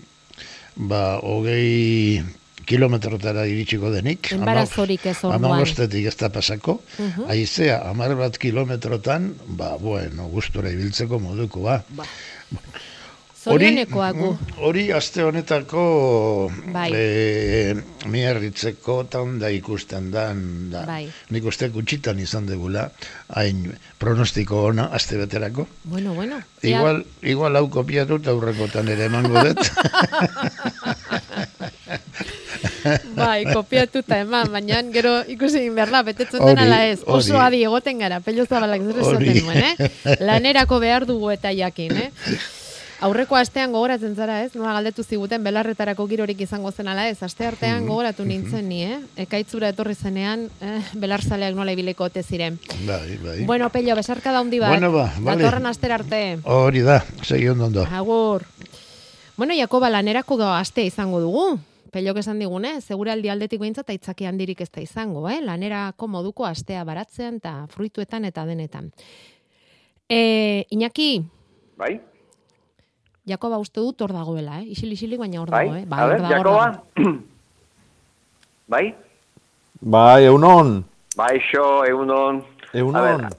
ba, 0.77 1.19
hogei 1.19 2.23
kilometrotara 2.67 3.47
iritsiko 3.51 3.91
denik. 3.95 4.33
Enbarazorik 4.37 5.07
ez 5.07 5.17
orduan. 5.23 5.39
Amabostetik 5.43 6.07
ez 6.11 6.17
da 6.21 6.31
pasako. 6.33 6.81
Mhm. 6.99 7.29
Aizea, 7.35 7.81
amar 7.91 8.15
bat 8.19 8.39
kilometrotan, 8.39 9.33
ba, 9.47 9.75
bueno, 9.81 10.29
gustora 10.33 10.71
ibiltzeko 10.75 11.19
modukoa. 11.19 11.83
Ba. 11.91 12.07
Hori, 13.45 13.67
Zorionekoak 13.67 14.17
gu. 14.17 14.29
hori 14.65 14.83
aste 14.97 15.21
honetako 15.23 16.51
Bai. 16.73 16.87
e, 16.97 17.75
miarritzeko 18.09 19.03
da 19.13 19.51
ikusten 19.53 20.11
dan, 20.11 20.71
da. 20.71 20.87
Bai. 20.89 21.11
nik 21.29 21.45
uste 21.45 21.69
gutxitan 21.69 22.19
izan 22.19 22.47
degula, 22.47 22.91
hain 23.29 23.77
pronostiko 23.99 24.65
ona 24.71 24.89
aste 24.93 25.19
beterako. 25.19 25.67
Bueno, 25.85 26.15
bueno. 26.15 26.41
Igual, 26.63 27.05
igual 27.21 27.57
hau 27.57 27.69
kopiatu 27.69 28.19
aurrekotan 28.27 28.89
ere 28.89 29.05
emango 29.13 29.45
dut. 29.45 29.61
Bai, 33.17 33.45
kopiatuta 33.53 34.19
eman, 34.25 34.51
baina 34.53 34.83
gero 34.93 35.15
ikusi 35.29 35.59
egin 35.63 35.75
behar 35.75 35.91
da, 35.91 36.03
betetzen 36.03 36.45
den 36.45 36.59
ala 36.59 36.83
ez. 36.89 37.01
Oso 37.07 37.39
adi 37.41 37.63
egoten 37.65 37.99
gara, 37.99 38.21
pello 38.21 38.45
zabalak 38.47 38.83
zer 38.83 39.01
esaten 39.05 39.41
nuen, 39.45 39.63
eh? 39.73 40.19
Lanerako 40.21 40.81
behar 40.81 41.07
dugu 41.07 41.31
eta 41.35 41.53
jakin, 41.55 41.97
eh? 41.97 42.11
Aurreko 43.05 43.37
astean 43.37 43.73
gogoratzen 43.75 44.15
zara, 44.17 44.37
ez? 44.47 44.55
Nola 44.55 44.73
galdetu 44.79 45.03
ziguten 45.05 45.43
belarretarako 45.45 46.07
girorik 46.09 46.39
izango 46.41 46.71
zen 46.73 46.89
ala 46.89 47.09
ez? 47.11 47.19
Aste 47.27 47.45
artean 47.45 47.83
Mhm, 47.83 47.89
gogoratu 47.91 48.25
nintzen 48.25 48.69
ni, 48.69 48.83
eh? 48.85 48.99
Ekaitzura 49.27 49.69
etorri 49.75 49.95
zenean, 49.99 50.47
eh, 50.63 50.79
belarzaleak 50.95 51.55
nola 51.59 51.73
ibileko 51.75 52.05
ote 52.05 52.23
ziren. 52.23 52.59
bai, 52.87 53.19
bai. 53.19 53.45
Bueno, 53.45 53.69
pello, 53.69 53.97
besarka 53.97 54.33
da 54.33 54.39
handi 54.41 54.59
bat. 54.63 54.71
Bueno, 54.71 54.93
ba, 54.93 55.13
vale. 55.19 55.43
Datorren 55.43 55.67
aster 55.67 55.93
arte. 55.93 56.39
Hori 56.45 56.81
da, 56.81 57.05
segi 57.23 57.49
ondo. 57.49 57.85
Agur. 57.91 58.45
Bueno, 59.37 59.53
Jakoba, 59.59 59.91
lanerako 59.91 60.37
ga 60.39 60.59
astea 60.61 60.85
izango 60.87 61.21
dugu. 61.21 61.59
Pelok 61.95 62.19
esan 62.19 62.41
digune, 62.43 62.81
seguraldi 62.83 63.31
aldetik 63.31 63.61
behintzat 63.63 63.93
aitzaki 63.93 64.27
handirik 64.27 64.65
ez 64.65 64.71
da 64.75 64.83
izango, 64.83 65.29
eh? 65.31 65.39
Lanerako 65.45 66.09
moduko 66.11 66.47
astea 66.49 66.83
baratzean 66.89 67.37
eta 67.39 67.53
fruituetan 67.71 68.27
eta 68.27 68.43
denetan. 68.49 68.89
E, 70.11 70.67
Iñaki, 70.75 71.23
Bai, 71.79 71.93
Jakoba 73.31 73.61
uste 73.63 73.79
dut 73.81 74.03
hor 74.03 74.13
dagoela, 74.13 74.59
eh? 74.61 74.73
Isil 74.75 74.91
isilik 74.93 75.23
baina 75.23 75.39
hor 75.41 75.53
bai, 75.55 75.69
dago, 75.69 75.79
eh? 75.79 75.87
a 75.87 76.03
hor 76.09 76.17
dago, 76.25 76.33
Jakoba. 76.35 77.15
bai, 78.75 78.85
Bai, 79.81 80.25
eunon. 80.27 80.75
bai, 81.17 81.39
xo, 81.47 81.85
egunon. 81.87 82.43
Egunon. 82.73 82.99
A 82.99 83.31
ber, 83.31 83.39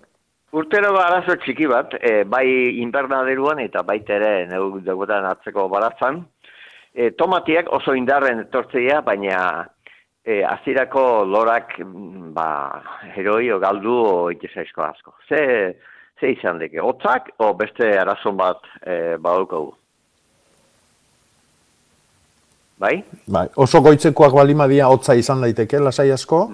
urtero 0.55 0.93
arazo 1.01 1.35
txiki 1.43 1.67
bat, 1.67 1.97
e, 1.99 2.23
bai 2.23 2.47
invernaderuan 2.85 3.59
eta 3.59 3.83
baita 3.83 4.15
ere 4.15 4.33
neu 4.47 4.79
degutan 4.79 5.27
atzeko 5.27 5.67
baratzan. 5.67 6.23
E, 6.95 7.11
tomatiak 7.19 7.67
oso 7.75 7.93
indarren 7.97 8.45
etortzea, 8.45 9.01
baina 9.03 9.39
e, 10.23 10.39
azirako 10.47 11.25
lorak 11.27 11.75
mm, 11.83 12.29
ba, 12.35 12.47
heroi 13.15 13.49
o 13.51 13.59
galdu 13.59 13.95
o 14.07 14.13
itesaizko 14.31 14.85
asko. 14.85 15.15
Ze, 15.27 15.41
ze 16.19 16.31
izan 16.31 16.61
deke, 16.61 16.79
hotzak 16.79 17.33
o 17.43 17.51
beste 17.59 17.91
arazon 17.99 18.37
bat 18.39 18.63
e, 18.81 19.17
badaukagu? 19.19 19.73
Bai? 22.79 22.95
Bai, 23.31 23.45
oso 23.59 23.79
goitzekoak 23.83 24.33
balimadia 24.35 24.87
hotza 24.91 25.15
izan 25.15 25.43
daiteke, 25.43 25.79
lasai 25.83 26.09
asko. 26.15 26.45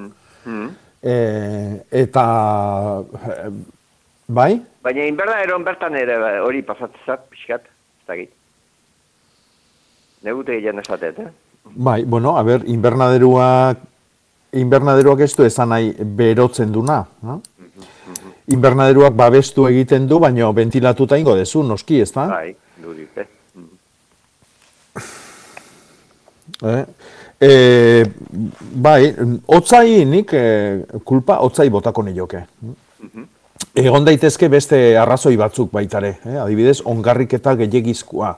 Mm. 0.46 0.68
E, 1.02 1.16
eta, 2.02 2.26
e, 3.30 3.40
bai, 4.28 4.52
Baina 4.82 5.06
invernaderoan 5.06 5.66
bertan 5.66 5.96
ere 5.98 6.18
ba, 6.18 6.30
hori 6.42 6.64
pasatzen 6.66 7.06
zat, 7.06 7.28
pixkat, 7.30 7.68
ez 8.02 8.08
dakit. 8.10 8.32
Negute 10.22 10.54
egiten 10.54 10.80
esatet, 10.84 11.20
eh? 11.20 11.32
bai, 11.64 12.04
bueno, 12.04 12.36
a 12.38 12.44
ber, 12.44 12.62
invernaderuak, 12.70 13.80
invernaderuak 14.54 15.24
ez 15.26 15.32
du 15.36 15.46
esan 15.48 15.72
nahi 15.74 15.94
berotzen 16.18 16.72
duna. 16.74 17.02
No? 17.26 17.40
Invernaderuak 18.52 19.16
babestu 19.18 19.66
egiten 19.70 20.08
du, 20.10 20.20
baina 20.20 20.52
ventilatuta 20.54 21.18
ingo 21.18 21.36
dezu, 21.40 21.64
noski, 21.64 22.02
ez 22.04 22.12
da? 22.14 22.28
Bai, 22.30 22.54
dudik, 22.84 23.18
eh? 23.18 23.28
Eh? 26.62 26.86
E, 27.42 28.06
bai, 28.86 29.14
otzai 29.48 30.04
nik, 30.06 30.34
e, 30.38 31.02
kulpa, 31.08 31.40
otzai 31.42 31.70
botako 31.74 32.06
nioke. 32.06 32.44
Egon 33.74 34.06
daitezke 34.06 34.50
beste 34.52 34.78
arrazoi 35.00 35.34
batzuk 35.40 35.72
baitare, 35.74 36.18
eh? 36.28 36.38
adibidez, 36.44 36.82
ongarriketa 36.86 37.56
gehiagizkoa. 37.64 38.36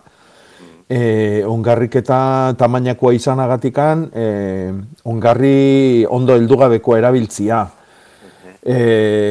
E, 0.90 1.44
ongarriketa 1.48 2.54
tamainakoa 2.60 3.14
izanagatikan, 3.16 4.10
e, 4.14 4.26
ongarri 5.08 6.06
ondo 6.10 6.36
heldugabekoa 6.36 7.00
erabiltzia. 7.00 7.64
E, 8.64 8.78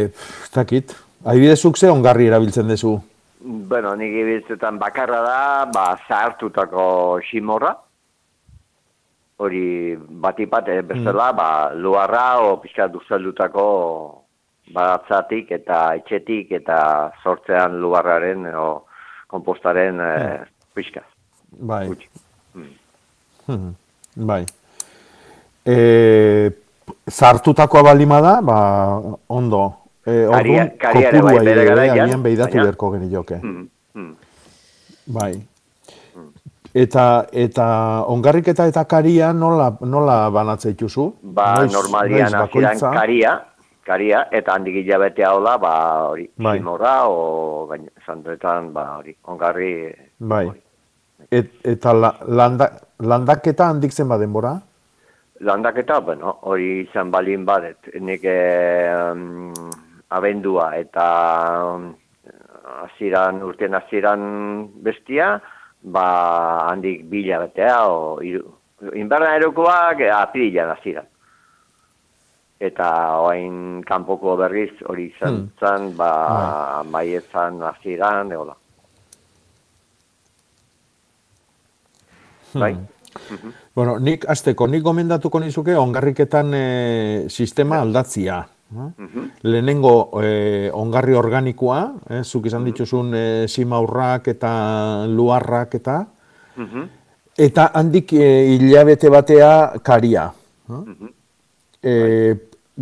ez 0.08 0.52
dakit, 0.54 0.96
adibidez, 1.24 1.60
zuk 1.60 1.78
ze 1.78 1.90
ongarri 1.90 2.26
erabiltzen 2.30 2.68
duzu? 2.68 2.96
Bueno, 3.42 3.94
nik 3.98 4.12
ibiltzetan 4.14 4.78
bakarra 4.78 5.20
da, 5.24 5.38
ba, 5.74 5.86
zahartutako 6.06 7.20
ximorra. 7.26 7.72
Hori 9.42 9.96
batipat, 9.98 10.68
eh, 10.68 10.82
bestela, 10.86 11.32
ba, 11.34 11.48
luarra 11.74 12.26
o 12.46 12.60
pixka 12.62 12.86
duzaldutako 12.86 13.64
baratzatik 14.72 15.50
eta 15.58 15.80
etxetik 15.98 16.52
eta 16.60 16.78
sortzean 17.24 17.80
luarraren 17.82 18.46
o 18.54 18.68
kompostaren 19.26 19.98
eh, 20.00 20.44
pixka. 20.74 21.02
Bai. 21.58 21.88
Mm. 22.54 22.72
Mhm, 23.48 23.74
Bai. 24.26 24.44
E, 25.66 26.50
zartutakoa 27.10 27.82
balima 27.82 28.20
da, 28.20 28.40
ba, 28.42 28.58
ondo. 29.28 29.74
E, 30.06 30.26
Karia- 30.26 30.68
karia 30.78 31.10
bai, 31.22 31.38
bere 31.38 31.50
ere 31.52 31.64
garaian, 31.64 32.22
behidatu 32.22 32.58
beharko 32.58 32.90
genioke. 32.92 33.38
Mm, 33.42 33.68
mm. 33.94 34.12
Bai. 35.06 35.32
Eta, 36.74 37.26
eta 37.32 37.66
ongarriketa 38.08 38.66
eta 38.66 38.84
karia 38.88 39.32
nola, 39.36 39.76
nola 39.84 40.30
banatzea 40.30 40.72
dituzu? 40.72 41.12
Ba, 41.22 41.54
Noiz- 41.60 41.72
normalian 41.72 42.32
bakoitza? 42.32 42.90
karia, 42.96 43.34
karia, 43.84 44.26
eta 44.32 44.54
handik 44.54 44.74
hilabetea 44.80 45.34
hola, 45.36 45.58
ba, 45.58 45.72
hori, 46.08 46.30
Bai. 46.36 46.58
ximorra, 46.58 47.08
o, 47.08 47.66
gain, 47.68 47.90
zantetan, 48.06 48.72
ba, 48.72 48.96
hori, 48.98 49.14
ongarri, 49.28 49.92
Bai. 50.18 50.46
Et, 51.30 51.50
eta 51.64 51.92
la, 51.92 52.14
landa, 52.28 52.70
landaketa 52.98 53.68
handik 53.68 53.92
zen 53.92 54.08
denbora? 54.20 54.60
landaketa, 55.42 56.00
bueno, 56.00 56.38
hori 56.48 56.82
izan 56.86 57.10
balin 57.10 57.44
badet, 57.44 57.90
nik 58.00 58.24
um, 58.30 59.52
abendua, 60.14 60.68
eta 60.78 61.06
um, 61.74 61.88
aziran, 62.86 63.42
urtean 63.42 63.74
aziran 63.74 64.22
bestia, 64.86 65.34
ba, 65.82 66.06
handik 66.70 67.08
bila 67.10 67.42
betea, 67.46 67.78
o, 67.90 68.20
iru, 68.22 68.44
inberna 68.94 69.34
erokoak 69.38 70.04
e, 70.06 70.10
apirilan 70.14 70.76
azira. 70.76 71.02
Eta 72.62 72.88
oain 73.18 73.82
kanpoko 73.82 74.36
berriz 74.38 74.70
hori 74.86 75.08
izan 75.10 75.34
Hmm. 75.34 75.48
zen, 75.58 75.96
ba, 75.96 76.12
Bai. 76.14 76.90
maietzan 76.90 77.62
aziran, 77.66 78.30
egola. 78.30 78.54
Bai? 82.54 82.72
Hmm. 83.28 83.52
Bueno, 83.74 83.98
nik 83.98 84.24
azteko, 84.28 84.66
nik 84.66 84.82
gomendatuko 84.82 85.40
nizuke 85.40 85.74
ongarriketan 85.76 86.54
e, 86.54 87.24
sistema 87.28 87.80
aldatzia. 87.80 88.38
eh? 88.72 89.02
Mhm. 89.02 89.24
Lehenengo 89.42 90.20
e, 90.22 90.70
ongarri 90.72 91.12
organikoa, 91.14 91.92
eh, 92.08 92.22
zuk 92.24 92.46
izan 92.46 92.64
dituzun 92.64 93.14
e, 93.14 93.48
simaurrak 93.48 94.28
eta 94.28 95.04
luarrak 95.08 95.74
eta, 95.74 96.06
Mhm. 96.56 96.88
eta 97.36 97.70
handik 97.74 98.12
e, 98.14 98.54
hilabete 98.54 99.08
batea 99.10 99.72
karia. 99.82 100.32
Mhm. 100.68 101.08
E, 101.82 102.34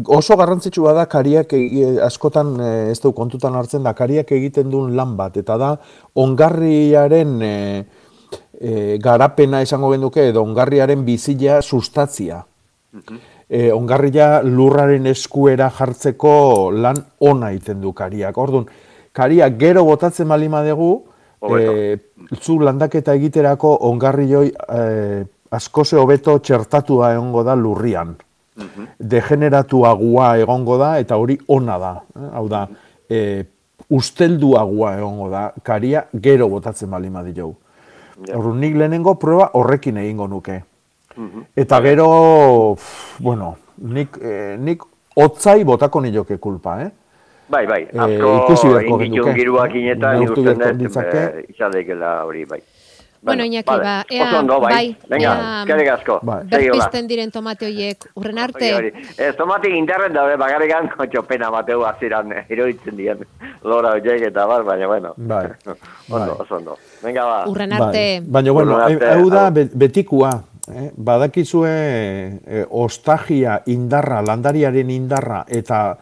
oso 0.06 0.36
garrantzitsua 0.36 0.92
da 0.92 1.06
kariak 1.06 1.52
egi- 1.52 1.98
askotan 2.06 2.54
e, 2.60 2.90
ez 2.92 3.00
du 3.00 3.10
kontutan 3.12 3.54
hartzen 3.54 3.82
da 3.82 3.92
kariak 3.92 4.30
egiten 4.30 4.70
duen 4.70 4.94
lan 4.94 5.16
bat 5.16 5.36
eta 5.36 5.56
da 5.58 5.76
ongarriaren 6.14 7.42
e, 7.42 7.84
e, 8.60 8.98
garapena 9.02 9.62
esango 9.64 9.90
genduke 9.94 10.28
edo 10.28 10.42
ongarriaren 10.44 11.04
bizila 11.04 11.60
sustatzia. 11.62 12.44
E, 13.48 13.70
ongarria 13.72 14.42
lurraren 14.44 15.06
eskuera 15.10 15.70
jartzeko 15.74 16.70
lan 16.70 17.00
ona 17.26 17.50
egiten 17.50 17.80
du 17.80 17.92
kariak. 17.96 18.38
Orduan, 18.38 18.68
kariak 19.12 19.56
gero 19.58 19.84
botatzen 19.88 20.28
balima 20.28 20.62
dugu, 20.66 20.92
e, 21.58 21.98
zu 22.38 22.60
landaketa 22.60 23.14
egiterako 23.18 23.76
ongarrioi 23.90 24.50
e, 24.50 25.24
askose 25.50 25.96
hobeto 25.98 26.38
txertatua 26.38 27.14
egongo 27.16 27.42
da 27.42 27.56
lurrian 27.58 28.14
degeneratuagoa 28.98 30.34
egongo 30.42 30.76
da 30.78 30.98
eta 31.00 31.16
hori 31.16 31.38
ona 31.48 31.78
da. 31.78 31.94
eh? 32.16 32.28
Hau 32.34 32.46
da, 32.48 32.66
e, 33.08 33.44
ustelduagoa 33.90 34.96
egongo 34.98 35.30
da, 35.30 35.50
karia 35.62 36.04
gero 36.12 36.48
botatzen 36.48 36.90
bali 36.90 37.10
Orduan 38.28 38.60
nik 38.60 38.74
lehenengo 38.76 39.14
proba 39.18 39.50
horrekin 39.54 39.96
egingo 39.96 40.26
nuke. 40.28 40.62
Eta 41.56 41.80
gero, 41.80 42.74
pff, 42.76 43.20
bueno, 43.20 43.56
nik, 43.78 44.16
eh, 44.22 44.56
nik 44.58 44.82
otzai 45.16 45.64
botako 45.64 46.00
nioke 46.00 46.36
kulpa, 46.38 46.80
eh? 46.82 46.90
Bai, 47.50 47.66
bai, 47.66 47.80
asko 47.90 48.28
ikusi 48.44 48.68
beharko 48.68 48.98
genuke. 48.98 49.32
giruak 49.34 49.74
inetan, 49.74 50.20
Neurtu 50.20 50.42
ikusten 50.44 50.58
beharko 50.58 50.78
dut, 50.78 50.86
ditzake. 50.86 51.18
eh, 51.18 51.44
izan 51.50 51.72
daikela 51.74 52.12
hori, 52.24 52.44
bai. 52.44 52.60
Bueno, 53.22 53.44
Iñaki, 53.44 53.66
vale. 53.68 53.82
ba, 53.84 54.04
ea, 54.08 54.38
ondo, 54.38 54.60
bai. 54.60 54.72
bai, 54.72 54.96
Venga, 55.08 55.32
eskerrik 55.60 55.88
asko. 55.92 56.20
Bai. 56.22 56.44
Berpisten 56.48 57.06
diren 57.06 57.30
tomate 57.30 57.66
horiek, 57.68 58.06
urren 58.16 58.38
arte. 58.38 58.70
Hori, 58.74 58.92
hori. 58.94 59.08
Ez, 59.18 59.34
tomatik 59.36 59.74
internet 59.76 60.14
daude, 60.14 60.38
bakarrikan, 60.40 60.88
txopena 61.12 61.50
mateu 61.52 61.84
aziran 61.84 62.32
eroitzen 62.48 62.96
dien 62.96 63.20
lora 63.62 63.92
horiek 63.98 64.24
eta 64.30 64.46
bar, 64.48 64.64
baina, 64.64 64.88
bueno. 64.88 65.12
Bai. 65.16 65.48
ondo, 66.16 66.38
oso 66.38 66.56
ondo. 66.56 66.78
Venga, 67.02 67.26
ba. 67.28 67.42
Urren 67.50 67.74
arte. 67.76 68.06
Bai. 68.20 68.30
Baina, 68.38 68.52
bueno, 68.56 68.78
hau 68.80 69.28
da 69.30 69.50
betikua. 69.52 70.32
Eh? 70.70 70.90
Badakizue 70.96 71.70
eh, 72.46 72.64
ostagia 72.70 73.60
indarra, 73.66 74.20
landariaren 74.22 74.90
indarra 74.94 75.44
eta 75.48 75.98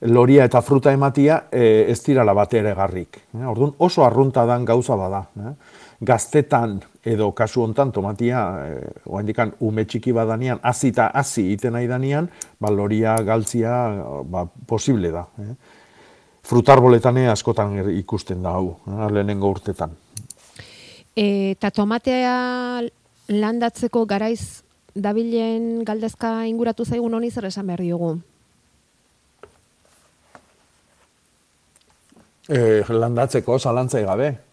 loria 0.00 0.44
eta 0.46 0.62
fruta 0.62 0.92
ematia 0.94 1.44
eh, 1.50 1.86
ez 1.88 2.00
dirala 2.04 2.34
bate 2.34 2.60
ere 2.60 2.74
garrik. 2.74 3.20
Eh? 3.34 3.44
Orduan 3.46 3.74
oso 3.78 4.04
arrunta 4.04 4.44
dan 4.46 4.64
gauza 4.64 4.96
bada. 4.96 5.24
Eh? 5.38 5.54
Gaztetan 6.00 6.76
edo 7.02 7.32
kasu 7.34 7.64
hontan 7.64 7.90
tomatia, 7.92 8.42
eh, 8.68 8.90
oaindikan 9.06 9.52
ume 9.66 9.84
txiki 9.84 10.12
badanean, 10.14 10.60
hasi 10.62 10.92
eta 10.92 11.08
hasi 11.14 11.42
egiten 11.48 11.74
nahi 11.74 11.88
danean, 11.90 12.28
ba, 12.60 12.70
loria 12.70 13.16
galtzia 13.26 13.72
ba, 14.24 14.44
posible 14.46 15.10
da. 15.10 15.24
Eh? 15.42 15.54
Frutarboletan 16.48 17.18
askotan 17.28 17.78
er- 17.78 17.90
ikusten 17.98 18.42
da 18.42 18.50
hau, 18.50 18.78
eh? 18.86 19.10
lehenengo 19.10 19.50
urtetan. 19.50 19.90
Eta 21.16 21.70
tomatea 21.70 22.80
landatzeko 23.28 24.06
garaiz 24.06 24.62
dabilen 24.94 25.84
galdezka 25.84 26.46
inguratu 26.46 26.84
zaigun 26.84 27.14
honi 27.14 27.30
zer 27.30 27.46
esan 27.46 27.66
behar 27.66 27.80
diogu. 27.80 28.18
Eh, 32.48 32.84
landatzeko, 32.88 33.58
zalantzai 33.58 34.04
gabe. 34.04 34.47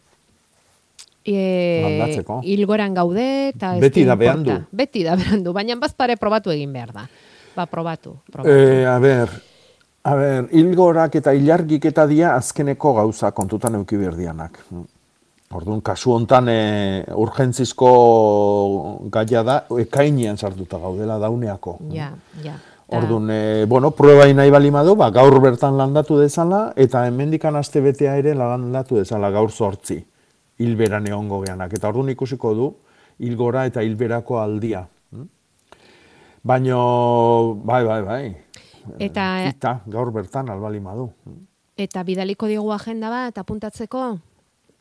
E. 1.26 2.22
Ilgoran 2.54 2.94
gaude 2.94 3.50
eta 3.50 3.74
ez 3.76 3.82
Beti 3.82 4.04
da 4.06 4.16
berandu. 4.16 4.60
Beti 4.72 5.02
da 5.04 5.16
berandu, 5.18 5.54
baina 5.58 5.76
bazpare 5.82 6.20
probatu 6.22 6.54
egin 6.54 6.74
behar 6.74 6.94
da. 6.94 7.08
Ba, 7.56 7.66
probatu. 7.66 8.18
probatu. 8.32 8.52
Eh, 8.52 8.86
a 8.86 9.00
ber, 9.00 9.32
a 10.04 10.16
ber, 10.16 10.50
hilgorak 10.52 11.16
eta 11.18 11.34
ilargik 11.34 11.86
eta 11.90 12.06
dia 12.06 12.36
azkeneko 12.36 12.94
gauza 13.00 13.32
kontutan 13.32 13.80
euki 13.80 13.98
berdianak. 13.98 14.60
Orduan, 15.56 15.82
kasu 15.86 16.12
hontan 16.12 16.50
e, 16.50 16.60
urgentzizko 17.16 17.90
gaia 19.14 19.44
da, 19.46 19.60
ekainean 19.82 20.38
sartuta 20.38 20.80
gaudela 20.82 21.18
dauneako. 21.22 21.78
Ja, 21.94 22.10
ja. 22.44 22.58
Orduan, 22.98 23.30
e, 23.32 23.66
bueno, 23.70 23.92
prueba 23.98 24.26
nahi 24.34 24.52
bali 24.54 24.72
madu, 24.74 24.98
ba, 25.00 25.10
gaur 25.14 25.40
bertan 25.42 25.78
landatu 25.78 26.20
dezala, 26.20 26.68
eta 26.76 27.06
hemendikan 27.08 27.56
aste 27.56 27.82
betea 27.82 28.18
ere 28.22 28.36
landatu 28.38 29.00
dezala 29.00 29.32
gaur 29.34 29.52
sortzi, 29.52 30.04
hilberan 30.60 31.08
egongo 31.08 31.42
geanak. 31.44 31.74
Eta 31.74 31.90
orduan 31.90 32.10
ikusiko 32.10 32.54
du, 32.56 32.70
hilgora 33.20 33.66
eta 33.66 33.84
hilberako 33.84 34.40
aldia. 34.40 34.88
Baino, 36.44 37.56
bai, 37.66 37.84
bai, 37.84 38.02
bai, 38.04 38.38
Eta, 39.00 39.48
Ita, 39.50 39.82
gaur 39.90 40.12
bertan 40.14 40.50
albali 40.54 40.80
madu. 40.80 41.10
eta 41.76 42.04
bidaliko 42.04 42.48
diogu 42.48 42.72
agenda 42.72 43.10
bat 43.10 43.38
apuntatzeko 43.38 44.20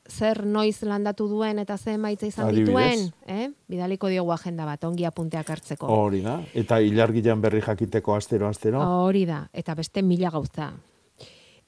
zer 0.09 0.45
noiz 0.47 0.83
landatu 0.83 1.27
duen 1.29 1.59
eta 1.59 1.79
ze 1.79 1.95
emaitza 1.95 2.27
izan 2.27 2.47
Adibidez. 2.49 2.67
dituen, 2.67 3.13
eh? 3.27 3.51
Bidaliko 3.67 4.09
diogu 4.09 4.31
agenda 4.33 4.65
bat 4.67 4.85
ongi 4.85 5.05
apunteak 5.05 5.49
hartzeko. 5.51 5.87
Hori 5.87 6.21
da, 6.21 6.43
eta 6.55 6.81
ilargilean 6.81 7.41
berri 7.41 7.63
jakiteko 7.63 8.15
astero, 8.15 8.47
astero. 8.49 8.81
Hori 9.07 9.25
da, 9.25 9.49
eta 9.53 9.75
beste 9.75 10.03
mila 10.03 10.31
gauza. 10.31 10.73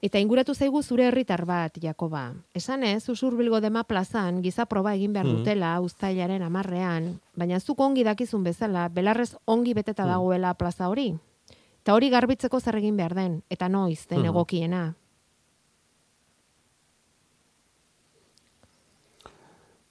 Eta 0.07 0.21
inguratu 0.23 0.55
zaigu 0.55 0.83
zure 0.87 1.09
herritar 1.09 1.43
bat, 1.49 1.79
Jakoba. 1.83 2.29
Esan 2.55 2.85
ez, 2.87 3.09
usurbilgo 3.11 3.59
dema 3.65 3.83
plazan, 3.89 4.39
giza 4.45 4.67
proba 4.71 4.93
egin 4.95 5.13
behar 5.17 5.27
Mhm. 5.27 5.37
dutela, 5.39 5.81
uztailaren 5.83 6.43
amarrean, 6.47 7.09
baina 7.35 7.59
zuk 7.59 7.81
ongi 7.81 8.05
dakizun 8.05 8.45
bezala, 8.45 8.89
belarrez 8.89 9.35
ongi 9.47 9.75
beteta 9.75 10.05
Mhm. 10.05 10.11
dagoela 10.13 10.55
plaza 10.55 10.89
hori. 10.89 11.09
Eta 11.83 11.95
hori 11.95 12.11
garbitzeko 12.11 12.61
zer 12.61 12.77
egin 12.77 12.97
behar 12.97 13.15
den, 13.15 13.43
eta 13.51 13.69
noiz 13.69 14.07
den 14.07 14.21
Mhm. 14.21 14.29
egokiena. 14.29 14.95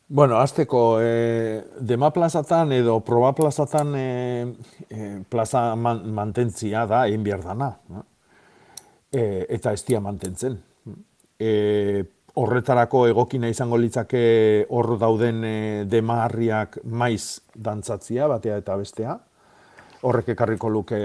Bueno, 0.08 0.38
azteko, 0.38 1.00
e, 1.02 1.64
dema 1.80 2.12
plazatan 2.14 2.72
edo 2.72 3.00
proba 3.00 3.34
plazatan 3.34 3.96
e, 3.96 4.56
e, 4.90 5.24
plaza 5.28 5.76
man, 5.76 6.04
mantentzia 6.14 6.86
da, 6.86 7.08
egin 7.08 7.24
behar 7.24 7.42
dana. 7.44 7.80
no? 7.90 8.06
E, 9.16 9.46
eta 9.56 9.72
ez 9.72 9.86
dia 9.88 10.02
mantentzen. 10.04 10.58
E, 11.40 11.52
horretarako 12.36 13.06
egokina 13.08 13.48
izango 13.48 13.78
litzake 13.80 14.66
hor 14.76 14.96
dauden 15.00 15.44
e, 15.48 15.56
demaharriak 15.88 16.82
maiz 16.84 17.40
dantzatzia, 17.56 18.28
batea 18.28 18.60
eta 18.60 18.76
bestea. 18.76 19.16
Horrek 20.06 20.34
ekarriko 20.36 20.70
luke 20.70 21.00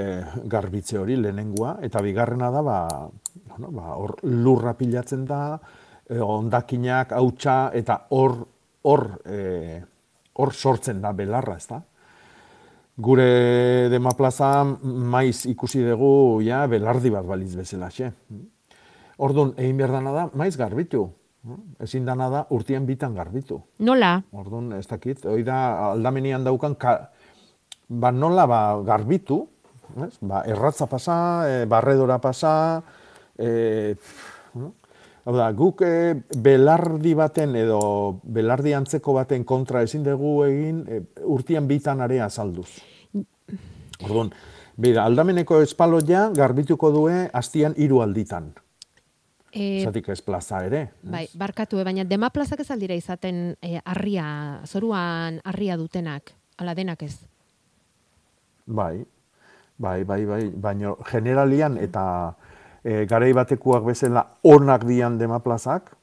garbitze 0.50 0.98
hori 0.98 1.16
lehenengua, 1.16 1.76
eta 1.86 2.02
bigarrena 2.04 2.50
da, 2.52 2.64
ba, 2.66 2.78
bueno, 3.52 3.70
ba, 3.78 3.94
hor 3.94 4.16
lurra 4.26 4.74
pilatzen 4.76 5.22
da, 5.28 5.42
e, 6.08 6.18
ondakinak, 6.18 7.14
hautsa, 7.16 7.60
eta 7.78 8.02
hor 8.10 8.42
hor 8.82 9.06
e, 9.28 9.80
hor 10.40 10.52
sortzen 10.54 11.00
da 11.02 11.12
belarra, 11.12 11.56
ezta? 11.60 11.80
Gure 13.00 13.88
dema 13.88 14.12
plaza 14.12 14.64
maiz 14.64 15.46
ikusi 15.48 15.80
dugu 15.86 16.42
ja 16.44 16.66
belardi 16.68 17.12
bat 17.12 17.24
baliz 17.24 17.54
bezalaxe. 17.56 18.10
Orduan, 19.20 19.54
egin 19.56 19.78
behar 19.80 19.94
dana 19.96 20.12
da, 20.12 20.26
maiz 20.36 20.56
garbitu. 20.60 21.06
Ezin 21.80 22.04
dana 22.04 22.28
da, 22.32 22.42
urtien 22.52 22.84
bitan 22.88 23.14
garbitu. 23.16 23.60
Nola? 23.88 24.18
Orduan, 24.36 24.74
ez 24.76 24.84
dakit, 24.88 25.24
hori 25.24 25.44
da 25.46 25.60
aldamenian 25.94 26.44
daukan, 26.44 26.76
ka, 26.76 26.96
ba 27.88 28.10
nola 28.12 28.44
ba, 28.48 28.60
garbitu, 28.84 29.40
ez? 30.04 30.12
Ba, 30.20 30.42
erratza 30.48 30.88
pasa, 30.90 31.16
e, 31.48 31.64
barredora 31.70 32.18
pasa, 32.20 32.52
e, 33.38 33.94
no? 34.60 34.74
Hau 35.24 35.36
da, 35.36 35.50
guk 35.56 35.82
e, 35.84 36.14
belardi 36.40 37.12
baten 37.16 37.56
edo 37.60 37.80
belardi 38.24 38.72
antzeko 38.76 39.12
baten 39.18 39.44
kontra 39.44 39.82
ezin 39.84 40.04
dugu 40.04 40.38
egin 40.46 40.80
e, 40.88 41.02
urtian 41.28 41.68
bitan 41.68 42.00
area 42.04 42.28
azalduz. 42.28 42.70
Orduan, 44.04 44.32
bera, 44.80 45.04
aldameneko 45.04 45.60
espaloia 45.62 46.28
garbituko 46.34 46.90
due 46.94 47.28
hastian 47.32 47.74
hiru 47.76 48.02
alditan. 48.02 48.52
E, 49.50 49.82
Zatik 49.82 50.08
ez 50.08 50.20
plaza 50.22 50.64
ere. 50.64 50.92
bai, 51.02 51.26
barkatu, 51.34 51.80
e, 51.80 51.84
baina 51.84 52.04
dema 52.04 52.30
plazak 52.30 52.60
ez 52.60 52.70
aldira 52.70 52.94
izaten 52.94 53.56
e, 53.60 53.80
arria, 53.84 54.60
zoruan 54.64 55.40
arria 55.44 55.76
dutenak, 55.76 56.32
ala 56.56 56.74
denak 56.74 57.02
ez. 57.02 57.16
Bai, 58.66 59.04
bai, 59.76 60.04
bai, 60.04 60.24
bai, 60.24 60.44
baina 60.54 60.94
generalian 61.10 61.78
eta 61.82 62.04
e, 62.84 63.06
garai 63.10 63.32
batekuak 63.34 63.84
bezala 63.84 64.22
onak 64.46 64.86
dian 64.86 65.18
dema 65.18 65.40
plazak, 65.42 65.96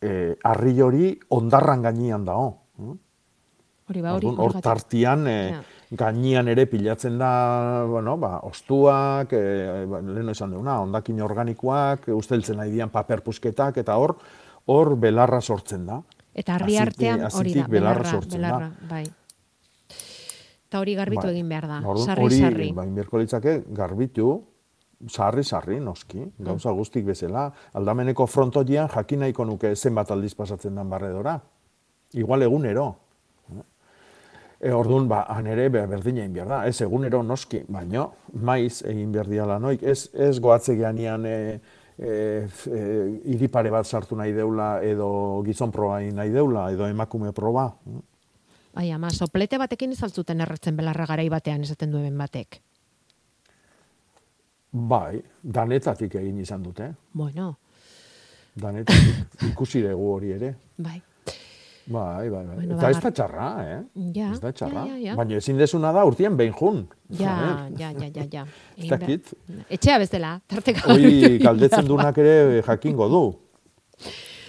e, 0.00 0.34
arri 0.42 0.80
hori 0.80 1.18
ondarran 1.28 1.82
gainean 1.82 2.24
dao. 2.24 2.48
hm? 2.78 2.98
Hori 3.90 4.00
ba, 4.00 4.14
hori. 4.16 4.26
Hor 4.26 4.60
tartian, 4.64 5.26
e, 5.28 5.38
Ja. 5.50 5.62
Gainean 5.96 6.48
ere 6.48 6.66
pilatzen 6.66 7.18
da, 7.18 7.84
bueno, 7.88 8.16
ba, 8.18 8.40
ostuak, 8.46 9.32
e, 9.32 9.84
ba, 9.90 10.00
leheno 10.02 10.34
esan 10.34 10.50
duguna, 10.54 10.80
ondakin 10.82 11.20
organikoak, 11.22 12.08
usteltzen 12.14 12.58
nahi 12.60 12.72
dian 12.74 12.90
paper 12.90 13.22
pusketak, 13.26 13.78
eta 13.82 13.96
hor, 14.00 14.16
hor 14.66 14.94
belarra 15.00 15.40
sortzen 15.40 15.86
da. 15.86 16.00
Eta 16.34 16.56
arri 16.56 16.76
Aziti- 16.76 16.82
artean 16.82 17.28
hori 17.32 17.54
da, 17.54 17.66
belarra 17.68 18.00
belarra, 18.02 18.10
sortzen 18.10 18.40
da. 18.40 18.48
belarra, 18.48 18.72
bai. 18.90 19.04
Eta 20.68 20.80
hori 20.80 20.94
garbitu 20.98 21.22
Bai. 21.22 21.34
egin 21.36 21.48
behar 21.48 21.68
da, 21.70 21.76
Orduan, 21.86 22.06
sarri, 22.06 22.24
hori, 22.24 22.40
sarri. 22.40 22.72
Litzake, 23.20 23.52
garbitu, 23.68 24.42
sarri, 25.06 25.44
sarri, 25.44 25.78
noski, 25.80 26.24
gauza 26.38 26.72
guztik 26.74 27.04
bezala. 27.04 27.52
Aldameneko 27.74 28.26
frontoian 28.26 28.88
jakin 28.88 29.20
nahiko 29.20 29.44
nuke 29.44 29.76
zenbat 29.76 30.10
aldiz 30.10 30.34
pasatzen 30.34 30.74
den 30.74 30.90
barredora. 30.90 31.40
Igual 32.14 32.42
egunero. 32.42 32.96
E, 34.64 34.70
orduan, 34.72 35.04
ba, 35.10 35.26
han 35.28 35.46
ere 35.52 35.66
be- 35.68 35.82
berdina 35.90 36.22
egin 36.22 36.32
behar 36.38 36.48
da. 36.48 36.58
Ez 36.70 36.78
egunero 36.80 37.18
noski, 37.22 37.60
baino, 37.68 38.06
maiz 38.40 38.78
egin 38.88 39.10
behar 39.12 39.28
diala 39.28 39.58
noik. 39.60 39.82
Ez, 39.82 40.06
ez 40.14 40.38
goatze 40.40 40.72
geanian 40.78 41.26
e, 41.28 41.34
e, 41.98 42.14
e, 42.48 42.84
iripare 43.34 43.68
bat 43.74 43.84
sartu 43.84 44.16
nahi 44.16 44.32
deula, 44.32 44.78
edo 44.82 45.42
gizon 45.44 45.70
proba 45.74 46.00
nahi 46.00 46.32
deula, 46.32 46.70
edo 46.72 46.88
emakume 46.88 47.32
proba. 47.36 47.66
Bai, 48.74 48.88
ama, 48.90 49.10
soplete 49.12 49.58
batekin 49.60 49.92
ez 49.92 50.00
altzuten 50.02 50.40
erretzen 50.40 50.76
belarra 50.80 51.04
garai 51.12 51.28
batean 51.30 51.62
esaten 51.62 51.92
duen 51.92 52.16
batek. 52.18 52.62
Bai, 54.74 55.20
danetatik 55.42 56.16
egin 56.18 56.40
izan 56.42 56.62
dute. 56.64 56.88
Bueno, 57.12 57.52
Danetatik 58.54 59.42
ikusi 59.50 59.80
dugu 59.82 60.12
hori 60.14 60.28
ere. 60.30 60.54
bai. 60.78 61.00
Bai, 61.86 62.30
bai, 62.30 62.44
bai. 62.46 62.54
Bueno, 62.56 62.74
Eta 62.78 62.86
ba, 62.86 62.90
ez 62.90 63.00
da 63.02 63.10
txarra, 63.12 63.46
eh? 63.68 63.80
Ja, 64.16 64.30
ez 64.32 64.40
da 64.40 64.52
txarra. 64.56 64.84
ja, 64.86 64.94
ja, 64.94 65.10
ja. 65.10 65.14
Baina 65.18 65.36
ezin 65.36 65.58
desuna 65.60 65.90
da 65.92 66.04
urtean 66.08 66.36
behin 66.36 66.54
jun. 66.56 66.86
Ja, 67.18 67.34
Eh? 67.68 67.74
ja, 67.78 67.90
ja, 67.92 68.08
ja, 68.14 68.24
ja. 68.32 68.44
Ez 68.78 68.88
dakit. 68.88 69.34
Etxea 69.68 69.98
bezala, 70.00 70.40
tarteka. 70.48 70.86
Hoi 70.94 71.38
galdetzen 71.42 71.84
dunak 71.86 72.16
ere 72.18 72.62
jakingo 72.64 73.08
du. 73.12 73.22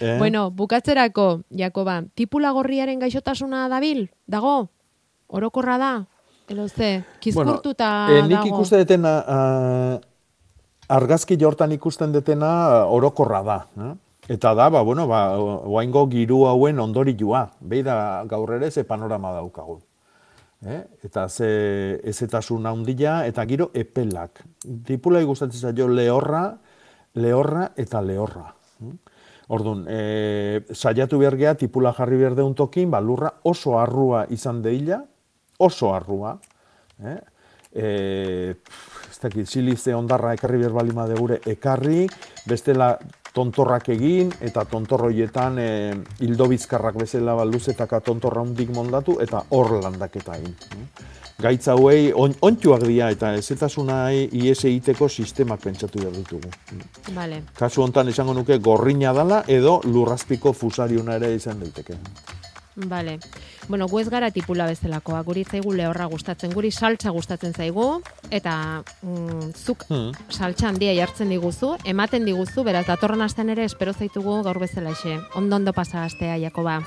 Eh? 0.00 0.16
Bueno, 0.18 0.50
bukatzerako, 0.50 1.42
Jakoba, 1.50 2.02
tipula 2.14 2.50
gorriaren 2.52 2.98
gaixotasuna 3.00 3.68
dabil? 3.68 4.08
Dago? 4.26 4.68
Orokorra 5.28 5.76
da? 5.78 5.92
Elo 6.48 6.68
ze, 6.68 7.02
kizkurtuta 7.20 8.06
eh, 8.12 8.22
nik 8.28 8.44
ikuste 8.46 8.76
detena, 8.78 9.12
ah, 9.26 9.94
argazki 10.88 11.36
jortan 11.40 11.72
ikusten 11.72 12.12
detena 12.12 12.50
ah, 12.66 12.84
orokorra 12.92 13.42
da. 13.42 13.56
Eh? 13.76 13.94
Eta 14.28 14.54
da, 14.58 14.68
ba, 14.70 14.82
bueno, 14.82 15.06
ba, 15.06 15.38
oaingo 15.38 16.06
giru 16.10 16.46
hauen 16.50 16.80
ondorioa. 16.82 17.44
Behi 17.60 17.84
da 17.86 18.24
gaur 18.26 18.56
ere 18.56 18.70
ze 18.70 18.82
panorama 18.84 19.32
daukagu. 19.32 19.78
Eh? 20.66 20.82
Eta 21.04 21.28
ze 21.28 22.00
ezetasun 22.02 22.66
handia 22.66 23.20
eta 23.26 23.44
giro 23.46 23.70
epelak. 23.74 24.42
Tipula 24.86 25.22
gustatzen 25.22 25.70
zaio 25.70 25.86
lehorra, 25.88 26.56
lehorra 27.14 27.70
eta 27.76 28.02
lehorra. 28.02 28.48
Orduan, 29.46 29.84
e, 29.86 30.64
saiatu 30.74 31.20
behar 31.20 31.36
geha, 31.38 31.54
tipula 31.54 31.92
jarri 31.94 32.18
behar 32.18 32.34
deun 32.34 32.56
tokin, 32.58 32.90
ba, 32.90 33.00
lurra 33.00 33.30
oso 33.46 33.76
arrua 33.78 34.24
izan 34.34 34.58
deila, 34.62 35.04
oso 35.62 35.92
arrua. 35.94 36.34
Eh? 36.98 37.18
E, 37.70 37.86
pff, 38.58 39.06
ez 39.12 39.20
dakit, 39.22 39.46
silize 39.46 39.94
ondarra 39.94 40.34
ekarri 40.34 40.58
behar 40.64 40.74
balima 40.74 41.06
gure 41.14 41.38
ekarri, 41.46 42.08
bestela 42.48 42.96
tontorrak 43.36 43.90
egin, 43.92 44.32
eta 44.40 44.64
tontorroietan 44.70 45.60
e, 45.60 45.68
hildo 46.24 46.48
bizkarrak 46.48 46.96
bezala 47.02 47.36
luzetaka 47.44 48.00
tontorra 48.00 48.42
hundik 48.42 48.72
mondatu, 48.74 49.18
eta 49.20 49.44
hor 49.50 49.76
landaketa 49.82 50.40
egin. 50.40 50.56
eh? 50.72 51.14
Gaitza 51.36 51.74
hauei 51.74 52.14
on, 52.16 52.32
ontsuak 52.40 52.86
dira, 52.88 53.10
eta 53.12 53.34
ezetasuna 53.36 53.98
ies 54.16 54.56
egiteko 54.64 55.08
sistemak 55.08 55.60
pentsatu 55.60 56.00
behar 56.00 56.14
ditugu. 56.16 56.48
Vale. 57.12 57.42
Kasu 57.58 57.84
hontan 57.84 58.08
esango 58.08 58.32
nuke 58.32 58.56
gorrina 58.56 59.12
dala 59.12 59.42
edo 59.46 59.82
lurrazpiko 59.84 60.54
fusariuna 60.56 61.18
ere 61.20 61.34
izan 61.36 61.60
daiteke. 61.60 61.98
Vale. 62.76 63.18
Bueno, 63.68 63.88
gu 63.88 64.00
ez 64.00 64.08
gara 64.12 64.30
tipula 64.30 64.66
bezalakoa, 64.68 65.22
guri 65.24 65.44
zaigu 65.44 65.72
lehorra 65.72 66.04
gustatzen, 66.12 66.52
guri 66.52 66.70
saltza 66.70 67.10
gustatzen 67.10 67.54
zaigu, 67.54 68.02
eta 68.30 68.82
mm, 69.02 69.52
zuk 69.56 69.86
Hmm. 69.88 70.12
saltza 70.28 70.68
handia 70.68 70.92
jartzen 70.94 71.30
diguzu, 71.30 71.76
ematen 71.84 72.24
diguzu, 72.24 72.64
beraz, 72.64 72.86
datorren 72.86 73.22
astean 73.22 73.48
ere 73.50 73.64
espero 73.64 73.92
zaitugu 73.94 74.42
gaur 74.42 74.58
bezala 74.58 74.92
xe. 74.94 75.18
Ondo 75.34 75.56
ondo 75.56 75.72
pasa 75.72 76.04
astea, 76.04 76.36
Jakoba. 76.38 76.82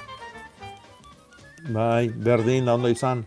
Bai, 1.69 2.09
berdin, 2.09 2.69
ondo 2.69 2.87
izan. 2.87 3.25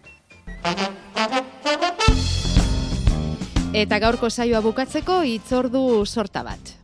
Eta 3.73 3.99
gaurko 3.99 4.31
saioa 4.31 4.61
bukatzeko 4.61 5.23
hitzordu 5.23 6.05
sorta 6.07 6.43
bat. 6.43 6.82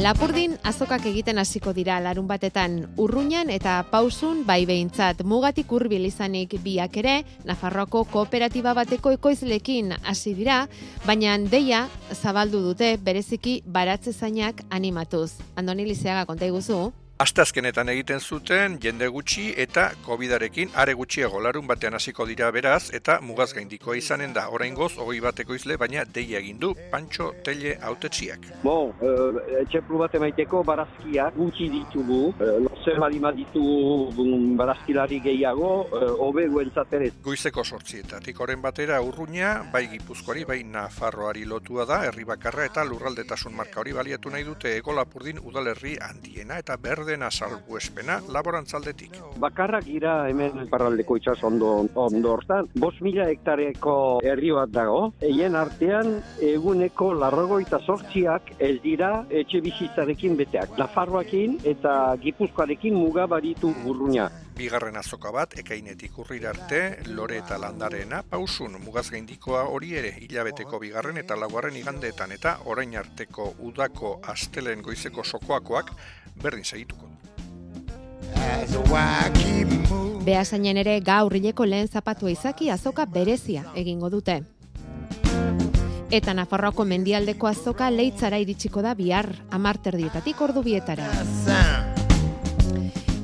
Lapurdin 0.00 0.54
azokak 0.64 1.04
egiten 1.04 1.36
hasiko 1.36 1.74
dira 1.76 1.98
larun 2.00 2.24
batetan 2.24 2.78
urruñan 2.96 3.50
eta 3.52 3.74
pausun 3.90 4.40
bai 4.48 4.64
behintzat 4.64 5.20
mugatik 5.28 5.68
hurbil 5.68 6.06
izanik 6.08 6.56
biak 6.64 6.96
ere 7.02 7.18
Nafarroako 7.44 8.06
kooperatiba 8.08 8.72
bateko 8.72 9.12
ekoizlekin 9.18 9.92
hasi 10.00 10.32
dira, 10.38 10.62
baina 11.04 11.36
deia 11.36 11.84
zabaldu 12.16 12.64
dute 12.70 12.96
bereziki 12.96 13.60
baratze 13.66 14.16
zainak 14.16 14.64
animatuz. 14.70 15.36
Andoni 15.56 15.84
Lizeaga 15.84 16.24
konta 16.24 16.48
iguzu? 16.48 17.01
Asteazkenetan 17.22 17.86
egiten 17.92 18.18
zuten 18.18 18.72
jende 18.82 19.06
gutxi 19.14 19.44
eta 19.64 19.84
Covidarekin 20.02 20.72
are 20.82 20.94
gutxiago 20.98 21.38
larun 21.44 21.68
batean 21.68 21.94
hasiko 21.94 22.24
dira 22.26 22.48
beraz 22.50 22.88
eta 22.98 23.20
mugaz 23.22 23.52
gaindikoa 23.54 23.94
izanen 24.00 24.32
da 24.34 24.48
oraingoz 24.50 24.96
hogei 24.98 25.20
bateko 25.22 25.54
izle 25.54 25.76
baina 25.78 26.02
deia 26.16 26.40
egin 26.40 26.58
du 26.58 26.72
Pantxo 26.90 27.28
Telle 27.46 27.76
autetxiak. 27.90 28.48
Bon, 28.64 28.90
uh, 29.06 29.38
etxeplu 29.60 30.00
bat 30.00 30.16
emaiteko 30.18 30.64
barazkiak 30.66 31.36
gutxi 31.36 31.68
ditugu, 31.70 32.32
uh, 32.32 32.56
lozen 32.64 32.98
badima 33.04 33.30
ditugu 33.36 34.08
mm, 34.16 34.56
barazkilari 34.58 35.20
gehiago, 35.28 35.70
uh, 35.92 36.10
hobe 36.26 36.48
guentzat 36.50 36.98
ere. 36.98 37.12
Goizeko 37.22 37.62
sortzietatik 37.62 38.42
oren 38.42 38.66
batera 38.66 38.98
urruña, 38.98 39.52
bai 39.70 39.84
gipuzkoari, 39.94 40.42
bai 40.50 40.58
nafarroari 40.64 41.46
lotua 41.46 41.86
da, 41.86 42.02
herri 42.08 42.26
bakarra 42.26 42.66
eta 42.66 42.82
lurraldetasun 42.90 43.54
marka 43.62 43.84
hori 43.84 43.94
baliatu 44.00 44.34
nahi 44.34 44.42
dute 44.50 44.74
ego 44.82 44.98
lapurdin 44.98 45.38
udalerri 45.38 45.94
handiena 46.02 46.58
eta 46.58 46.80
berdena 47.12 47.30
salbuespena 47.30 48.20
laborantzaldetik. 48.32 49.16
Bakarrak 49.42 49.84
gira 49.84 50.28
hemen 50.30 50.68
parraldeko 50.70 51.18
itxas 51.18 51.42
ondo, 51.44 51.86
ondo 51.94 52.32
hortan, 52.32 52.68
bos 52.74 52.94
mila 53.04 53.26
hektareko 53.28 54.20
herri 54.24 54.52
bat 54.56 54.72
dago, 54.72 55.12
eien 55.20 55.56
artean 55.56 56.14
eguneko 56.40 57.12
larrogoita 57.12 57.82
sortziak 57.84 58.54
ez 58.58 58.78
dira 58.84 59.26
etxe 59.28 59.60
bizitzarekin 59.60 60.38
beteak. 60.40 60.78
Nafarroakin 60.78 61.58
eta 61.64 62.16
Gipuzkoarekin 62.22 62.96
muga 62.96 63.26
baritu 63.26 63.74
burruña. 63.84 64.30
Bigarren 64.56 64.96
azoka 65.00 65.30
bat, 65.32 65.54
ekainetik 65.58 66.18
urrira 66.20 66.50
arte, 66.52 66.80
lore 67.08 67.38
eta 67.40 67.56
landarena, 67.58 68.20
pausun 68.22 68.76
mugaz 68.84 69.06
gaindikoa 69.10 69.62
hori 69.72 69.94
ere 69.96 70.12
hilabeteko 70.20 70.78
bigarren 70.80 71.16
eta 71.22 71.38
laugarren 71.40 71.76
igandeetan 71.80 72.32
eta 72.36 72.58
orain 72.68 72.92
arteko 72.96 73.54
udako 73.64 74.18
astelen 74.28 74.84
goizeko 74.84 75.24
sokoakoak 75.24 75.94
berdin 76.40 76.64
segituko. 76.64 77.08
Beasainen 80.24 80.78
ere 80.78 81.00
gaur 81.00 81.34
hileko 81.36 81.66
lehen 81.66 81.88
zapatua 81.88 82.30
izaki 82.30 82.70
azoka 82.70 83.06
berezia 83.06 83.64
egingo 83.74 84.10
dute. 84.10 84.42
Eta 86.12 86.34
Nafarroako 86.36 86.84
mendialdeko 86.84 87.48
azoka 87.48 87.88
leitzara 87.90 88.38
iritsiko 88.38 88.82
da 88.84 88.92
bihar 88.94 89.32
amarterdietatik 89.50 90.40
ordu 90.44 90.62
bietara. 90.62 91.08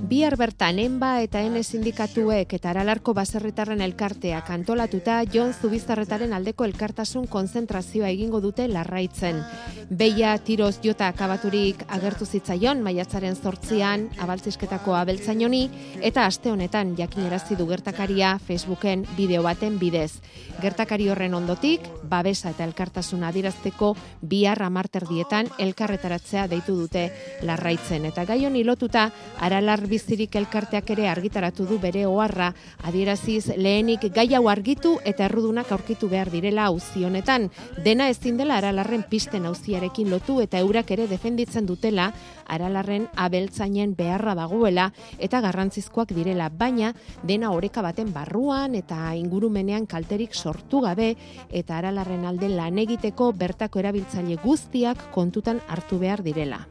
Bihar 0.09 0.39
bertan 0.41 0.79
enba 0.81 1.09
eta 1.21 1.43
ene 1.45 1.61
sindikatuek 1.61 2.55
eta 2.57 2.71
aralarko 2.71 3.13
baserritarren 3.13 3.83
elkarteak 3.85 4.47
antolatuta 4.55 5.19
Jon 5.29 5.51
Zubizarretaren 5.53 6.33
aldeko 6.33 6.65
elkartasun 6.65 7.27
konzentrazioa 7.29 8.09
egingo 8.09 8.41
dute 8.41 8.65
larraitzen. 8.73 9.43
Beia 9.91 10.31
tiroz 10.41 10.79
jota 10.81 11.11
akabaturik 11.13 11.83
agertu 11.93 12.25
zitzaion 12.25 12.81
maiatzaren 12.87 13.37
zortzian 13.37 14.07
abaltzizketako 14.25 14.95
abeltzainoni 14.97 15.61
eta 16.01 16.25
aste 16.25 16.55
honetan 16.57 16.95
jakinerazi 16.97 17.59
du 17.61 17.69
gertakaria 17.69 18.39
Facebooken 18.39 19.05
bideo 19.19 19.43
baten 19.45 19.77
bidez. 19.79 20.23
Gertakari 20.63 21.11
horren 21.13 21.37
ondotik, 21.37 21.85
babesa 22.09 22.55
eta 22.57 22.65
elkartasun 22.65 23.29
adirazteko 23.29 23.93
bihar 24.23 24.65
amarterdietan 24.65 25.53
elkarretaratzea 25.59 26.49
deitu 26.49 26.81
dute 26.81 27.11
larraitzen. 27.45 28.09
Eta 28.09 28.25
gai 28.25 28.41
honi 28.49 28.65
lotuta, 28.65 29.11
aralar 29.37 29.85
bizirik 29.99 30.37
elkarteak 30.39 30.93
ere 30.95 31.09
argitaratu 31.11 31.65
du 31.67 31.77
bere 31.83 32.05
oharra, 32.07 32.53
adieraziz 32.87 33.51
lehenik 33.59 34.07
gai 34.15 34.29
hau 34.37 34.45
argitu 34.49 34.95
eta 35.11 35.25
errudunak 35.27 35.73
aurkitu 35.75 36.09
behar 36.13 36.31
direla 36.31 36.69
auzi 36.71 37.03
honetan. 37.05 37.49
Dena 37.85 38.07
ezin 38.13 38.39
dela 38.39 38.61
aralarren 38.61 39.03
pisten 39.11 39.49
auziarekin 39.51 40.11
lotu 40.13 40.39
eta 40.45 40.61
eurak 40.63 40.93
ere 40.95 41.09
defenditzen 41.11 41.67
dutela 41.67 42.13
aralarren 42.47 43.09
abeltzainen 43.17 43.97
beharra 43.99 44.37
dagoela 44.39 44.93
eta 45.19 45.43
garrantzizkoak 45.43 46.15
direla, 46.15 46.49
baina 46.49 46.95
dena 47.27 47.51
oreka 47.51 47.83
baten 47.83 48.15
barruan 48.15 48.79
eta 48.79 49.03
ingurumenean 49.19 49.91
kalterik 49.91 50.35
sortu 50.35 50.85
gabe 50.87 51.17
eta 51.51 51.83
aralarren 51.83 52.25
alde 52.25 52.55
lan 52.55 52.79
egiteko 52.79 53.33
bertako 53.33 53.83
erabiltzaile 53.83 54.39
guztiak 54.47 55.11
kontutan 55.11 55.61
hartu 55.67 55.99
behar 55.99 56.23
direla. 56.23 56.69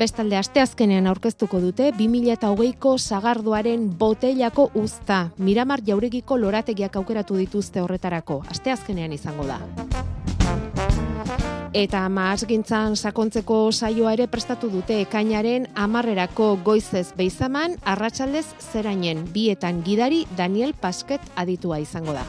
Bestalde 0.00 0.38
asteazkenean 0.40 1.04
aurkeztuko 1.10 1.58
dute 1.60 1.90
2008ko 1.92 2.94
sagardoaren 2.96 3.82
boteilako 4.00 4.70
uzta. 4.80 5.18
Miramar 5.36 5.82
jauregiko 5.84 6.38
lorategiak 6.40 6.96
aukeratu 6.96 7.36
dituzte 7.36 7.82
horretarako. 7.84 8.38
Asteazkenean 8.48 9.12
izango 9.12 9.44
da. 9.44 9.58
Eta 11.76 12.00
maasgintzan 12.08 12.96
sakontzeko 12.96 13.58
saioa 13.72 14.14
ere 14.16 14.26
prestatu 14.26 14.72
dute 14.72 15.02
ekainaren 15.04 15.68
amarrerako 15.76 16.54
goizez 16.64 17.10
beizaman, 17.20 17.76
arratsaldez 17.84 18.46
zerainen 18.72 19.26
bietan 19.36 19.84
gidari 19.84 20.24
Daniel 20.36 20.72
Pasket 20.80 21.20
aditua 21.36 21.78
izango 21.84 22.16
da. 22.16 22.24